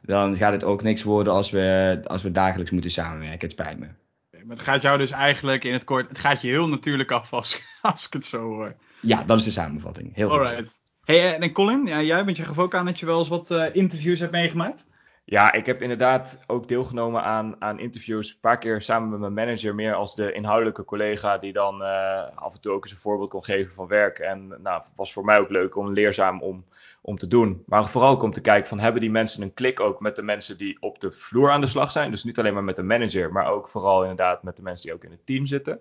dan 0.02 0.36
gaat 0.36 0.52
het 0.52 0.64
ook 0.64 0.82
niks 0.82 1.02
worden 1.02 1.32
als 1.32 1.50
we, 1.50 1.98
als 2.04 2.22
we 2.22 2.30
dagelijks 2.32 2.70
moeten 2.70 2.90
samenwerken. 2.90 3.48
Het 3.48 3.50
spijt 3.50 3.78
me. 3.78 3.86
Maar 4.30 4.56
het 4.56 4.64
gaat 4.64 4.82
jou 4.82 4.98
dus 4.98 5.10
eigenlijk 5.10 5.64
in 5.64 5.72
het 5.72 5.84
kort, 5.84 6.08
het 6.08 6.18
gaat 6.18 6.42
je 6.42 6.48
heel 6.48 6.68
natuurlijk 6.68 7.10
af 7.10 7.32
als, 7.32 7.62
als 7.82 8.06
ik 8.06 8.12
het 8.12 8.24
zo 8.24 8.38
hoor. 8.38 8.74
Ja, 9.00 9.22
dat 9.24 9.38
is 9.38 9.44
de 9.44 9.50
samenvatting. 9.50 10.14
Heel 10.14 10.28
goed. 10.28 10.38
Alright. 10.38 10.78
Hey, 11.04 11.16
eh, 11.16 11.42
en 11.42 11.52
Colin, 11.52 11.86
ja, 11.86 12.02
jij 12.02 12.24
bent 12.24 12.36
je 12.36 12.44
gaf 12.44 12.58
ook 12.58 12.74
aan 12.74 12.84
dat 12.84 12.98
je 12.98 13.06
wel 13.06 13.18
eens 13.18 13.28
wat 13.28 13.50
uh, 13.50 13.64
interviews 13.72 14.20
hebt 14.20 14.32
meegemaakt? 14.32 14.86
Ja, 15.28 15.52
ik 15.52 15.66
heb 15.66 15.82
inderdaad 15.82 16.38
ook 16.46 16.68
deelgenomen 16.68 17.22
aan, 17.22 17.56
aan 17.58 17.78
interviews. 17.78 18.30
Een 18.30 18.40
paar 18.40 18.58
keer 18.58 18.82
samen 18.82 19.08
met 19.10 19.20
mijn 19.20 19.32
manager, 19.32 19.74
meer 19.74 19.94
als 19.94 20.14
de 20.14 20.32
inhoudelijke 20.32 20.84
collega, 20.84 21.38
die 21.38 21.52
dan 21.52 21.82
uh, 21.82 22.22
af 22.34 22.54
en 22.54 22.60
toe 22.60 22.72
ook 22.72 22.82
eens 22.82 22.92
een 22.92 22.98
voorbeeld 22.98 23.30
kon 23.30 23.44
geven 23.44 23.74
van 23.74 23.86
werk. 23.86 24.18
En 24.18 24.54
nou, 24.62 24.82
was 24.96 25.12
voor 25.12 25.24
mij 25.24 25.38
ook 25.38 25.50
leuk 25.50 25.76
om 25.76 25.92
leerzaam 25.92 26.42
om 26.42 26.64
om 27.06 27.18
te 27.18 27.26
doen. 27.26 27.62
Maar 27.66 27.88
vooral 27.88 28.10
ook 28.10 28.22
om 28.22 28.32
te 28.32 28.40
kijken 28.40 28.68
van 28.68 28.78
hebben 28.78 29.00
die 29.00 29.10
mensen 29.10 29.42
een 29.42 29.54
klik 29.54 29.80
ook 29.80 30.00
met 30.00 30.16
de 30.16 30.22
mensen 30.22 30.58
die 30.58 30.76
op 30.80 31.00
de 31.00 31.12
vloer 31.12 31.50
aan 31.50 31.60
de 31.60 31.66
slag 31.66 31.90
zijn. 31.90 32.10
Dus 32.10 32.24
niet 32.24 32.38
alleen 32.38 32.54
maar 32.54 32.64
met 32.64 32.76
de 32.76 32.82
manager, 32.82 33.32
maar 33.32 33.46
ook 33.46 33.68
vooral 33.68 34.00
inderdaad 34.00 34.42
met 34.42 34.56
de 34.56 34.62
mensen 34.62 34.86
die 34.86 34.94
ook 34.94 35.04
in 35.04 35.10
het 35.10 35.26
team 35.26 35.46
zitten. 35.46 35.80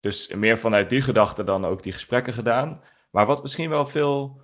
Dus 0.00 0.28
meer 0.34 0.58
vanuit 0.58 0.90
die 0.90 1.02
gedachte 1.02 1.44
dan 1.44 1.64
ook 1.64 1.82
die 1.82 1.92
gesprekken 1.92 2.32
gedaan. 2.32 2.80
Maar 3.10 3.26
wat 3.26 3.42
misschien 3.42 3.70
wel 3.70 3.86
veel 3.86 4.40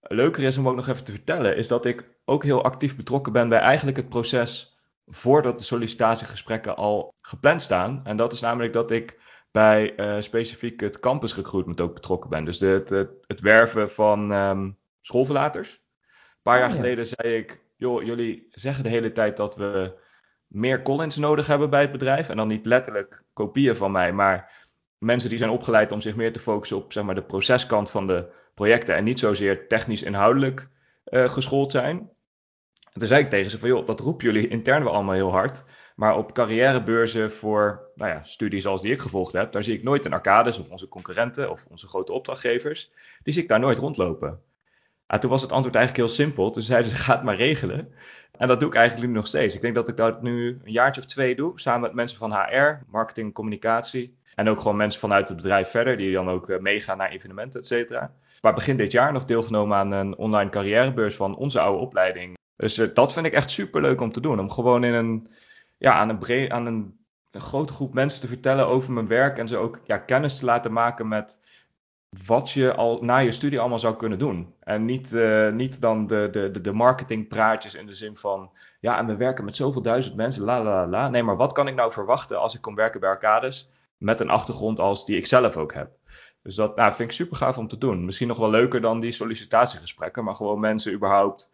leuker 0.00 0.42
is 0.42 0.58
om 0.58 0.68
ook 0.68 0.76
nog 0.76 0.88
even 0.88 1.04
te 1.04 1.12
vertellen, 1.12 1.56
is 1.56 1.68
dat 1.68 1.84
ik 1.84 2.16
ook 2.24 2.44
heel 2.44 2.64
actief 2.64 2.96
betrokken 2.96 3.32
ben 3.32 3.48
bij 3.48 3.58
eigenlijk 3.58 3.96
het 3.96 4.08
proces 4.08 4.78
voordat 5.06 5.58
de 5.58 5.64
sollicitatiegesprekken 5.64 6.76
al 6.76 7.14
gepland 7.20 7.62
staan. 7.62 8.00
En 8.04 8.16
dat 8.16 8.32
is 8.32 8.40
namelijk 8.40 8.72
dat 8.72 8.90
ik 8.90 9.20
bij 9.50 9.98
uh, 9.98 10.20
specifiek 10.20 10.80
het 10.80 11.00
campus 11.00 11.34
recruitment 11.34 11.80
ook 11.80 11.94
betrokken 11.94 12.30
ben. 12.30 12.44
Dus 12.44 12.58
de, 12.58 12.66
het, 12.66 12.88
het, 12.88 13.10
het 13.26 13.40
werven 13.40 13.90
van 13.90 14.30
um, 14.32 14.78
schoolverlaters. 15.00 15.72
Een 15.72 16.42
paar 16.42 16.58
jaar 16.58 16.68
oh, 16.68 16.74
geleden 16.74 17.06
zei 17.06 17.34
ik, 17.34 17.60
joh, 17.76 18.02
jullie 18.02 18.46
zeggen 18.50 18.84
de 18.84 18.90
hele 18.90 19.12
tijd 19.12 19.36
dat 19.36 19.56
we 19.56 19.98
meer 20.46 20.82
Collins 20.82 21.16
nodig 21.16 21.46
hebben 21.46 21.70
bij 21.70 21.80
het 21.80 21.92
bedrijf. 21.92 22.28
En 22.28 22.36
dan 22.36 22.48
niet 22.48 22.66
letterlijk 22.66 23.22
kopieën 23.32 23.76
van 23.76 23.92
mij, 23.92 24.12
maar 24.12 24.66
mensen 24.98 25.28
die 25.28 25.38
zijn 25.38 25.50
opgeleid 25.50 25.92
om 25.92 26.00
zich 26.00 26.16
meer 26.16 26.32
te 26.32 26.40
focussen 26.40 26.76
op 26.76 26.92
zeg 26.92 27.04
maar, 27.04 27.14
de 27.14 27.22
proceskant 27.22 27.90
van 27.90 28.06
de 28.06 28.32
projecten. 28.58 28.94
En 28.94 29.04
niet 29.04 29.18
zozeer 29.18 29.66
technisch 29.66 30.02
inhoudelijk 30.02 30.68
uh, 31.06 31.28
geschoold 31.28 31.70
zijn. 31.70 31.96
En 32.92 32.98
toen 33.00 33.08
zei 33.08 33.24
ik 33.24 33.30
tegen 33.30 33.50
ze 33.50 33.58
van, 33.58 33.68
joh, 33.68 33.86
dat 33.86 34.00
roepen 34.00 34.26
jullie 34.26 34.48
intern 34.48 34.84
wel 34.84 34.92
allemaal 34.92 35.14
heel 35.14 35.30
hard. 35.30 35.64
Maar 35.96 36.16
op 36.16 36.32
carrièrebeurzen 36.32 37.32
voor 37.32 37.90
nou 37.94 38.10
ja, 38.10 38.24
studies 38.24 38.62
zoals 38.62 38.82
die 38.82 38.92
ik 38.92 39.00
gevolgd 39.00 39.32
heb, 39.32 39.52
daar 39.52 39.64
zie 39.64 39.74
ik 39.74 39.82
nooit 39.82 40.04
een 40.04 40.12
Arcades 40.12 40.58
of 40.58 40.68
onze 40.68 40.88
concurrenten 40.88 41.50
of 41.50 41.66
onze 41.70 41.86
grote 41.86 42.12
opdrachtgevers. 42.12 42.90
Die 43.22 43.32
zie 43.32 43.42
ik 43.42 43.48
daar 43.48 43.60
nooit 43.60 43.78
rondlopen. 43.78 44.40
Ja, 45.06 45.18
toen 45.18 45.30
was 45.30 45.42
het 45.42 45.52
antwoord 45.52 45.74
eigenlijk 45.74 46.06
heel 46.06 46.16
simpel. 46.16 46.50
Toen 46.50 46.62
zeiden 46.62 46.90
ze, 46.90 46.96
ga 47.04 47.14
het 47.14 47.22
maar 47.22 47.36
regelen. 47.36 47.92
En 48.38 48.48
dat 48.48 48.60
doe 48.60 48.68
ik 48.68 48.74
eigenlijk 48.74 49.08
nu 49.08 49.14
nog 49.14 49.26
steeds. 49.26 49.54
Ik 49.54 49.60
denk 49.60 49.74
dat 49.74 49.88
ik 49.88 49.96
dat 49.96 50.22
nu 50.22 50.60
een 50.64 50.72
jaartje 50.72 51.00
of 51.00 51.06
twee 51.06 51.34
doe, 51.34 51.60
samen 51.60 51.80
met 51.80 51.92
mensen 51.92 52.18
van 52.18 52.32
HR, 52.32 52.82
marketing, 52.86 53.34
communicatie. 53.34 54.16
En 54.34 54.48
ook 54.48 54.60
gewoon 54.60 54.76
mensen 54.76 55.00
vanuit 55.00 55.28
het 55.28 55.36
bedrijf 55.36 55.68
verder, 55.68 55.96
die 55.96 56.12
dan 56.12 56.28
ook 56.28 56.50
eh, 56.50 56.58
meegaan 56.58 56.96
naar 56.96 57.10
evenementen, 57.10 57.60
et 57.60 57.66
cetera. 57.66 58.14
Maar 58.42 58.54
begin 58.54 58.76
dit 58.76 58.92
jaar 58.92 59.12
nog 59.12 59.24
deelgenomen 59.24 59.76
aan 59.76 59.92
een 59.92 60.16
online 60.16 60.50
carrièrebeurs 60.50 61.16
van 61.16 61.36
onze 61.36 61.60
oude 61.60 61.78
opleiding. 61.78 62.36
Dus 62.56 62.78
uh, 62.78 62.88
dat 62.94 63.12
vind 63.12 63.26
ik 63.26 63.32
echt 63.32 63.50
super 63.50 63.80
leuk 63.80 64.00
om 64.00 64.12
te 64.12 64.20
doen. 64.20 64.40
Om 64.40 64.50
gewoon 64.50 64.84
in 64.84 64.94
een, 64.94 65.28
ja, 65.78 65.92
aan, 65.92 66.08
een, 66.08 66.52
aan 66.52 66.66
een, 66.66 66.96
grote 67.30 67.72
groep 67.72 67.94
mensen 67.94 68.20
te 68.20 68.26
vertellen 68.26 68.66
over 68.66 68.92
mijn 68.92 69.08
werk. 69.08 69.38
En 69.38 69.48
ze 69.48 69.56
ook 69.56 69.80
ja, 69.84 69.98
kennis 69.98 70.38
te 70.38 70.44
laten 70.44 70.72
maken 70.72 71.08
met 71.08 71.38
wat 72.26 72.50
je 72.50 72.74
al 72.74 72.98
na 73.02 73.16
je 73.16 73.32
studie 73.32 73.60
allemaal 73.60 73.78
zou 73.78 73.96
kunnen 73.96 74.18
doen. 74.18 74.54
En 74.60 74.84
niet, 74.84 75.12
uh, 75.12 75.50
niet 75.50 75.80
dan 75.80 76.06
de, 76.06 76.28
de, 76.30 76.60
de 76.60 76.72
marketingpraatjes 76.72 77.74
in 77.74 77.86
de 77.86 77.94
zin 77.94 78.16
van, 78.16 78.50
ja, 78.80 78.98
en 78.98 79.06
we 79.06 79.16
werken 79.16 79.44
met 79.44 79.56
zoveel 79.56 79.82
duizend 79.82 80.16
mensen, 80.16 80.44
la 80.44 80.62
la 80.62 80.86
la. 80.86 81.08
Nee, 81.08 81.22
maar 81.22 81.36
wat 81.36 81.52
kan 81.52 81.68
ik 81.68 81.74
nou 81.74 81.92
verwachten 81.92 82.40
als 82.40 82.54
ik 82.54 82.60
kom 82.60 82.74
werken 82.74 83.00
bij 83.00 83.08
Arcades 83.08 83.70
met 83.96 84.20
een 84.20 84.30
achtergrond 84.30 84.80
als 84.80 85.06
die 85.06 85.16
ik 85.16 85.26
zelf 85.26 85.56
ook 85.56 85.74
heb? 85.74 85.97
Dus 86.42 86.54
dat 86.54 86.76
nou, 86.76 86.94
vind 86.94 87.10
ik 87.10 87.16
super 87.16 87.36
gaaf 87.36 87.58
om 87.58 87.68
te 87.68 87.78
doen. 87.78 88.04
Misschien 88.04 88.28
nog 88.28 88.38
wel 88.38 88.50
leuker 88.50 88.80
dan 88.80 89.00
die 89.00 89.12
sollicitatiegesprekken, 89.12 90.24
maar 90.24 90.34
gewoon 90.34 90.60
mensen 90.60 90.92
überhaupt 90.92 91.50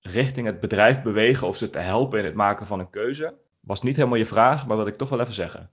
richting 0.00 0.46
het 0.46 0.60
bedrijf 0.60 1.02
bewegen 1.02 1.46
of 1.46 1.56
ze 1.56 1.70
te 1.70 1.78
helpen 1.78 2.18
in 2.18 2.24
het 2.24 2.34
maken 2.34 2.66
van 2.66 2.78
een 2.78 2.90
keuze. 2.90 3.34
Was 3.60 3.82
niet 3.82 3.96
helemaal 3.96 4.18
je 4.18 4.26
vraag, 4.26 4.66
maar 4.66 4.76
wil 4.76 4.86
ik 4.86 4.96
toch 4.96 5.08
wel 5.08 5.20
even 5.20 5.34
zeggen. 5.34 5.70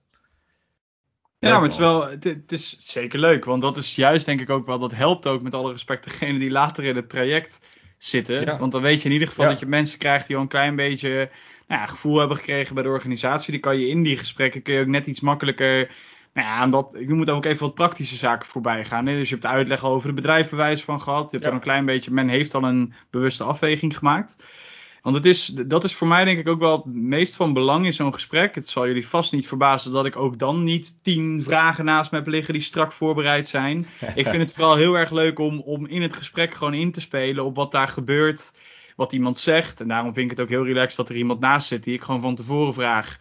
Ja, 1.38 1.52
maar 1.52 1.62
het 1.62 1.72
is 1.72 1.78
wel, 1.78 2.08
het, 2.08 2.52
is 2.52 2.76
zeker 2.78 3.18
leuk, 3.18 3.44
want 3.44 3.62
dat 3.62 3.76
is 3.76 3.94
juist 3.94 4.26
denk 4.26 4.40
ik 4.40 4.50
ook 4.50 4.66
wel, 4.66 4.78
dat 4.78 4.92
helpt 4.92 5.26
ook 5.26 5.42
met 5.42 5.54
alle 5.54 5.72
respect 5.72 6.04
degene 6.04 6.38
die 6.38 6.50
later 6.50 6.84
in 6.84 6.96
het 6.96 7.08
traject 7.08 7.60
zitten. 7.98 8.58
Want 8.58 8.72
dan 8.72 8.82
weet 8.82 9.02
je 9.02 9.08
in 9.08 9.12
ieder 9.12 9.28
geval 9.28 9.46
dat 9.46 9.58
je 9.58 9.66
mensen 9.66 9.98
krijgt 9.98 10.26
die 10.26 10.36
al 10.36 10.42
een 10.42 10.48
klein 10.48 10.76
beetje 10.76 11.30
nou 11.66 11.80
ja, 11.80 11.86
gevoel 11.86 12.18
hebben 12.18 12.36
gekregen 12.36 12.74
bij 12.74 12.82
de 12.82 12.88
organisatie. 12.88 13.52
Die 13.52 13.60
kan 13.60 13.78
je 13.78 13.88
in 13.88 14.02
die 14.02 14.16
gesprekken 14.16 14.62
kun 14.62 14.74
je 14.74 14.80
ook 14.80 14.86
net 14.86 15.06
iets 15.06 15.20
makkelijker, 15.20 15.90
nou 16.38 16.88
ja, 16.92 16.98
ik 16.98 17.08
moet 17.08 17.30
ook 17.30 17.44
even 17.44 17.66
wat 17.66 17.74
praktische 17.74 18.16
zaken 18.16 18.48
voorbij 18.48 18.84
gaan. 18.84 19.06
Hè? 19.06 19.14
Dus 19.14 19.28
je 19.28 19.34
hebt 19.34 19.46
uitleg 19.46 19.84
over 19.84 20.06
het 20.06 20.16
bedrijfbewijs 20.16 20.82
van 20.82 21.00
gehad. 21.00 21.30
Je 21.30 21.36
hebt 21.36 21.48
er 21.48 21.54
een 21.54 21.60
klein 21.60 21.84
beetje, 21.84 22.10
men 22.10 22.28
heeft 22.28 22.54
al 22.54 22.62
een 22.62 22.92
bewuste 23.10 23.44
afweging 23.44 23.96
gemaakt. 23.96 24.46
Want 25.02 25.16
het 25.16 25.26
is, 25.26 25.46
dat 25.46 25.84
is 25.84 25.94
voor 25.94 26.06
mij 26.06 26.24
denk 26.24 26.38
ik 26.38 26.48
ook 26.48 26.60
wel 26.60 26.76
het 26.76 26.94
meest 26.94 27.36
van 27.36 27.52
belang 27.52 27.86
in 27.86 27.92
zo'n 27.92 28.14
gesprek. 28.14 28.54
Het 28.54 28.68
zal 28.68 28.86
jullie 28.86 29.08
vast 29.08 29.32
niet 29.32 29.48
verbazen 29.48 29.92
dat 29.92 30.06
ik 30.06 30.16
ook 30.16 30.38
dan 30.38 30.64
niet 30.64 31.02
tien 31.02 31.42
vragen 31.42 31.84
naast 31.84 32.10
me 32.10 32.18
heb 32.18 32.26
liggen 32.26 32.54
die 32.54 32.62
strak 32.62 32.92
voorbereid 32.92 33.48
zijn. 33.48 33.86
ik 34.14 34.26
vind 34.26 34.42
het 34.42 34.52
vooral 34.52 34.76
heel 34.76 34.98
erg 34.98 35.10
leuk 35.10 35.38
om, 35.38 35.60
om 35.60 35.86
in 35.86 36.02
het 36.02 36.16
gesprek 36.16 36.54
gewoon 36.54 36.74
in 36.74 36.92
te 36.92 37.00
spelen 37.00 37.44
op 37.44 37.56
wat 37.56 37.72
daar 37.72 37.88
gebeurt, 37.88 38.52
wat 38.96 39.12
iemand 39.12 39.38
zegt. 39.38 39.80
En 39.80 39.88
daarom 39.88 40.14
vind 40.14 40.30
ik 40.30 40.36
het 40.36 40.40
ook 40.40 40.52
heel 40.52 40.66
relaxed 40.66 40.96
dat 40.96 41.08
er 41.08 41.16
iemand 41.16 41.40
naast 41.40 41.68
zit 41.68 41.84
die 41.84 41.94
ik 41.94 42.02
gewoon 42.02 42.20
van 42.20 42.34
tevoren 42.34 42.74
vraag 42.74 43.18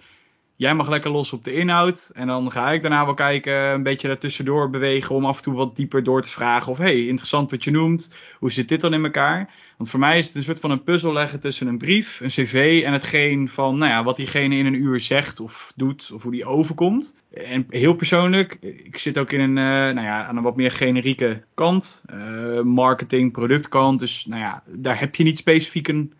Jij 0.57 0.75
mag 0.75 0.89
lekker 0.89 1.11
los 1.11 1.33
op 1.33 1.43
de 1.43 1.53
inhoud. 1.53 2.09
En 2.13 2.27
dan 2.27 2.51
ga 2.51 2.71
ik 2.71 2.81
daarna 2.81 3.05
wel 3.05 3.13
kijken, 3.13 3.53
een 3.53 3.83
beetje 3.83 4.07
daartussendoor 4.07 4.69
bewegen. 4.69 5.15
Om 5.15 5.25
af 5.25 5.37
en 5.37 5.43
toe 5.43 5.53
wat 5.53 5.75
dieper 5.75 6.03
door 6.03 6.21
te 6.21 6.29
vragen. 6.29 6.71
Of 6.71 6.77
hey, 6.77 7.05
interessant 7.05 7.51
wat 7.51 7.63
je 7.63 7.71
noemt. 7.71 8.15
Hoe 8.39 8.51
zit 8.51 8.69
dit 8.69 8.81
dan 8.81 8.93
in 8.93 9.03
elkaar? 9.03 9.53
Want 9.77 9.89
voor 9.89 9.99
mij 9.99 10.17
is 10.17 10.27
het 10.27 10.35
een 10.35 10.43
soort 10.43 10.59
van 10.59 10.71
een 10.71 10.83
puzzel 10.83 11.13
leggen 11.13 11.39
tussen 11.39 11.67
een 11.67 11.77
brief, 11.77 12.19
een 12.19 12.27
cv 12.27 12.81
en 12.85 12.93
hetgeen 12.93 13.49
van, 13.49 13.77
nou 13.77 13.91
ja, 13.91 14.03
wat 14.03 14.15
diegene 14.15 14.55
in 14.55 14.65
een 14.65 14.81
uur 14.81 14.99
zegt 14.99 15.39
of 15.39 15.73
doet. 15.75 16.11
Of 16.13 16.23
hoe 16.23 16.31
die 16.31 16.45
overkomt. 16.45 17.15
En 17.33 17.65
heel 17.69 17.93
persoonlijk, 17.93 18.57
ik 18.61 18.97
zit 18.97 19.17
ook 19.17 19.31
in 19.31 19.39
een, 19.39 19.57
uh, 19.57 19.93
nou 19.95 20.01
ja, 20.01 20.25
aan 20.25 20.37
een 20.37 20.43
wat 20.43 20.55
meer 20.55 20.71
generieke 20.71 21.43
kant. 21.53 22.03
Uh, 22.13 22.61
marketing, 22.61 23.31
productkant. 23.31 23.99
Dus 23.99 24.25
nou 24.25 24.41
ja, 24.41 24.63
daar 24.71 24.99
heb 24.99 25.15
je 25.15 25.23
niet 25.23 25.37
specifiek 25.37 25.87
een 25.87 26.13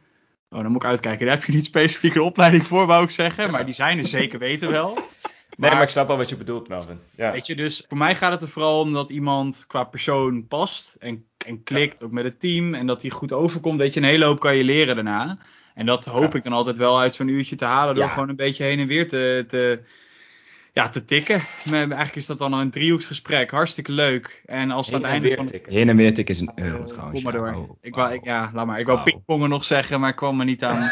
Oh, 0.50 0.62
dan 0.62 0.72
moet 0.72 0.84
ik 0.84 0.90
uitkijken. 0.90 1.26
Daar 1.26 1.36
heb 1.36 1.46
je 1.46 1.54
niet 1.54 1.66
specifiek 1.66 2.16
een 2.16 2.22
opleiding 2.22 2.66
voor, 2.66 2.86
wou 2.86 3.04
ik 3.04 3.10
zeggen. 3.10 3.52
Maar 3.52 3.66
die 3.66 3.74
zijn 3.74 3.98
er 3.98 4.06
zeker 4.06 4.40
weten 4.40 4.72
wel. 4.72 4.94
Maar, 4.94 5.70
nee, 5.70 5.72
maar 5.72 5.82
ik 5.82 5.90
snap 5.90 6.08
wel 6.08 6.18
wat 6.18 6.30
je 6.30 6.38
bedoelt, 6.38 6.68
Melvin. 6.68 7.00
Ja. 7.16 7.32
Weet 7.32 7.48
je, 7.48 7.56
dus 7.56 7.86
voor 7.88 7.98
mij 7.98 8.16
gaat 8.16 8.32
het 8.32 8.42
er 8.42 8.48
vooral 8.48 8.80
om 8.80 8.94
dat 8.94 9.10
iemand 9.10 9.66
qua 9.68 9.84
persoon 9.84 10.48
past. 10.48 10.96
En, 11.00 11.26
en 11.46 11.64
klikt, 11.64 12.04
ook 12.04 12.12
met 12.12 12.24
het 12.24 12.40
team. 12.40 12.74
En 12.74 12.88
dat 12.88 13.02
hij 13.02 13.12
goed 13.12 13.34
overkomt. 13.34 13.80
Weet 13.80 13.94
je, 13.94 14.00
een 14.00 14.06
hele 14.06 14.26
hoop 14.26 14.40
kan 14.40 14.56
je 14.56 14.64
leren 14.64 14.96
daarna. 14.96 15.38
En 15.74 15.86
dat 15.86 16.06
hoop 16.06 16.36
ik 16.36 16.44
dan 16.44 16.54
altijd 16.54 16.78
wel 16.78 17.00
uit 17.00 17.16
zo'n 17.16 17.28
uurtje 17.28 17.56
te 17.56 17.66
halen. 17.66 17.96
Door 17.96 18.10
gewoon 18.10 18.30
een 18.30 18.36
beetje 18.36 18.64
heen 18.64 18.80
en 18.80 18.88
weer 18.88 19.08
te, 19.08 19.46
te 19.48 19.80
ja, 20.78 20.90
te 20.90 21.04
tikken. 21.04 21.42
Eigenlijk 21.72 22.16
is 22.16 22.26
dat 22.26 22.38
dan 22.38 22.54
een 22.54 22.70
driehoeksgesprek. 22.70 23.52
Hartstikke 23.52 23.92
leuk. 23.92 24.44
En 24.46 24.72
als 24.72 24.88
het 24.88 25.04
einde 25.04 25.36
van... 25.36 25.46
Tikken. 25.46 25.74
Heen 25.74 25.90
en 25.90 25.96
weer 25.96 26.14
tikken 26.14 26.36
is 26.36 26.42
een 26.42 26.52
euro 26.56 26.84
trouwens. 26.84 27.14
Kom 27.14 27.24
maar 27.24 27.42
door. 27.42 27.54
Oh, 27.54 27.78
ik 27.82 27.96
wou, 27.96 28.14
ik, 28.14 28.24
ja, 28.24 28.52
laat 28.54 28.66
maar. 28.66 28.80
Ik 28.80 28.86
wou 28.86 29.04
pingpongen 29.04 29.50
nog 29.50 29.64
zeggen, 29.64 30.00
maar 30.00 30.10
ik 30.10 30.16
kwam 30.16 30.40
er 30.40 30.46
niet 30.46 30.64
aan. 30.64 30.90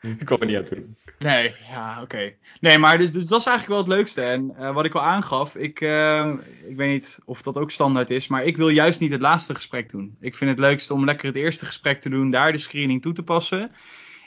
Ik 0.00 0.24
kom 0.24 0.40
er 0.40 0.46
niet 0.46 0.56
aan 0.56 0.64
toe. 0.64 0.84
Nee, 1.18 1.54
ja, 1.68 2.02
oké. 2.02 2.32
Nee, 2.60 2.78
maar 2.78 2.98
dus, 2.98 3.12
dus 3.12 3.26
dat 3.26 3.40
is 3.40 3.46
eigenlijk 3.46 3.66
wel 3.66 3.78
het 3.78 3.96
leukste. 3.96 4.22
En 4.22 4.54
eh, 4.56 4.74
wat 4.74 4.84
ik 4.84 4.94
al 4.94 5.02
aangaf, 5.02 5.56
ik, 5.56 5.80
eh, 5.80 6.32
ik 6.66 6.76
weet 6.76 6.90
niet 6.90 7.18
of 7.24 7.42
dat 7.42 7.58
ook 7.58 7.70
standaard 7.70 8.10
is, 8.10 8.28
maar 8.28 8.44
ik 8.44 8.56
wil 8.56 8.68
juist 8.68 9.00
niet 9.00 9.12
het 9.12 9.20
laatste 9.20 9.54
gesprek 9.54 9.90
doen. 9.90 10.16
Ik 10.20 10.34
vind 10.34 10.50
het 10.50 10.58
leukste 10.58 10.94
om 10.94 11.04
lekker 11.04 11.26
het 11.26 11.36
eerste 11.36 11.66
gesprek 11.66 12.00
te 12.00 12.08
doen, 12.08 12.30
daar 12.30 12.52
de 12.52 12.58
screening 12.58 13.02
toe 13.02 13.12
te 13.12 13.22
passen. 13.22 13.72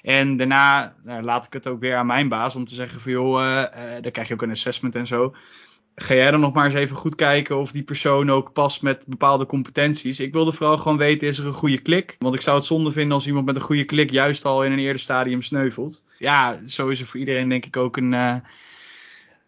En 0.03 0.37
daarna 0.37 0.95
nou, 1.03 1.23
laat 1.23 1.45
ik 1.45 1.53
het 1.53 1.67
ook 1.67 1.79
weer 1.79 1.95
aan 1.95 2.05
mijn 2.05 2.29
baas 2.29 2.55
om 2.55 2.65
te 2.65 2.75
zeggen 2.75 3.01
van 3.01 3.11
joh, 3.11 3.43
eh, 3.43 4.01
dan 4.01 4.11
krijg 4.11 4.27
je 4.27 4.33
ook 4.33 4.41
een 4.41 4.51
assessment 4.51 4.95
en 4.95 5.07
zo. 5.07 5.35
Ga 5.95 6.13
jij 6.13 6.31
dan 6.31 6.39
nog 6.39 6.53
maar 6.53 6.65
eens 6.65 6.73
even 6.73 6.95
goed 6.95 7.15
kijken 7.15 7.57
of 7.57 7.71
die 7.71 7.83
persoon 7.83 8.31
ook 8.31 8.53
past 8.53 8.81
met 8.81 9.05
bepaalde 9.07 9.45
competenties? 9.45 10.19
Ik 10.19 10.33
wilde 10.33 10.53
vooral 10.53 10.77
gewoon 10.77 10.97
weten, 10.97 11.27
is 11.27 11.37
er 11.37 11.45
een 11.45 11.53
goede 11.53 11.77
klik? 11.77 12.15
Want 12.19 12.35
ik 12.35 12.41
zou 12.41 12.57
het 12.57 12.65
zonde 12.65 12.91
vinden 12.91 13.13
als 13.13 13.27
iemand 13.27 13.45
met 13.45 13.55
een 13.55 13.61
goede 13.61 13.83
klik 13.83 14.09
juist 14.09 14.45
al 14.45 14.63
in 14.63 14.71
een 14.71 14.79
eerder 14.79 15.01
stadium 15.01 15.41
sneuvelt. 15.41 16.05
Ja, 16.17 16.67
zo 16.67 16.87
is 16.87 16.99
er 16.99 17.05
voor 17.05 17.19
iedereen 17.19 17.49
denk 17.49 17.65
ik 17.65 17.77
ook 17.77 17.97
een, 17.97 18.13
eh, 18.13 18.35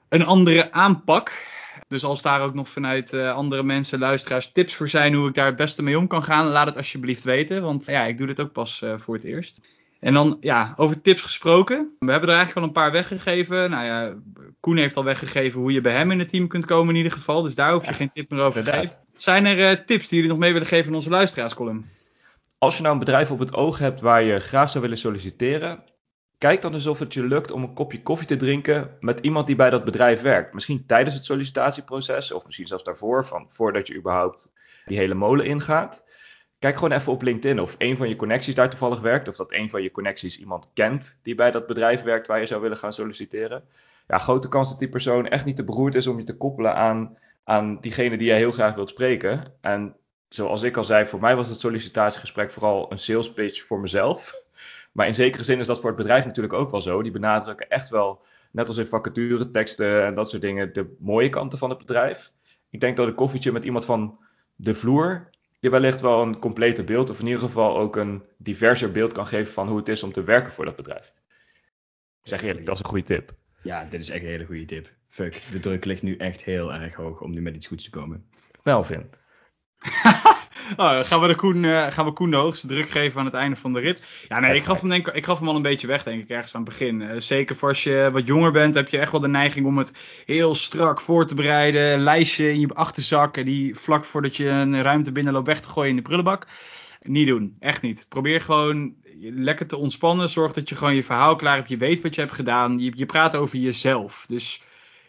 een 0.09 0.25
andere 0.25 0.71
aanpak. 0.71 1.53
Dus 1.87 2.03
als 2.03 2.21
daar 2.21 2.41
ook 2.41 2.53
nog 2.53 2.69
vanuit 2.69 3.13
andere 3.13 3.63
mensen, 3.63 3.99
luisteraars, 3.99 4.51
tips 4.51 4.75
voor 4.75 4.89
zijn 4.89 5.13
hoe 5.13 5.27
ik 5.27 5.33
daar 5.33 5.45
het 5.45 5.55
beste 5.55 5.83
mee 5.83 5.97
om 5.97 6.07
kan 6.07 6.23
gaan, 6.23 6.47
laat 6.47 6.67
het 6.67 6.77
alsjeblieft 6.77 7.23
weten. 7.23 7.61
Want 7.61 7.85
ja, 7.85 8.03
ik 8.03 8.17
doe 8.17 8.27
dit 8.27 8.39
ook 8.39 8.51
pas 8.51 8.83
voor 8.97 9.15
het 9.15 9.23
eerst. 9.23 9.61
En 10.05 10.13
dan, 10.13 10.37
ja, 10.39 10.73
over 10.75 11.01
tips 11.01 11.21
gesproken. 11.21 11.95
We 11.99 12.11
hebben 12.11 12.29
er 12.29 12.35
eigenlijk 12.35 12.57
al 12.57 12.63
een 12.63 12.81
paar 12.83 12.91
weggegeven. 12.91 13.69
Nou 13.69 13.85
ja, 13.85 14.13
Koen 14.59 14.77
heeft 14.77 14.97
al 14.97 15.03
weggegeven 15.03 15.61
hoe 15.61 15.71
je 15.71 15.81
bij 15.81 15.93
hem 15.93 16.11
in 16.11 16.19
het 16.19 16.29
team 16.29 16.47
kunt 16.47 16.65
komen 16.65 16.89
in 16.89 16.95
ieder 16.95 17.11
geval. 17.11 17.41
Dus 17.41 17.55
daar 17.55 17.71
hoef 17.71 17.83
je 17.83 17.89
Ja, 17.89 17.95
geen 17.95 18.11
tip 18.13 18.29
meer 18.29 18.41
over 18.41 18.63
te 18.63 18.71
geven. 18.71 18.97
Zijn 19.15 19.45
er 19.45 19.69
eh, 19.69 19.85
tips 19.85 20.07
die 20.07 20.15
jullie 20.15 20.31
nog 20.31 20.39
mee 20.39 20.53
willen 20.53 20.67
geven 20.67 20.89
aan 20.89 20.95
onze 20.95 21.09
luisteraarscolumn? 21.09 21.89
Als 22.57 22.75
je 22.75 22.81
nou 22.81 22.93
een 22.93 22.99
bedrijf 22.99 23.31
op 23.31 23.39
het 23.39 23.53
oog 23.53 23.77
hebt 23.77 24.01
waar 24.01 24.23
je 24.23 24.39
graag 24.39 24.69
zou 24.69 24.83
willen 24.83 24.97
solliciteren, 24.97 25.83
kijk 26.37 26.61
dan 26.61 26.73
eens 26.73 26.87
of 26.87 26.99
het 26.99 27.13
je 27.13 27.23
lukt 27.23 27.51
om 27.51 27.63
een 27.63 27.73
kopje 27.73 28.01
koffie 28.01 28.27
te 28.27 28.37
drinken 28.37 28.97
met 28.99 29.19
iemand 29.19 29.47
die 29.47 29.55
bij 29.55 29.69
dat 29.69 29.85
bedrijf 29.85 30.21
werkt. 30.21 30.53
Misschien 30.53 30.85
tijdens 30.85 31.15
het 31.15 31.25
sollicitatieproces 31.25 32.31
of 32.31 32.45
misschien 32.45 32.67
zelfs 32.67 32.83
daarvoor, 32.83 33.25
van, 33.25 33.45
voordat 33.49 33.87
je 33.87 33.95
überhaupt 33.95 34.51
die 34.85 34.97
hele 34.97 35.13
molen 35.13 35.45
ingaat. 35.45 36.03
Kijk 36.59 36.75
gewoon 36.75 36.91
even 36.91 37.11
op 37.11 37.21
LinkedIn 37.21 37.59
of 37.59 37.75
een 37.77 37.97
van 37.97 38.09
je 38.09 38.15
connecties 38.15 38.55
daar 38.55 38.69
toevallig 38.69 38.99
werkt, 38.99 39.27
of 39.27 39.35
dat 39.35 39.53
een 39.53 39.69
van 39.69 39.81
je 39.81 39.91
connecties 39.91 40.39
iemand 40.39 40.71
kent 40.73 41.19
die 41.23 41.35
bij 41.35 41.51
dat 41.51 41.67
bedrijf 41.67 42.01
werkt 42.01 42.27
waar 42.27 42.39
je 42.39 42.45
zou 42.45 42.61
willen 42.61 42.77
gaan 42.77 42.93
solliciteren. 42.93 43.63
Ja, 44.07 44.17
grote 44.17 44.49
kans 44.49 44.69
dat 44.69 44.79
die 44.79 44.89
persoon 44.89 45.27
echt 45.27 45.45
niet 45.45 45.55
te 45.55 45.63
beroerd 45.63 45.95
is 45.95 46.07
om 46.07 46.17
je 46.17 46.23
te 46.23 46.37
koppelen 46.37 46.75
aan, 46.75 47.17
aan 47.43 47.77
diegene 47.81 48.17
die 48.17 48.27
jij 48.27 48.37
heel 48.37 48.51
graag 48.51 48.75
wilt 48.75 48.89
spreken. 48.89 49.53
En 49.61 49.95
zoals 50.29 50.61
ik 50.63 50.77
al 50.77 50.83
zei, 50.83 51.05
voor 51.05 51.19
mij 51.19 51.35
was 51.35 51.49
het 51.49 51.59
sollicitatiegesprek 51.59 52.51
vooral 52.51 52.91
een 52.91 52.99
sales 52.99 53.33
pitch 53.33 53.63
voor 53.63 53.79
mezelf. 53.79 54.31
Maar 54.95 55.07
in 55.07 55.15
zekere 55.15 55.43
zin 55.43 55.59
is 55.59 55.67
dat 55.67 55.79
voor 55.79 55.89
het 55.89 55.97
bedrijf 55.97 56.25
natuurlijk 56.25 56.53
ook 56.53 56.71
wel 56.71 56.81
zo. 56.81 57.01
Die 57.01 57.11
benadrukken 57.11 57.69
echt 57.69 57.89
wel, 57.89 58.25
net 58.51 58.67
als 58.67 58.77
in 58.77 58.87
vacatureteksten 58.87 60.05
en 60.05 60.13
dat 60.13 60.29
soort 60.29 60.41
dingen, 60.41 60.73
de 60.73 60.95
mooie 60.99 61.29
kanten 61.29 61.59
van 61.59 61.69
het 61.69 61.77
bedrijf. 61.77 62.31
Ik 62.69 62.79
denk 62.79 62.97
dat 62.97 63.07
een 63.07 63.15
koffietje 63.15 63.51
met 63.51 63.63
iemand 63.63 63.85
van 63.85 64.19
de 64.55 64.75
vloer 64.75 65.29
je 65.65 65.71
wellicht 65.71 66.01
wel 66.01 66.21
een 66.21 66.39
completer 66.39 66.84
beeld, 66.84 67.10
of 67.10 67.19
in 67.19 67.25
ieder 67.25 67.41
geval 67.41 67.78
ook 67.78 67.95
een 67.95 68.23
diverser 68.38 68.91
beeld 68.91 69.13
kan 69.13 69.28
geven 69.28 69.54
van 69.54 69.67
hoe 69.67 69.78
het 69.78 69.88
is 69.88 70.04
om 70.04 70.12
te 70.12 70.23
werken 70.23 70.51
voor 70.51 70.65
dat 70.65 70.75
bedrijf. 70.75 71.13
Ik 72.21 72.30
zeg 72.30 72.41
eerlijk, 72.43 72.65
dat 72.65 72.75
is 72.75 72.80
een 72.80 72.89
goede 72.89 73.04
tip. 73.04 73.34
Ja, 73.62 73.84
dit 73.84 74.01
is 74.01 74.10
echt 74.10 74.23
een 74.23 74.30
hele 74.30 74.45
goede 74.45 74.65
tip. 74.65 74.89
Fuck, 75.08 75.41
de 75.51 75.60
druk 75.60 75.86
ligt 75.86 76.01
nu 76.01 76.15
echt 76.15 76.43
heel 76.43 76.73
erg 76.73 76.93
hoog 76.95 77.21
om 77.21 77.34
nu 77.34 77.41
met 77.41 77.56
iets 77.56 77.67
goeds 77.67 77.84
te 77.84 77.89
komen. 77.89 78.30
Melvin. 78.63 79.10
Dan 80.75 81.06
gaan 81.06 81.21
we, 81.21 81.28
de 81.28 81.36
Koen, 81.36 81.65
eh, 81.65 81.88
gaan 81.88 82.06
we 82.06 82.12
Koen 82.12 82.30
de 82.32 82.36
hoogste 82.38 82.67
druk 82.67 82.89
geven 82.89 83.19
aan 83.19 83.25
het 83.25 83.34
einde 83.34 83.56
van 83.56 83.73
de 83.73 83.80
rit. 83.80 84.01
Ja, 84.28 84.39
nee, 84.39 84.56
ik 84.56 84.63
gaf, 84.63 84.80
hem, 84.80 84.89
denk, 84.89 85.08
ik- 85.08 85.15
ik 85.15 85.25
gaf 85.25 85.39
hem 85.39 85.47
al 85.47 85.56
een 85.56 85.62
beetje 85.62 85.88
weg, 85.88 86.04
denk 86.04 86.21
ik, 86.21 86.30
ergens 86.30 86.56
aan 86.56 86.62
het 86.62 86.69
begin. 86.69 87.01
Eh, 87.01 87.15
zeker 87.19 87.56
voor 87.56 87.69
als 87.69 87.84
je 87.84 88.10
wat 88.12 88.28
jonger 88.28 88.51
bent, 88.51 88.75
heb 88.75 88.89
je 88.89 88.97
echt 88.97 89.12
wel 89.12 89.21
de 89.21 89.28
neiging 89.28 89.65
om 89.65 89.78
het 89.78 89.93
heel 90.25 90.56
strak 90.56 91.01
voor 91.01 91.25
te 91.25 91.36
bereiden. 91.36 91.93
Een 91.93 91.99
lijstje 92.04 92.51
in 92.51 92.60
je 92.60 92.67
achterzak 92.73 93.38
en 93.38 93.45
die 93.45 93.75
vlak 93.75 94.06
voordat 94.06 94.36
je 94.36 94.47
een 94.49 94.82
ruimte 94.82 95.12
binnenloopt 95.12 95.47
weg 95.47 95.60
te 95.60 95.67
gooien 95.69 95.89
in 95.89 95.95
de 95.95 96.01
prullenbak. 96.01 96.47
Niet 97.01 97.28
doen, 97.28 97.56
echt 97.60 97.82
niet. 97.82 98.06
Probeer 98.10 98.41
gewoon 98.41 98.93
lekker 99.21 99.67
te 99.67 99.78
ontspannen. 99.78 100.30
Zorg 100.30 100.54
dat 100.54 100.69
je 100.69 100.75
gewoon 100.75 100.95
je 100.95 101.04
verhaal 101.04 101.36
klaar 101.36 101.56
hebt. 101.56 101.69
Je 101.69 101.78
weet 101.78 102.01
wat 102.01 102.15
je 102.15 102.21
hebt 102.21 102.34
gedaan. 102.34 102.80
Je, 102.80 102.91
je 102.95 103.06
praat 103.06 103.36
over 103.36 103.58
jezelf. 103.58 104.25
Dus 104.28 104.62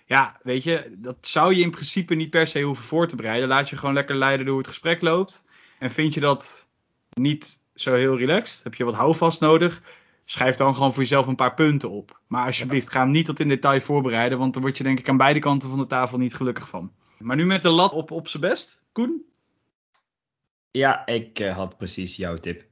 ja, 0.07 0.41
weet 0.43 0.63
je, 0.63 0.95
dat 0.99 1.17
zou 1.21 1.55
je 1.55 1.63
in 1.63 1.71
principe 1.71 2.15
niet 2.15 2.31
per 2.31 2.47
se 2.47 2.63
hoeven 2.63 2.85
voor 2.85 3.09
te 3.09 3.17
bereiden. 3.17 3.49
Laat 3.49 3.69
je 3.69 3.77
gewoon 3.77 3.95
lekker 3.95 4.17
leiden 4.17 4.45
door 4.45 4.55
hoe 4.55 4.63
het 4.63 4.73
gesprek 4.73 5.01
loopt. 5.01 5.45
En 5.79 5.91
vind 5.91 6.15
je 6.15 6.21
dat 6.21 6.69
niet 7.13 7.63
zo 7.75 7.95
heel 7.95 8.19
relaxed? 8.19 8.65
Heb 8.65 8.75
je 8.75 8.85
wat 8.85 8.95
houvast 8.95 9.41
nodig? 9.41 9.83
Schrijf 10.25 10.57
dan 10.57 10.75
gewoon 10.75 10.93
voor 10.93 11.03
jezelf 11.03 11.27
een 11.27 11.35
paar 11.35 11.55
punten 11.55 11.91
op. 11.91 12.21
Maar 12.27 12.47
alsjeblieft, 12.47 12.91
ga 12.91 13.01
hem 13.01 13.11
niet 13.11 13.27
tot 13.27 13.41
in 13.41 13.49
detail 13.49 13.81
voorbereiden. 13.81 14.39
Want 14.39 14.53
dan 14.53 14.63
word 14.63 14.77
je 14.77 14.85
denk 14.85 14.99
ik 14.99 15.09
aan 15.09 15.17
beide 15.17 15.39
kanten 15.39 15.69
van 15.69 15.79
de 15.79 15.87
tafel 15.87 16.19
niet 16.19 16.35
gelukkig 16.35 16.69
van. 16.69 16.93
Maar 17.19 17.37
nu 17.37 17.47
met 17.47 17.63
de 17.63 17.69
lat 17.69 17.93
op, 17.93 18.11
op 18.11 18.29
zijn 18.29 18.43
best. 18.43 18.83
Koen? 18.93 19.25
Ja, 20.71 21.07
ik 21.07 21.39
eh, 21.39 21.57
had 21.57 21.77
precies 21.77 22.17
jouw 22.17 22.37
tip. 22.37 22.65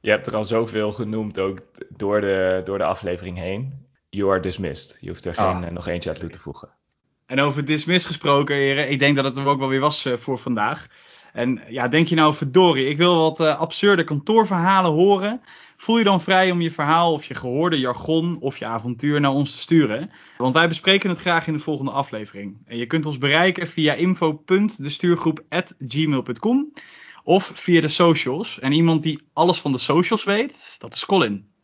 Je 0.00 0.10
hebt 0.10 0.26
er 0.26 0.36
al 0.36 0.44
zoveel 0.44 0.92
genoemd 0.92 1.38
ook 1.38 1.60
door 1.88 2.20
de, 2.20 2.62
door 2.64 2.78
de 2.78 2.84
aflevering 2.84 3.38
heen. 3.38 3.85
You 4.16 4.30
are 4.30 4.40
dismissed. 4.40 4.96
Je 5.00 5.08
hoeft 5.08 5.24
er 5.24 5.36
Ah. 5.36 5.54
geen, 5.54 5.64
eh, 5.64 5.70
nog 5.70 5.86
eentje 5.86 6.10
aan 6.10 6.18
toe 6.18 6.30
te 6.30 6.38
voegen. 6.38 6.68
En 7.26 7.40
over 7.40 7.64
dismiss 7.64 8.06
gesproken, 8.06 8.56
heren. 8.56 8.90
Ik 8.90 8.98
denk 8.98 9.16
dat 9.16 9.24
het 9.24 9.36
er 9.36 9.46
ook 9.46 9.58
wel 9.58 9.68
weer 9.68 9.80
was 9.80 10.04
eh, 10.04 10.16
voor 10.16 10.38
vandaag. 10.38 10.86
En 11.32 11.60
ja, 11.68 11.88
denk 11.88 12.08
je 12.08 12.14
nou, 12.14 12.34
verdorie, 12.34 12.88
ik 12.88 12.96
wil 12.96 13.16
wat 13.16 13.40
eh, 13.40 13.60
absurde 13.60 14.04
kantoorverhalen 14.04 14.90
horen. 14.90 15.40
Voel 15.76 15.98
je 15.98 16.04
dan 16.04 16.20
vrij 16.20 16.50
om 16.50 16.60
je 16.60 16.70
verhaal 16.70 17.12
of 17.12 17.24
je 17.24 17.34
gehoorde 17.34 17.78
jargon 17.78 18.36
of 18.40 18.58
je 18.58 18.64
avontuur 18.64 19.20
naar 19.20 19.30
ons 19.30 19.52
te 19.52 19.58
sturen. 19.58 20.10
Want 20.38 20.54
wij 20.54 20.68
bespreken 20.68 21.10
het 21.10 21.18
graag 21.18 21.46
in 21.46 21.52
de 21.52 21.58
volgende 21.58 21.90
aflevering. 21.90 22.56
En 22.66 22.76
je 22.76 22.86
kunt 22.86 23.06
ons 23.06 23.18
bereiken 23.18 23.68
via 23.68 23.94
info.destuurgroep.gmail.com 23.94 26.72
of 27.24 27.50
via 27.54 27.80
de 27.80 27.88
socials. 27.88 28.58
En 28.58 28.72
iemand 28.72 29.02
die 29.02 29.20
alles 29.32 29.60
van 29.60 29.72
de 29.72 29.78
socials 29.78 30.24
weet, 30.24 30.76
dat 30.78 30.94
is 30.94 31.06
Colin. 31.06 31.54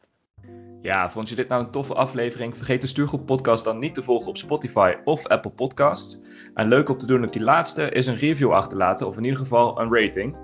Ja, 0.82 1.10
vond 1.10 1.28
je 1.28 1.34
dit 1.34 1.48
nou 1.48 1.64
een 1.64 1.70
toffe 1.70 1.94
aflevering? 1.94 2.56
Vergeet 2.56 2.80
de 2.80 2.86
Stuurgroep 2.86 3.26
Podcast 3.26 3.64
dan 3.64 3.78
niet 3.78 3.94
te 3.94 4.02
volgen 4.02 4.28
op 4.28 4.36
Spotify 4.36 4.94
of 5.04 5.26
Apple 5.26 5.50
Podcasts. 5.50 6.22
En 6.54 6.68
leuk 6.68 6.88
om 6.88 6.98
te 6.98 7.06
doen 7.06 7.24
op 7.24 7.32
die 7.32 7.42
laatste 7.42 7.90
is 7.90 8.06
een 8.06 8.16
review 8.16 8.52
achterlaten 8.52 9.06
of 9.06 9.16
in 9.16 9.24
ieder 9.24 9.38
geval 9.38 9.80
een 9.80 9.94
rating. 9.94 10.36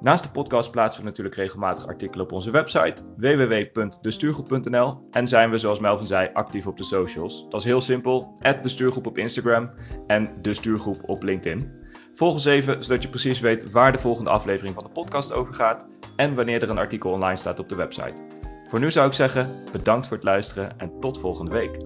Naast 0.00 0.22
de 0.22 0.30
podcast 0.30 0.70
plaatsen 0.70 1.02
we 1.02 1.08
natuurlijk 1.08 1.36
regelmatig 1.36 1.86
artikelen 1.86 2.24
op 2.24 2.32
onze 2.32 2.50
website 2.50 3.02
www.destuurgroep.nl 3.16 5.08
en 5.10 5.28
zijn 5.28 5.50
we 5.50 5.58
zoals 5.58 5.78
Melvin 5.78 6.06
zei 6.06 6.30
actief 6.32 6.66
op 6.66 6.76
de 6.76 6.84
socials. 6.84 7.46
Dat 7.48 7.60
is 7.60 7.66
heel 7.66 7.80
simpel, 7.80 8.38
de 8.62 8.68
Stuurgroep 8.68 9.06
op 9.06 9.18
Instagram 9.18 9.70
en 10.06 10.30
de 10.42 10.54
Stuurgroep 10.54 11.08
op 11.08 11.22
LinkedIn. 11.22 11.72
Volg 12.14 12.32
ons 12.32 12.44
even 12.44 12.84
zodat 12.84 13.02
je 13.02 13.08
precies 13.08 13.40
weet 13.40 13.70
waar 13.70 13.92
de 13.92 13.98
volgende 13.98 14.30
aflevering 14.30 14.74
van 14.74 14.84
de 14.84 14.90
podcast 14.90 15.32
over 15.32 15.54
gaat 15.54 15.86
en 16.16 16.34
wanneer 16.34 16.62
er 16.62 16.70
een 16.70 16.78
artikel 16.78 17.10
online 17.10 17.36
staat 17.36 17.58
op 17.58 17.68
de 17.68 17.74
website. 17.74 18.31
Voor 18.72 18.80
nu 18.80 18.90
zou 18.90 19.08
ik 19.08 19.14
zeggen, 19.14 19.50
bedankt 19.72 20.06
voor 20.06 20.16
het 20.16 20.26
luisteren 20.26 20.78
en 20.78 21.00
tot 21.00 21.18
volgende 21.20 21.50
week. 21.50 21.76